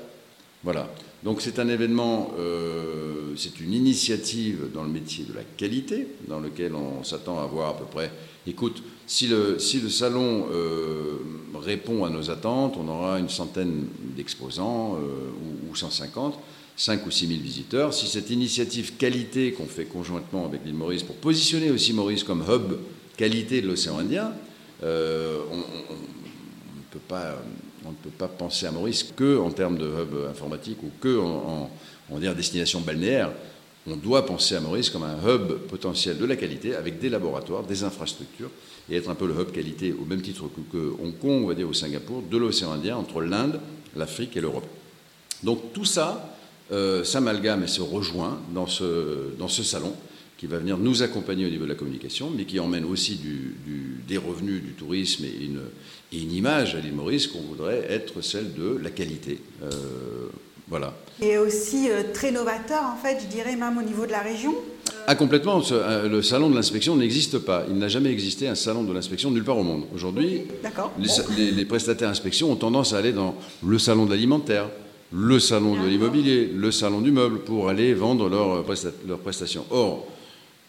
Voilà. 0.64 0.89
Donc 1.24 1.41
c'est 1.41 1.59
un 1.59 1.68
événement, 1.68 2.32
euh, 2.39 3.34
c'est 3.36 3.59
une 3.59 3.74
initiative 3.74 4.70
dans 4.74 4.84
le 4.84 4.89
métier 4.89 5.26
de 5.26 5.34
la 5.34 5.41
qualité, 5.43 6.07
dans 6.28 6.39
lequel 6.39 6.76
on 6.76 7.03
s'attend 7.03 7.39
à 7.39 7.45
voir 7.45 7.70
à 7.70 7.78
peu 7.78 7.86
près, 7.86 8.11
écoute, 8.45 8.84
si 9.07 9.28
le, 9.28 9.57
si 9.57 9.80
le 9.80 9.89
salon 9.89 10.47
euh, 10.51 11.18
répond 11.55 12.05
à 12.05 12.09
nos 12.09 12.30
attentes, 12.30 12.78
on 12.78 12.88
aura 12.88 13.20
une 13.20 13.30
centaine 13.30 13.88
d'exposants 14.15 14.95
euh, 14.95 15.70
ou, 15.72 15.76
150, 15.76 16.38
5 16.76 17.05
ou 17.07 17.11
6 17.11 17.28
000 17.28 17.39
visiteurs. 17.41 17.93
Si 17.93 18.05
cette 18.05 18.30
initiative 18.30 18.93
qualité 18.97 19.53
qu'on 19.53 19.65
fait 19.65 19.86
conjointement 19.86 20.45
avec 20.45 20.61
l'île 20.65 20.76
Maurice, 20.76 21.01
pour 21.01 21.15
positionner 21.15 21.72
aussi 21.72 21.93
Maurice 21.93 22.24
comme 22.24 22.43
hub 22.47 22.74
qualité 23.18 23.61
de 23.61 23.68
l'océan 23.68 23.97
Indien, 23.97 24.34
on 24.84 24.86
ne 24.86 26.84
peut 26.91 26.99
pas 27.07 27.41
on 27.88 27.92
ne 27.92 27.96
peut 27.96 28.10
pas 28.18 28.28
penser 28.28 28.66
à 28.66 28.72
Maurice 28.72 29.04
que 29.16 29.38
en 29.40 29.52
termes 29.52 29.78
de 29.78 29.86
hub 29.86 30.30
informatique 30.30 30.84
ou 30.84 30.92
que 31.00 31.18
on 31.18 32.20
destination 32.20 32.82
balnéaire. 32.82 33.32
On 33.90 33.96
doit 33.96 34.26
penser 34.26 34.56
à 34.56 34.60
Maurice 34.60 34.90
comme 34.90 35.04
un 35.04 35.18
hub 35.26 35.54
potentiel 35.70 36.18
de 36.18 36.26
la 36.26 36.36
qualité 36.36 36.76
avec 36.76 37.00
des 37.00 37.10
laboratoires, 37.10 37.64
des 37.64 37.84
infrastructures 37.84 38.50
et 38.90 38.98
être 38.98 39.10
un 39.10 39.16
peu 39.16 39.28
le 39.28 39.34
hub 39.34 39.52
qualité 39.52 39.94
au 39.94 40.04
même 40.04 40.22
titre 40.22 40.50
que, 40.72 40.78
Hong 40.78 41.18
Kong, 41.20 41.44
on 41.44 41.48
va 41.48 41.54
dire, 41.54 41.70
au 41.70 41.74
Singapour, 41.74 42.22
de 42.30 42.38
l'océan 42.38 42.74
Indien 42.74 42.98
entre 42.98 43.22
l'Inde, 43.22 43.60
l'Afrique 43.96 44.36
et 44.36 44.42
l'Europe. 44.42 44.68
Donc 45.44 45.74
tout 45.74 45.86
ça 45.86 46.38
euh, 46.74 47.06
s'amalgame 47.06 47.64
et 47.64 47.68
se 47.68 47.82
rejoint 47.82 48.42
dans 48.54 48.68
ce, 48.68 49.36
dans 49.38 49.48
ce 49.48 49.64
salon 49.64 49.94
qui 50.38 50.48
va 50.48 50.60
venir 50.60 50.78
nous 50.78 51.02
accompagner 51.02 51.46
au 51.46 51.50
niveau 51.50 51.64
de 51.64 51.70
la 51.70 51.76
communication, 51.76 52.30
mais 52.30 52.46
qui 52.46 52.60
emmène 52.60 52.86
aussi 52.86 53.20
des 54.08 54.18
revenus 54.18 54.62
du 54.62 54.74
tourisme 54.74 55.26
et 55.26 55.46
une, 55.46 55.62
une 56.14 56.32
image 56.32 56.76
à 56.76 56.80
l'île 56.80 56.93
Maurice 56.93 57.28
qu'on 57.28 57.41
voudrait 57.41 57.86
être 57.89 58.22
celle 58.22 58.53
de 58.53 58.78
la 58.82 58.89
qualité. 58.89 59.39
Euh, 59.64 59.70
voilà. 60.70 60.93
Et 61.22 61.38
aussi 61.38 61.89
euh, 61.89 62.03
très 62.14 62.32
novateur, 62.32 62.84
en 62.84 62.97
fait, 62.97 63.20
je 63.22 63.28
dirais 63.28 63.55
même 63.55 63.78
au 63.78 63.82
niveau 63.82 64.05
de 64.05 64.12
la 64.12 64.20
région. 64.20 64.53
Ah, 65.08 65.16
complètement. 65.16 65.62
Euh, 65.72 66.08
le 66.08 66.22
salon 66.22 66.49
de 66.49 66.55
l'inspection 66.55 66.95
n'existe 66.95 67.39
pas. 67.39 67.66
Il 67.70 67.78
n'a 67.78 67.88
jamais 67.88 68.12
existé 68.12 68.47
un 68.47 68.55
salon 68.55 68.84
de 68.84 68.93
l'inspection 68.93 69.32
nulle 69.32 69.43
part 69.43 69.58
au 69.58 69.64
monde. 69.64 69.84
Aujourd'hui, 69.95 70.43
les, 71.38 71.51
les, 71.51 71.66
prestataires 71.66 72.10
d'inspection 72.10 72.51
ont 72.51 72.55
tendance 72.55 72.93
à 72.93 72.97
aller 72.97 73.14
dans 73.14 73.36
le 73.66 73.80
salon 73.80 74.05
de 74.05 74.12
l'alimentaire, 74.12 74.70
le 75.12 75.39
salon 75.39 75.82
de 75.82 75.88
l'immobilier, 75.88 76.51
le 76.53 76.72
salon 76.72 76.99
du 76.99 77.12
meuble 77.12 77.39
pour 77.39 77.70
aller 77.70 77.93
vendre 77.93 78.30
leurs 78.30 78.66
leur 79.08 79.20
prestations. 79.20 79.66
Or, 79.72 80.05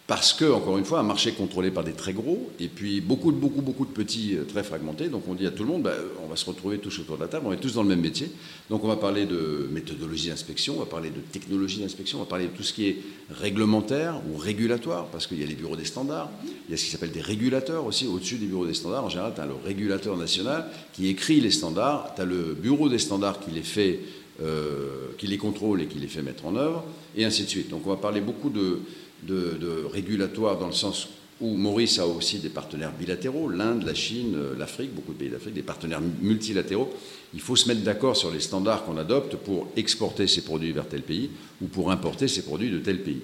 parce 0.08 0.32
que, 0.32 0.50
encore 0.50 0.78
une 0.78 0.86
fois, 0.86 1.00
un 1.00 1.02
marché 1.02 1.32
contrôlé 1.32 1.70
par 1.70 1.84
des 1.84 1.92
très 1.92 2.14
gros, 2.14 2.50
et 2.58 2.68
puis 2.68 3.02
beaucoup, 3.02 3.30
beaucoup, 3.30 3.60
beaucoup 3.60 3.84
de 3.84 3.90
petits 3.90 4.36
euh, 4.36 4.44
très 4.44 4.64
fragmentés. 4.64 5.08
Donc 5.08 5.28
on 5.28 5.34
dit 5.34 5.46
à 5.46 5.50
tout 5.50 5.64
le 5.64 5.68
monde, 5.68 5.82
bah, 5.82 5.92
on 6.24 6.28
va 6.28 6.34
se 6.34 6.46
retrouver 6.46 6.78
tous 6.78 6.98
autour 7.00 7.18
de 7.18 7.22
la 7.22 7.28
table, 7.28 7.44
on 7.46 7.52
est 7.52 7.58
tous 7.58 7.74
dans 7.74 7.82
le 7.82 7.90
même 7.90 8.00
métier. 8.00 8.30
Donc 8.70 8.84
on 8.84 8.88
va 8.88 8.96
parler 8.96 9.26
de 9.26 9.68
méthodologie 9.70 10.30
d'inspection, 10.30 10.76
on 10.76 10.78
va 10.78 10.86
parler 10.86 11.10
de 11.10 11.20
technologie 11.20 11.80
d'inspection, 11.80 12.16
on 12.16 12.22
va 12.22 12.26
parler 12.26 12.46
de 12.46 12.56
tout 12.56 12.62
ce 12.62 12.72
qui 12.72 12.88
est 12.88 12.96
réglementaire 13.30 14.22
ou 14.32 14.38
régulatoire, 14.38 15.08
parce 15.08 15.26
qu'il 15.26 15.40
y 15.40 15.42
a 15.42 15.46
les 15.46 15.54
bureaux 15.54 15.76
des 15.76 15.84
standards, 15.84 16.30
il 16.42 16.70
y 16.70 16.74
a 16.74 16.78
ce 16.78 16.86
qui 16.86 16.90
s'appelle 16.90 17.12
des 17.12 17.20
régulateurs 17.20 17.84
aussi, 17.84 18.06
au-dessus 18.06 18.36
des 18.36 18.46
bureaux 18.46 18.66
des 18.66 18.72
standards. 18.72 19.04
En 19.04 19.10
général, 19.10 19.32
tu 19.34 19.42
as 19.42 19.46
le 19.46 19.56
régulateur 19.62 20.16
national 20.16 20.70
qui 20.94 21.08
écrit 21.08 21.42
les 21.42 21.50
standards, 21.50 22.14
tu 22.16 22.22
as 22.22 22.24
le 22.24 22.54
bureau 22.54 22.88
des 22.88 22.98
standards 22.98 23.40
qui 23.40 23.50
les 23.50 23.62
fait 23.62 24.00
euh, 24.40 25.08
qui 25.18 25.26
les 25.26 25.36
contrôle 25.36 25.82
et 25.82 25.86
qui 25.86 25.98
les 25.98 26.06
fait 26.06 26.22
mettre 26.22 26.46
en 26.46 26.54
œuvre, 26.54 26.84
et 27.16 27.24
ainsi 27.24 27.42
de 27.42 27.48
suite. 27.48 27.70
Donc 27.70 27.84
on 27.84 27.90
va 27.90 27.96
parler 27.96 28.20
beaucoup 28.20 28.50
de, 28.50 28.78
de, 29.22 29.84
régulatoire 29.92 30.58
dans 30.58 30.66
le 30.66 30.72
sens 30.72 31.08
où 31.40 31.54
Maurice 31.54 32.00
a 32.00 32.06
aussi 32.06 32.38
des 32.38 32.48
partenaires 32.48 32.92
bilatéraux, 32.92 33.48
l'Inde, 33.48 33.84
la 33.86 33.94
Chine, 33.94 34.34
euh, 34.36 34.54
l'Afrique, 34.58 34.92
beaucoup 34.92 35.12
de 35.12 35.18
pays 35.18 35.28
d'Afrique, 35.28 35.54
des 35.54 35.62
partenaires 35.62 36.00
multilatéraux. 36.20 36.92
Il 37.32 37.40
faut 37.40 37.54
se 37.54 37.68
mettre 37.68 37.82
d'accord 37.82 38.16
sur 38.16 38.32
les 38.32 38.40
standards 38.40 38.84
qu'on 38.84 38.96
adopte 38.96 39.36
pour 39.36 39.68
exporter 39.76 40.26
ces 40.26 40.42
produits 40.42 40.72
vers 40.72 40.88
tel 40.88 41.02
pays 41.02 41.30
ou 41.62 41.66
pour 41.66 41.92
importer 41.92 42.26
ces 42.26 42.42
produits 42.42 42.70
de 42.70 42.78
tel 42.78 43.02
pays. 43.02 43.22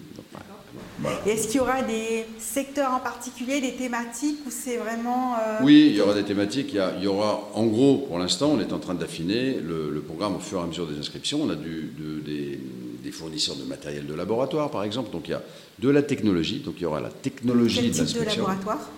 Est-ce 1.26 1.48
qu'il 1.48 1.56
y 1.56 1.60
aura 1.60 1.82
des 1.82 2.24
secteurs 2.38 2.92
en 2.92 3.00
particulier, 3.00 3.60
des 3.60 3.72
thématiques 3.72 4.38
où 4.46 4.50
c'est 4.50 4.76
vraiment... 4.76 5.34
Euh, 5.34 5.58
oui, 5.62 5.88
il 5.90 5.96
y 5.96 6.00
aura 6.00 6.14
des 6.14 6.22
thématiques. 6.22 6.72
Il 6.72 7.02
y, 7.02 7.06
aura, 7.06 7.50
en 7.54 7.66
gros, 7.66 7.98
pour 7.98 8.18
l'instant, 8.18 8.50
on 8.52 8.60
est 8.60 8.72
en 8.72 8.78
train 8.78 8.94
d'affiner 8.94 9.54
le, 9.54 10.00
programme 10.00 10.36
au 10.36 10.38
fur 10.38 10.60
et 10.60 10.62
à 10.62 10.66
mesure 10.66 10.86
des 10.86 10.98
inscriptions. 10.98 11.42
On 11.42 11.50
a 11.50 11.56
du, 11.56 11.92
des, 12.24 12.60
des, 13.04 13.12
fournisseurs 13.12 13.56
de 13.56 13.64
matériel 13.64 14.06
de 14.06 14.14
laboratoire, 14.14 14.70
par 14.70 14.84
exemple. 14.84 15.10
Donc 15.10 15.28
il 15.28 15.32
y 15.32 15.34
a 15.34 15.42
de 15.78 15.88
la 15.88 16.02
technologie. 16.02 16.60
Donc 16.60 16.74
il 16.78 16.82
y 16.82 16.86
aura 16.86 17.00
la 17.00 17.10
technologie 17.10 17.76
Quel 17.76 17.92
de 17.92 17.98
l'inspection. 17.98 18.42
de 18.42 18.48
laboratoire? 18.48 18.90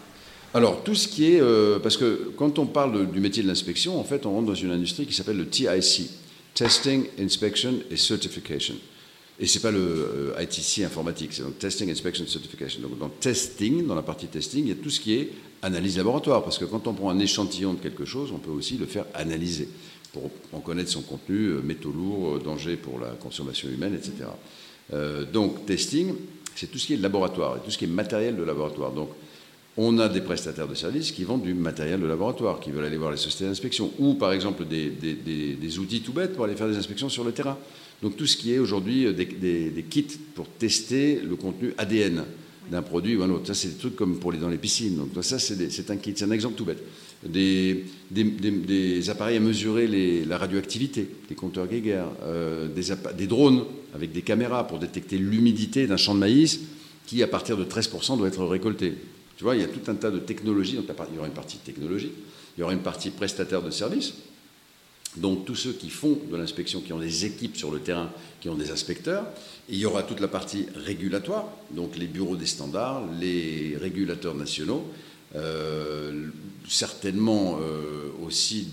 Alors, 0.55 0.83
tout 0.85 0.95
ce 0.95 1.09
qui 1.09 1.35
est. 1.35 1.41
Euh, 1.41 1.79
parce 1.79 1.97
que 1.97 2.33
quand 2.37 2.59
on 2.59 2.67
parle 2.67 3.11
du 3.11 3.21
métier 3.21 3.43
de 3.43 3.49
l'inspection, 3.49 4.01
en 4.01 4.05
fait, 4.05 4.25
on 4.25 4.33
rentre 4.33 4.47
dans 4.47 4.55
une 4.55 4.71
industrie 4.71 5.07
qui 5.07 5.15
s'appelle 5.15 5.37
le 5.37 5.49
TIC 5.49 6.11
Testing, 6.55 7.05
Inspection 7.21 7.75
et 7.91 7.97
Certification. 7.97 8.75
Et 9.39 9.47
ce 9.47 9.59
n'est 9.59 9.63
pas 9.63 9.71
le 9.71 10.33
euh, 10.35 10.43
ITC 10.43 10.85
informatique, 10.85 11.35
c'est 11.35 11.43
donc 11.43 11.59
Testing, 11.59 11.91
Inspection, 11.91 12.27
Certification. 12.27 12.81
Donc 12.81 12.99
dans 12.99 13.11
testing, 13.11 13.87
dans 13.87 13.95
la 13.95 14.03
partie 14.03 14.27
testing, 14.29 14.65
il 14.65 14.69
y 14.69 14.73
a 14.73 14.83
tout 14.83 14.89
ce 14.89 14.99
qui 14.99 15.15
est 15.15 15.31
analyse 15.61 15.99
laboratoire, 15.99 16.43
parce 16.43 16.57
que 16.57 16.65
quand 16.65 16.87
on 16.87 16.95
prend 16.95 17.11
un 17.11 17.19
échantillon 17.19 17.75
de 17.75 17.81
quelque 17.81 18.07
chose, 18.07 18.31
on 18.33 18.39
peut 18.39 18.51
aussi 18.51 18.79
le 18.79 18.87
faire 18.87 19.05
analyser 19.13 19.69
pour 20.17 20.31
en 20.59 20.61
connaître 20.61 20.91
son 20.91 21.03
contenu, 21.03 21.49
euh, 21.49 21.61
métaux 21.61 21.93
lourds, 21.93 22.37
euh, 22.37 22.39
danger 22.39 22.77
pour 22.77 22.99
la 22.99 23.11
consommation 23.11 23.69
humaine, 23.69 23.95
etc. 23.95 24.29
donc 25.33 25.67
testing, 25.67 26.15
c'est 26.55 26.71
tout 26.71 26.79
ce 26.79 26.87
qui 26.87 26.95
est 26.95 26.97
laboratoire, 26.97 27.57
et 27.57 27.61
tout 27.65 27.71
ce 27.71 27.79
qui 27.79 27.85
est 27.85 27.89
matériel 27.89 28.37
de 28.37 28.45
laboratoire. 28.45 28.93
Donc 28.93 29.11
on 29.77 29.99
a 29.99 30.09
des 30.09 30.21
prestataires 30.21 30.69
de 30.69 30.75
services 30.75 31.11
qui 31.11 31.25
vendent 31.25 31.43
du 31.43 31.55
matériel 31.55 32.01
de 32.01 32.07
laboratoire, 32.07 32.61
qui 32.61 32.71
veulent 32.71 32.85
aller 32.85 32.97
voir 32.97 33.11
les 33.11 33.17
sociétés 33.17 33.47
d'inspection, 33.47 33.93
ou 33.99 34.15
par 34.15 34.33
exemple 34.33 34.65
des, 34.65 34.91
des 34.91 35.79
outils 35.79 36.01
tout 36.03 36.13
bêtes 36.13 36.35
pour 36.35 36.45
aller 36.45 36.55
faire 36.55 36.69
des 36.69 36.77
inspections 36.77 37.09
sur 37.09 37.25
le 37.25 37.33
terrain. 37.33 37.59
Donc 38.03 38.17
tout 38.17 38.27
ce 38.27 38.37
qui 38.37 38.53
est 38.53 38.59
aujourd'hui 38.59 39.07
euh, 39.07 39.13
des, 39.13 39.85
kits 39.89 40.07
pour 40.35 40.47
tester 40.49 41.21
le 41.21 41.37
contenu 41.37 41.73
ADN 41.79 42.25
d'un 42.71 42.83
produit 42.83 43.17
ou 43.17 43.23
un 43.23 43.31
autre. 43.31 43.47
Ça, 43.47 43.55
c'est 43.55 43.69
des 43.69 43.79
trucs 43.79 43.97
comme 43.97 44.19
pour 44.19 44.33
les 44.33 44.39
dans 44.39 44.49
les 44.49 44.59
piscines. 44.59 44.97
Donc 44.97 45.25
ça, 45.25 45.39
c'est 45.39 45.91
un 45.91 45.97
kit. 45.97 46.13
C'est 46.17 46.25
un 46.25 46.31
exemple 46.31 46.57
tout 46.57 46.65
bête. 46.65 46.83
Des, 47.25 47.85
appareils 49.09 49.37
à 49.37 49.41
mesurer 49.41 49.87
la 50.25 50.39
radioactivité, 50.39 51.09
des 51.29 51.35
compteurs 51.35 51.67
Geiger, 51.67 52.05
euh, 52.23 52.69
des, 52.69 53.27
drones 53.27 53.65
avec 53.95 54.13
des 54.13 54.23
caméras 54.23 54.67
pour 54.67 54.79
détecter 54.79 55.19
l'humidité 55.19 55.87
d'un 55.87 55.97
champ 55.97 56.15
de 56.15 56.21
maïs 56.21 56.61
qui, 57.07 57.23
à 57.23 57.27
partir 57.27 57.57
de 57.57 57.65
13%, 57.65 58.19
doit 58.19 58.29
être 58.29 58.45
récolté. 58.45 58.95
Tu 59.37 59.45
vois, 59.45 59.57
il 59.57 59.63
y 59.63 59.65
a 59.65 59.69
tout 59.69 59.91
un 59.91 59.95
tas 59.95 60.11
de 60.11 60.19
technologies. 60.19 60.79
Il 60.79 61.15
y 61.15 61.19
aura 61.19 61.27
une 61.27 61.35
partie 61.35 61.59
technologie, 61.59 62.13
il 62.57 62.61
y 62.61 62.63
aura 62.63 62.73
une 62.73 62.81
partie 62.81 63.11
prestataire 63.11 63.63
de 63.63 63.71
services 63.71 64.15
donc 65.17 65.45
tous 65.45 65.55
ceux 65.55 65.73
qui 65.73 65.91
font 65.91 66.19
de 66.31 66.37
l'inspection, 66.37 66.81
qui 66.81 66.93
ont 66.93 66.99
des 66.99 67.25
équipes 67.25 67.57
sur 67.57 67.71
le 67.71 67.81
terrain, 67.81 68.11
qui 68.41 68.49
ont 68.49 68.55
des 68.55 68.71
inspecteurs. 68.71 69.25
il 69.69 69.77
y 69.77 69.87
aura 69.87 70.03
toute 70.03 70.21
la 70.21 70.29
partie 70.29 70.67
régulatoire, 70.75 71.49
donc 71.71 71.97
les 71.97 72.07
bureaux 72.07 72.37
des 72.37 72.47
standards, 72.47 73.03
les 73.19 73.77
régulateurs 73.81 74.35
nationaux, 74.35 74.85
euh, 75.37 76.29
certainement 76.69 77.59
euh, 77.61 78.11
aussi 78.25 78.69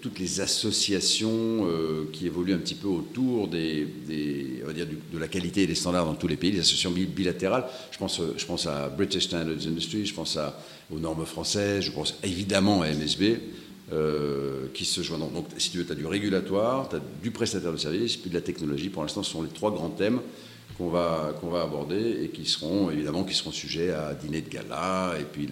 toutes 0.00 0.18
les 0.18 0.40
associations 0.40 1.66
euh, 1.66 2.08
qui 2.12 2.26
évoluent 2.26 2.54
un 2.54 2.58
petit 2.58 2.74
peu 2.74 2.88
autour 2.88 3.48
de 3.48 5.18
la 5.18 5.28
qualité 5.28 5.62
et 5.62 5.66
des 5.66 5.74
standards 5.74 6.06
dans 6.06 6.14
tous 6.14 6.26
les 6.26 6.36
pays, 6.36 6.50
les 6.50 6.60
associations 6.60 6.90
bilatérales. 6.90 7.66
Je 7.90 7.98
pense, 7.98 8.66
à 8.66 8.88
British 8.88 9.24
Standards 9.24 9.66
Industry, 9.66 10.06
je 10.06 10.14
pense 10.14 10.38
aux 10.92 10.98
normes 10.98 11.24
françaises, 11.24 11.84
je 11.84 11.92
pense 11.92 12.16
évidemment 12.22 12.82
à 12.82 12.88
MSB. 12.88 13.38
Qui 14.72 14.86
se 14.86 15.02
joignent. 15.02 15.30
Donc, 15.34 15.48
si 15.58 15.70
tu 15.70 15.76
veux, 15.76 15.84
tu 15.84 15.92
as 15.92 15.94
du 15.94 16.06
régulatoire, 16.06 16.88
tu 16.88 16.96
as 16.96 17.00
du 17.22 17.30
prestataire 17.30 17.72
de 17.72 17.76
service, 17.76 18.16
puis 18.16 18.30
de 18.30 18.34
la 18.34 18.40
technologie. 18.40 18.88
Pour 18.88 19.02
l'instant, 19.02 19.22
ce 19.22 19.30
sont 19.30 19.42
les 19.42 19.50
trois 19.50 19.70
grands 19.70 19.90
thèmes 19.90 20.20
qu'on 20.76 20.88
va, 20.88 21.32
qu'on 21.40 21.48
va 21.48 21.62
aborder 21.62 22.20
et 22.22 22.28
qui 22.28 22.46
seront 22.46 22.90
évidemment 22.90 23.24
qui 23.24 23.34
seront 23.34 23.52
sujets 23.52 23.90
à 23.90 24.14
dîner 24.14 24.40
de 24.40 24.48
gala 24.48 25.14
et 25.20 25.24
puis 25.24 25.48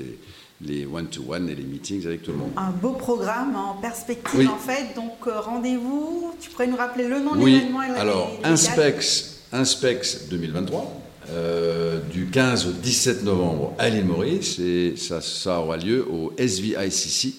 les, 0.60 0.86
one-to-one 0.86 1.48
et 1.48 1.54
les 1.54 1.62
meetings 1.62 2.06
avec 2.06 2.22
tout 2.22 2.32
le 2.32 2.38
monde. 2.38 2.50
Un 2.56 2.70
beau 2.70 2.92
programme 2.92 3.56
en 3.56 3.74
perspective 3.74 4.48
en 4.48 4.56
fait. 4.56 4.94
Donc 4.94 5.26
euh, 5.26 5.40
rendez-vous, 5.40 6.34
tu 6.40 6.50
pourrais 6.50 6.66
nous 6.66 6.76
rappeler 6.76 7.08
le 7.08 7.20
nom 7.20 7.34
de 7.34 7.46
l'événement 7.46 7.82
et 7.82 7.90
Alors, 7.90 8.30
Inspex, 8.44 9.42
Inspex 9.52 10.28
2023. 10.28 10.96
Euh, 11.28 12.00
du 12.10 12.26
15 12.26 12.66
au 12.66 12.72
17 12.72 13.22
novembre 13.22 13.74
à 13.78 13.88
l'île 13.88 14.06
Maurice 14.06 14.58
et 14.58 14.94
ça, 14.96 15.20
ça 15.20 15.60
aura 15.60 15.76
lieu 15.76 16.04
au 16.10 16.32
SVICC 16.36 17.34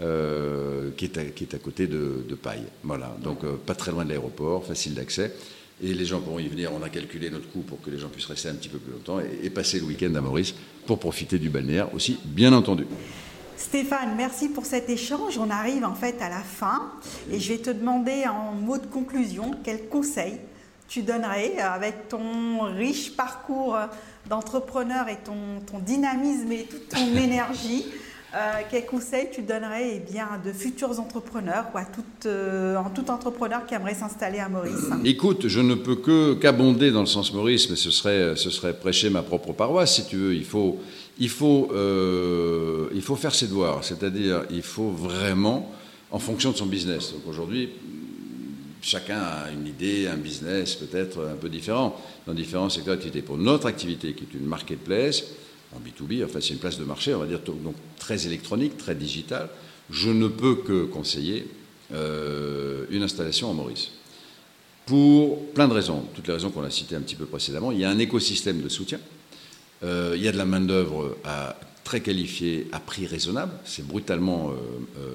euh, 0.00 0.90
qui, 0.96 1.04
est 1.04 1.18
à, 1.18 1.24
qui, 1.24 1.44
est 1.44 1.54
à, 1.54 1.58
côté 1.58 1.86
de, 1.86 2.24
de 2.28 2.34
Paille. 2.34 2.64
Voilà, 2.82 3.16
donc 3.22 3.44
euh, 3.44 3.54
pas 3.64 3.76
très 3.76 3.92
loin 3.92 4.04
de 4.04 4.08
l'aéroport, 4.08 4.64
facile 4.64 4.94
d'accès. 4.94 5.32
Et 5.82 5.92
les 5.92 6.04
gens 6.04 6.20
pourront 6.20 6.38
y 6.38 6.48
venir. 6.48 6.70
On 6.72 6.82
a 6.82 6.88
calculé 6.88 7.30
notre 7.30 7.50
coût 7.50 7.60
pour 7.60 7.80
que 7.80 7.90
les 7.90 7.98
gens 7.98 8.08
puissent 8.08 8.26
rester 8.26 8.48
un 8.48 8.54
petit 8.54 8.68
peu 8.68 8.78
plus 8.78 8.92
longtemps 8.92 9.18
et, 9.20 9.50
passer 9.50 9.80
le 9.80 9.86
week-end 9.86 10.14
à 10.14 10.20
Maurice 10.20 10.54
pour 10.86 10.98
profiter 10.98 11.38
du 11.38 11.50
balnéaire 11.50 11.92
aussi, 11.94 12.18
bien 12.24 12.52
entendu. 12.52 12.86
Stéphane, 13.56 14.14
merci 14.16 14.48
pour 14.48 14.66
cet 14.66 14.88
échange. 14.90 15.38
On 15.38 15.50
arrive 15.50 15.84
en 15.84 15.94
fait 15.94 16.20
à 16.20 16.28
la 16.28 16.40
fin 16.40 16.92
et 17.30 17.40
je 17.40 17.52
vais 17.52 17.58
te 17.58 17.70
demander 17.70 18.24
en 18.26 18.52
mot 18.52 18.78
de 18.78 18.86
conclusion 18.86 19.52
quel 19.64 19.88
conseil 19.88 20.38
tu 20.88 21.02
donnerais 21.02 21.58
avec 21.58 22.08
ton 22.08 22.62
riche 22.62 23.16
parcours 23.16 23.76
d'entrepreneur 24.28 25.08
et 25.08 25.16
ton, 25.24 25.60
ton, 25.66 25.78
dynamisme 25.78 26.52
et 26.52 26.64
toute 26.64 26.88
ton 26.88 27.16
énergie 27.16 27.86
euh, 28.34 28.62
quel 28.68 28.84
conseil 28.84 29.28
tu 29.32 29.42
donnerais 29.42 29.96
eh 29.96 30.12
bien, 30.12 30.26
de 30.44 30.52
futurs 30.52 30.98
entrepreneurs, 30.98 31.66
ou 31.72 31.78
à 31.78 31.84
tout, 31.84 32.02
euh, 32.26 32.76
tout 32.92 33.08
entrepreneur 33.08 33.64
qui 33.64 33.74
aimerait 33.74 33.94
s'installer 33.94 34.40
à 34.40 34.48
Maurice 34.48 34.86
Écoute, 35.04 35.46
je 35.46 35.60
ne 35.60 35.74
peux 35.74 35.94
que 35.94 36.34
qu'abonder 36.34 36.90
dans 36.90 37.00
le 37.00 37.06
sens 37.06 37.32
Maurice, 37.32 37.70
mais 37.70 37.76
ce 37.76 37.92
serait, 37.92 38.34
ce 38.34 38.50
serait 38.50 38.74
prêcher 38.74 39.08
ma 39.08 39.22
propre 39.22 39.52
paroisse, 39.52 39.94
si 39.94 40.06
tu 40.06 40.16
veux. 40.16 40.34
Il 40.34 40.44
faut, 40.44 40.80
il 41.18 41.28
faut, 41.28 41.70
euh, 41.74 42.88
il 42.92 43.02
faut 43.02 43.14
faire 43.14 43.34
ses 43.34 43.46
devoirs, 43.46 43.84
c'est-à-dire 43.84 44.42
il 44.50 44.62
faut 44.62 44.90
vraiment, 44.90 45.70
en 46.10 46.18
fonction 46.18 46.50
de 46.50 46.56
son 46.56 46.66
business. 46.66 47.12
Donc 47.12 47.28
aujourd'hui, 47.28 47.70
chacun 48.82 49.20
a 49.20 49.50
une 49.52 49.68
idée, 49.68 50.08
un 50.08 50.16
business 50.16 50.74
peut-être 50.74 51.24
un 51.32 51.36
peu 51.36 51.48
différent 51.48 51.96
dans 52.26 52.34
différents 52.34 52.68
secteurs 52.68 52.94
d'activité. 52.94 53.22
Pour 53.22 53.38
notre 53.38 53.66
activité, 53.66 54.12
qui 54.12 54.24
est 54.24 54.36
une 54.36 54.46
marketplace, 54.46 55.22
en 55.74 55.80
B2B, 55.80 56.24
enfin 56.24 56.40
c'est 56.40 56.52
une 56.52 56.58
place 56.58 56.78
de 56.78 56.84
marché, 56.84 57.14
on 57.14 57.18
va 57.18 57.26
dire, 57.26 57.40
donc 57.40 57.74
très 57.98 58.26
électronique, 58.26 58.76
très 58.76 58.94
digitale, 58.94 59.48
je 59.90 60.10
ne 60.10 60.28
peux 60.28 60.56
que 60.56 60.84
conseiller 60.84 61.46
euh, 61.92 62.86
une 62.90 63.02
installation 63.02 63.50
en 63.50 63.54
Maurice. 63.54 63.90
Pour 64.86 65.50
plein 65.52 65.68
de 65.68 65.74
raisons, 65.74 66.04
toutes 66.14 66.26
les 66.26 66.34
raisons 66.34 66.50
qu'on 66.50 66.62
a 66.62 66.70
citées 66.70 66.96
un 66.96 67.00
petit 67.00 67.14
peu 67.14 67.24
précédemment. 67.24 67.72
Il 67.72 67.78
y 67.78 67.84
a 67.84 67.90
un 67.90 67.98
écosystème 67.98 68.60
de 68.60 68.68
soutien, 68.68 68.98
euh, 69.82 70.14
il 70.16 70.22
y 70.22 70.28
a 70.28 70.32
de 70.32 70.38
la 70.38 70.44
main-d'œuvre 70.44 71.16
très 71.84 72.00
qualifiée 72.00 72.66
à 72.72 72.80
prix 72.80 73.06
raisonnable, 73.06 73.52
c'est 73.64 73.86
brutalement 73.86 74.50
euh, 74.50 75.10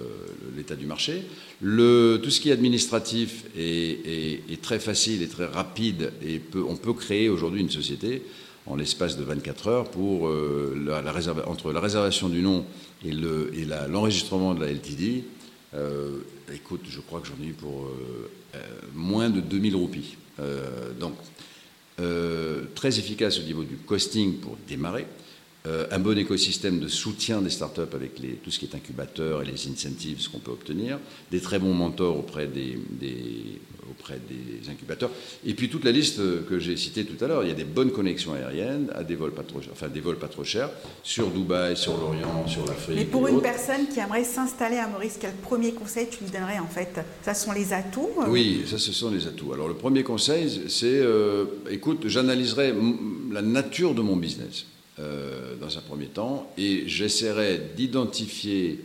l'état 0.56 0.76
du 0.76 0.86
marché. 0.86 1.24
Tout 1.62 2.30
ce 2.30 2.40
qui 2.40 2.50
est 2.50 2.54
administratif 2.54 3.46
est, 3.58 4.62
très 4.62 4.80
facile 4.80 5.24
et 5.24 5.28
très 5.28 5.46
rapide 5.46 6.12
et 6.24 6.42
on 6.56 6.76
peut 6.76 6.94
créer 6.94 7.30
aujourd'hui 7.30 7.62
une 7.62 7.72
société 7.72 8.24
en 8.66 8.76
l'espace 8.76 9.18
de 9.18 9.24
24 9.24 9.68
heures 9.68 9.88
euh, 9.98 11.44
entre 11.48 11.72
la 11.72 11.80
réservation 11.80 12.30
du 12.30 12.42
nom 12.42 12.66
et 13.04 13.12
l'enregistrement 13.12 14.54
de 14.54 14.62
la 14.62 14.72
LTD. 14.72 15.24
Euh, 15.74 16.20
écoute, 16.54 16.82
je 16.90 17.00
crois 17.00 17.22
que 17.22 17.28
j'en 17.28 17.44
ai 17.44 17.48
eu 17.48 17.54
pour 17.54 17.86
euh, 17.86 18.60
moins 18.94 19.30
de 19.30 19.42
2000 19.42 19.76
roupies. 19.76 20.18
donc, 21.00 21.16
très 22.76 22.98
efficace 22.98 23.40
au 23.40 23.44
niveau 23.44 23.64
du 23.64 23.76
costing 23.76 24.38
pour 24.38 24.58
démarrer. 24.68 25.06
Un 25.66 26.00
bon 26.00 26.18
écosystème 26.18 26.80
de 26.80 26.88
soutien 26.88 27.42
des 27.42 27.50
startups 27.50 27.94
avec 27.94 28.20
les, 28.20 28.30
tout 28.30 28.50
ce 28.50 28.60
qui 28.60 28.66
est 28.66 28.76
incubateur 28.76 29.42
et 29.42 29.46
les 29.46 29.68
incentives 29.68 30.30
qu'on 30.30 30.40
peut 30.40 30.52
obtenir, 30.52 31.00
des 31.32 31.42
très 31.42 31.60
bons 31.60 31.74
mentors 31.74 32.18
auprès 32.18 32.48
des, 32.48 32.80
auprès 33.90 34.20
des 34.30 34.70
incubateurs. 34.70 35.12
Et 35.46 35.54
puis 35.54 35.70
toute 35.70 35.84
la 35.84 35.92
liste 35.92 36.22
que 36.48 36.60
j'ai 36.60 36.78
citée 36.78 37.06
tout 37.06 37.24
à 37.24 37.28
l'heure, 37.28 37.44
il 37.44 37.50
y 37.50 37.52
a 37.52 37.56
des 37.56 37.66
bonnes 37.66 37.92
connexions 37.92 38.34
aériennes 38.34 38.90
à 38.96 39.04
des 39.04 39.16
vols 39.16 39.34
pas 39.34 39.44
trop 39.44 39.62
chers, 39.62 39.74
enfin 39.74 39.88
des 39.90 40.00
vols 40.00 40.18
pas 40.18 40.28
trop 40.28 40.44
chers 40.44 40.70
sur 41.04 41.30
Dubaï, 41.30 41.76
sur 41.76 41.98
l'Orient, 41.98 42.48
sur 42.48 42.66
l'Afrique. 42.66 42.96
Mais 42.98 43.06
pour 43.06 43.28
une 43.28 43.42
personne 43.42 43.88
qui 43.88 44.00
aimerait 44.00 44.24
s'installer 44.24 44.78
à 44.78 44.88
Maurice, 44.88 45.18
quel 45.20 45.34
premier 45.34 45.74
conseil 45.74 46.08
tu 46.10 46.24
lui 46.24 46.32
donnerais 46.32 46.60
en 46.60 46.68
fait? 46.68 47.00
Ça 47.24 47.34
sont 47.34 47.52
les 47.52 47.74
atouts 47.74 48.10
euh? 48.22 48.30
Oui, 48.30 48.64
ça 48.66 48.78
ce 48.78 48.92
sont 48.92 49.12
les 49.12 49.28
atouts. 49.28 49.54
Alors 49.54 49.68
le 49.68 49.76
premier 49.76 50.04
conseil, 50.04 50.64
c'est 50.68 50.88
euh, 50.88 51.46
écoute, 51.70 52.08
j'analyserai 52.08 52.74
la 53.32 53.42
nature 53.42 53.94
de 53.94 54.02
mon 54.02 54.16
business. 54.16 54.66
Euh, 55.00 55.56
dans 55.62 55.78
un 55.78 55.82
premier 55.82 56.08
temps, 56.08 56.52
et 56.58 56.84
j'essaierai 56.88 57.62
d'identifier 57.78 58.84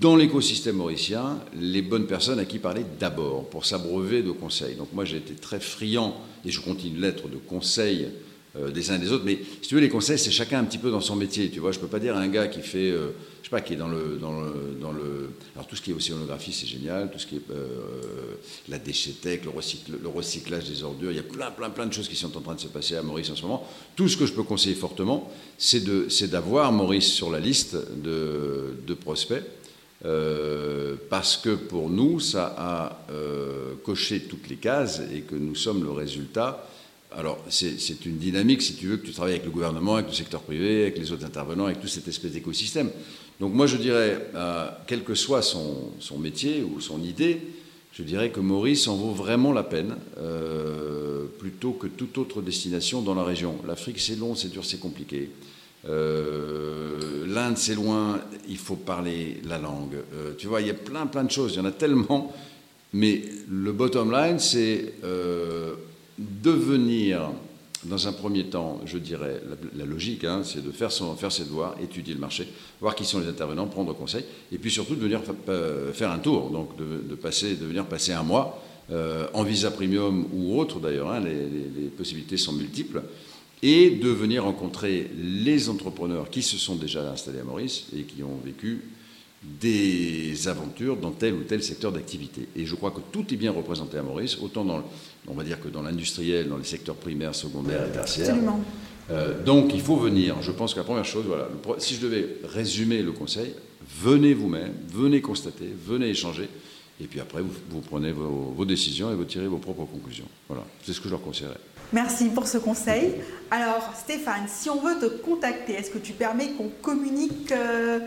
dans 0.00 0.14
l'écosystème 0.14 0.76
mauricien 0.76 1.38
les 1.58 1.80
bonnes 1.80 2.06
personnes 2.06 2.38
à 2.38 2.44
qui 2.44 2.58
parler 2.58 2.82
d'abord 3.00 3.48
pour 3.48 3.64
s'abreuver 3.64 4.22
de 4.22 4.32
conseils. 4.32 4.74
Donc 4.74 4.88
moi 4.92 5.06
j'ai 5.06 5.16
été 5.16 5.32
très 5.32 5.58
friand, 5.58 6.14
et 6.44 6.50
je 6.50 6.60
continue 6.60 6.98
l'être, 6.98 7.28
de 7.28 7.36
conseils 7.36 8.08
euh, 8.58 8.70
des 8.70 8.90
uns 8.90 8.96
et 8.96 8.98
des 8.98 9.12
autres. 9.12 9.24
Mais 9.24 9.38
si 9.62 9.68
tu 9.68 9.76
veux, 9.76 9.80
les 9.80 9.88
conseils, 9.88 10.18
c'est 10.18 10.30
chacun 10.30 10.58
un 10.58 10.64
petit 10.64 10.78
peu 10.78 10.90
dans 10.90 11.00
son 11.00 11.16
métier. 11.16 11.48
Tu 11.48 11.60
vois, 11.60 11.72
je 11.72 11.78
peux 11.78 11.86
pas 11.86 12.00
dire 12.00 12.16
à 12.16 12.20
un 12.20 12.28
gars 12.28 12.48
qui 12.48 12.60
fait, 12.60 12.90
euh, 12.90 13.12
je 13.46 13.50
sais 13.50 13.56
pas, 13.56 13.60
qui 13.60 13.74
est 13.74 13.76
dans 13.76 13.86
le, 13.86 14.18
dans 14.20 14.40
le, 14.40 14.76
dans 14.80 14.90
le, 14.90 15.30
alors 15.54 15.68
tout 15.68 15.76
ce 15.76 15.80
qui 15.80 15.92
est 15.92 15.94
océanographie, 15.94 16.52
c'est 16.52 16.66
génial. 16.66 17.12
Tout 17.12 17.20
ce 17.20 17.28
qui 17.28 17.36
est 17.36 17.50
euh, 17.52 18.34
la 18.68 18.80
déchetec, 18.80 19.44
le, 19.44 19.52
le, 20.02 20.08
recyclage 20.08 20.64
des 20.68 20.82
ordures, 20.82 21.12
il 21.12 21.16
y 21.16 21.20
a 21.20 21.22
plein, 21.22 21.52
plein, 21.52 21.70
plein 21.70 21.86
de 21.86 21.92
choses 21.92 22.08
qui 22.08 22.16
sont 22.16 22.36
en 22.36 22.40
train 22.40 22.56
de 22.56 22.60
se 22.60 22.66
passer 22.66 22.96
à 22.96 23.02
Maurice 23.02 23.30
en 23.30 23.36
ce 23.36 23.42
moment. 23.42 23.64
Tout 23.94 24.08
ce 24.08 24.16
que 24.16 24.26
je 24.26 24.32
peux 24.32 24.42
conseiller 24.42 24.74
fortement, 24.74 25.30
c'est 25.58 25.84
de, 25.84 26.08
c'est 26.08 26.26
d'avoir 26.26 26.72
Maurice 26.72 27.06
sur 27.06 27.30
la 27.30 27.38
liste 27.38 27.76
de, 27.76 28.94
prospects. 29.00 29.44
parce 31.08 31.36
que 31.36 31.54
pour 31.54 31.88
nous, 31.88 32.18
ça 32.18 32.52
a 32.58 32.98
coché 33.84 34.22
toutes 34.22 34.48
les 34.48 34.56
cases 34.56 35.02
et 35.14 35.20
que 35.20 35.36
nous 35.36 35.54
sommes 35.54 35.84
le 35.84 35.92
résultat 35.92 36.66
alors, 37.16 37.42
c'est 37.48 38.04
une 38.04 38.18
dynamique, 38.18 38.60
si 38.60 38.74
tu 38.74 38.88
veux, 38.88 38.98
que 38.98 39.06
tu 39.06 39.12
travailles 39.12 39.34
avec 39.34 39.46
le 39.46 39.50
gouvernement, 39.50 39.94
avec 39.94 40.08
le 40.08 40.12
secteur 40.12 40.42
privé, 40.42 40.82
avec 40.82 40.98
les 40.98 41.12
autres 41.12 41.24
intervenants, 41.24 41.64
avec 41.64 41.80
tout 41.80 41.88
cette 41.88 42.06
espèce 42.08 42.32
d'écosystème. 42.32 42.90
Donc, 43.40 43.52
moi, 43.52 43.66
je 43.66 43.76
dirais, 43.76 44.30
euh, 44.34 44.68
quel 44.86 45.04
que 45.04 45.14
soit 45.14 45.42
son, 45.42 45.92
métier 46.18 46.62
ou 46.62 46.80
son 46.80 47.02
idée, 47.02 47.40
je 47.92 48.02
dirais 48.02 48.30
que 48.30 48.40
Maurice 48.40 48.88
en 48.88 48.96
vaut 48.96 49.12
vraiment 49.12 49.52
la 49.52 49.62
peine, 49.62 49.96
euh, 50.18 51.26
plutôt 51.38 51.72
que 51.72 51.86
toute 51.86 52.16
autre 52.18 52.40
destination 52.40 53.02
dans 53.02 53.14
la 53.14 53.24
région. 53.24 53.56
L'Afrique, 53.66 54.00
c'est 54.00 54.16
long, 54.16 54.34
c'est 54.34 54.48
dur, 54.48 54.64
c'est 54.64 54.80
compliqué. 54.80 55.30
Euh, 55.88 57.26
L'Inde, 57.26 57.58
c'est 57.58 57.74
loin, 57.74 58.20
il 58.48 58.56
faut 58.56 58.76
parler 58.76 59.40
la 59.44 59.58
langue. 59.58 59.96
tu 60.38 60.46
vois, 60.46 60.60
il 60.62 60.66
y 60.66 60.70
a 60.70 60.74
plein, 60.74 61.06
plein 61.06 61.24
de 61.24 61.30
choses, 61.30 61.52
il 61.54 61.56
y 61.58 61.60
en 61.60 61.66
a 61.66 61.72
tellement. 61.72 62.32
Mais 62.92 63.22
le 63.50 63.72
bottom 63.72 64.10
line, 64.12 64.38
c'est 64.38 64.94
devenir, 66.18 67.30
dans 67.88 68.08
un 68.08 68.12
premier 68.12 68.44
temps, 68.44 68.80
je 68.84 68.98
dirais, 68.98 69.40
la, 69.76 69.84
logique, 69.84 70.24
hein, 70.24 70.42
c'est 70.44 70.64
de 70.64 70.70
faire, 70.70 70.92
faire 70.92 71.32
ses 71.32 71.44
devoirs, 71.44 71.76
étudier 71.82 72.14
le 72.14 72.20
marché, 72.20 72.48
voir 72.80 72.94
qui 72.94 73.04
sont 73.04 73.20
les 73.20 73.28
intervenants, 73.28 73.66
prendre 73.66 73.94
conseil, 73.94 74.24
et 74.52 74.58
puis 74.58 74.70
surtout 74.70 74.94
de 74.94 75.00
venir 75.00 75.20
faire 75.92 76.10
un 76.10 76.18
tour, 76.18 76.50
donc 76.50 76.76
de, 76.76 77.14
passer, 77.14 77.56
de 77.56 77.66
venir 77.66 77.86
passer 77.86 78.12
un 78.12 78.22
mois 78.22 78.62
euh, 78.92 79.26
en 79.34 79.42
visa 79.42 79.70
premium 79.70 80.26
ou 80.32 80.58
autre 80.58 80.78
d'ailleurs, 80.78 81.10
hein, 81.10 81.20
les, 81.20 81.88
possibilités 81.88 82.36
sont 82.36 82.52
multiples, 82.52 83.02
et 83.62 83.90
de 83.90 84.08
venir 84.08 84.44
rencontrer 84.44 85.10
les 85.16 85.68
entrepreneurs 85.68 86.30
qui 86.30 86.42
se 86.42 86.58
sont 86.58 86.76
déjà 86.76 87.10
installés 87.10 87.40
à 87.40 87.44
Maurice 87.44 87.86
et 87.96 88.02
qui 88.02 88.22
ont 88.22 88.38
vécu 88.44 88.82
des 89.60 90.48
aventures 90.48 90.96
dans 90.96 91.12
tel 91.12 91.34
ou 91.34 91.42
tel 91.42 91.62
secteur 91.62 91.92
d'activité. 91.92 92.48
Et 92.56 92.66
je 92.66 92.74
crois 92.74 92.90
que 92.90 93.00
tout 93.12 93.24
est 93.32 93.36
bien 93.36 93.52
représenté 93.52 93.96
à 93.96 94.02
Maurice, 94.02 94.38
autant 94.38 94.64
dans, 94.64 94.82
on 95.28 95.34
va 95.34 95.44
dire 95.44 95.60
que 95.60 95.68
dans 95.68 95.82
l'industriel, 95.82 96.48
dans 96.48 96.58
les 96.58 96.64
secteurs 96.64 96.96
primaires, 96.96 97.34
secondaires 97.34 97.86
et 97.86 97.92
tertiaires. 97.92 98.30
Absolument. 98.30 98.60
Euh, 99.10 99.42
donc 99.44 99.72
il 99.72 99.80
faut 99.80 99.96
venir. 99.96 100.36
Je 100.42 100.50
pense 100.50 100.74
que 100.74 100.78
la 100.78 100.84
première 100.84 101.04
chose, 101.04 101.24
voilà, 101.26 101.48
si 101.78 101.94
je 101.94 102.00
devais 102.00 102.38
résumer 102.44 103.02
le 103.02 103.12
conseil, 103.12 103.54
venez 104.02 104.34
vous-même, 104.34 104.72
venez 104.92 105.20
constater, 105.20 105.72
venez 105.86 106.08
échanger, 106.08 106.48
et 107.00 107.04
puis 107.04 107.20
après 107.20 107.40
vous, 107.40 107.80
prenez 107.80 108.10
vos, 108.10 108.52
vos, 108.56 108.64
décisions 108.64 109.12
et 109.12 109.14
vous 109.14 109.24
tirez 109.24 109.46
vos 109.46 109.58
propres 109.58 109.84
conclusions. 109.84 110.26
Voilà, 110.48 110.64
c'est 110.82 110.92
ce 110.92 111.00
que 111.00 111.06
je 111.06 111.12
leur 111.12 111.22
conseillerais. 111.22 111.58
Merci 111.92 112.30
pour 112.30 112.48
ce 112.48 112.58
conseil. 112.58 113.12
Alors 113.52 113.92
Stéphane, 113.96 114.48
si 114.48 114.68
on 114.68 114.80
veut 114.80 114.98
te 114.98 115.06
contacter, 115.06 115.74
est-ce 115.74 115.90
que 115.90 115.98
tu 115.98 116.12
permets 116.12 116.50
qu'on 116.58 116.68
communique 116.82 117.52
euh, 117.52 118.00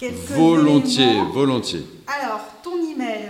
Volontiers, 0.00 1.20
volontiers. 1.32 1.84
Alors, 2.06 2.40
ton 2.62 2.78
email 2.90 3.28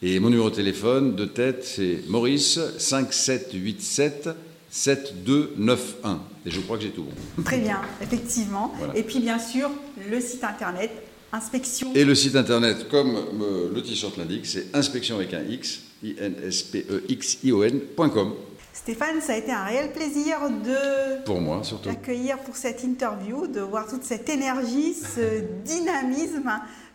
Et 0.00 0.20
mon 0.20 0.30
numéro 0.30 0.48
de 0.48 0.54
téléphone 0.54 1.16
de 1.16 1.24
tête, 1.24 1.64
c'est 1.64 2.04
Maurice 2.06 2.60
5787 2.78 4.28
7291. 4.70 6.18
Et 6.46 6.52
je 6.52 6.60
crois 6.60 6.76
que 6.76 6.84
j'ai 6.84 6.90
tout 6.90 7.02
bon. 7.02 7.42
Très 7.42 7.58
bien, 7.58 7.80
effectivement. 8.00 8.72
Et 8.94 9.02
puis 9.02 9.18
bien 9.18 9.40
sûr, 9.40 9.68
le 10.08 10.20
site 10.20 10.44
internet, 10.44 10.92
inspection. 11.32 11.92
Et 11.96 12.04
le 12.04 12.14
site 12.14 12.36
internet, 12.36 12.88
comme 12.88 13.16
euh, 13.42 13.72
le 13.74 13.82
t-shirt 13.82 14.16
l'indique, 14.16 14.46
c'est 14.46 14.72
inspection 14.72 15.16
avec 15.16 15.34
un 15.34 15.42
X, 15.42 15.80
I-N-S-P-E-X-I-O-N.com. 16.04 18.34
Stéphane, 18.72 19.20
ça 19.20 19.32
a 19.32 19.36
été 19.36 19.50
un 19.50 19.64
réel 19.64 19.92
plaisir 19.92 20.38
de 20.48 21.24
pour 21.24 21.40
moi 21.40 21.64
surtout 21.64 21.88
d'accueillir 21.88 22.38
pour 22.38 22.54
cette 22.54 22.84
interview, 22.84 23.48
de 23.48 23.60
voir 23.60 23.88
toute 23.88 24.04
cette 24.04 24.28
énergie, 24.28 24.94
ce 24.94 25.42
dynamisme 25.64 26.48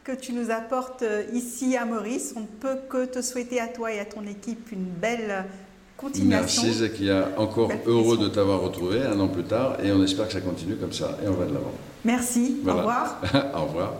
que 0.03 0.11
tu 0.11 0.33
nous 0.33 0.51
apportes 0.51 1.03
euh, 1.03 1.23
ici 1.33 1.77
à 1.77 1.85
Maurice. 1.85 2.33
On 2.35 2.41
ne 2.41 2.45
peut 2.45 2.77
que 2.89 3.05
te 3.05 3.21
souhaiter 3.21 3.59
à 3.59 3.67
toi 3.67 3.93
et 3.93 3.99
à 3.99 4.05
ton 4.05 4.23
équipe 4.23 4.71
une 4.71 4.85
belle 4.85 5.45
continuation. 5.97 6.63
Merci 6.63 6.79
Zakia, 6.79 7.29
encore 7.37 7.71
heureux 7.85 8.17
de 8.17 8.27
t'avoir 8.27 8.61
retrouvé 8.61 9.01
un 9.01 9.19
an 9.19 9.27
plus 9.27 9.43
tard 9.43 9.77
et 9.83 9.91
on 9.91 10.03
espère 10.03 10.27
que 10.27 10.33
ça 10.33 10.41
continue 10.41 10.75
comme 10.75 10.93
ça 10.93 11.17
et 11.23 11.27
on 11.27 11.33
va 11.33 11.45
de 11.45 11.53
l'avant. 11.53 11.71
Merci, 12.03 12.57
au 12.67 12.73
revoir. 12.73 13.21
au 13.55 13.65
revoir. 13.65 13.93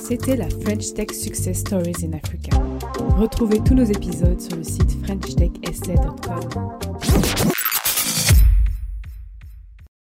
C'était 0.00 0.36
la 0.36 0.48
French 0.48 0.94
Tech 0.94 1.10
Success 1.10 1.58
Stories 1.58 2.04
in 2.04 2.16
Africa. 2.16 2.56
Retrouvez 3.16 3.58
tous 3.58 3.74
nos 3.74 3.84
épisodes 3.84 4.40
sur 4.40 4.56
le 4.56 4.62
site 4.62 5.04
FrenchTechSA.com. 5.04 7.50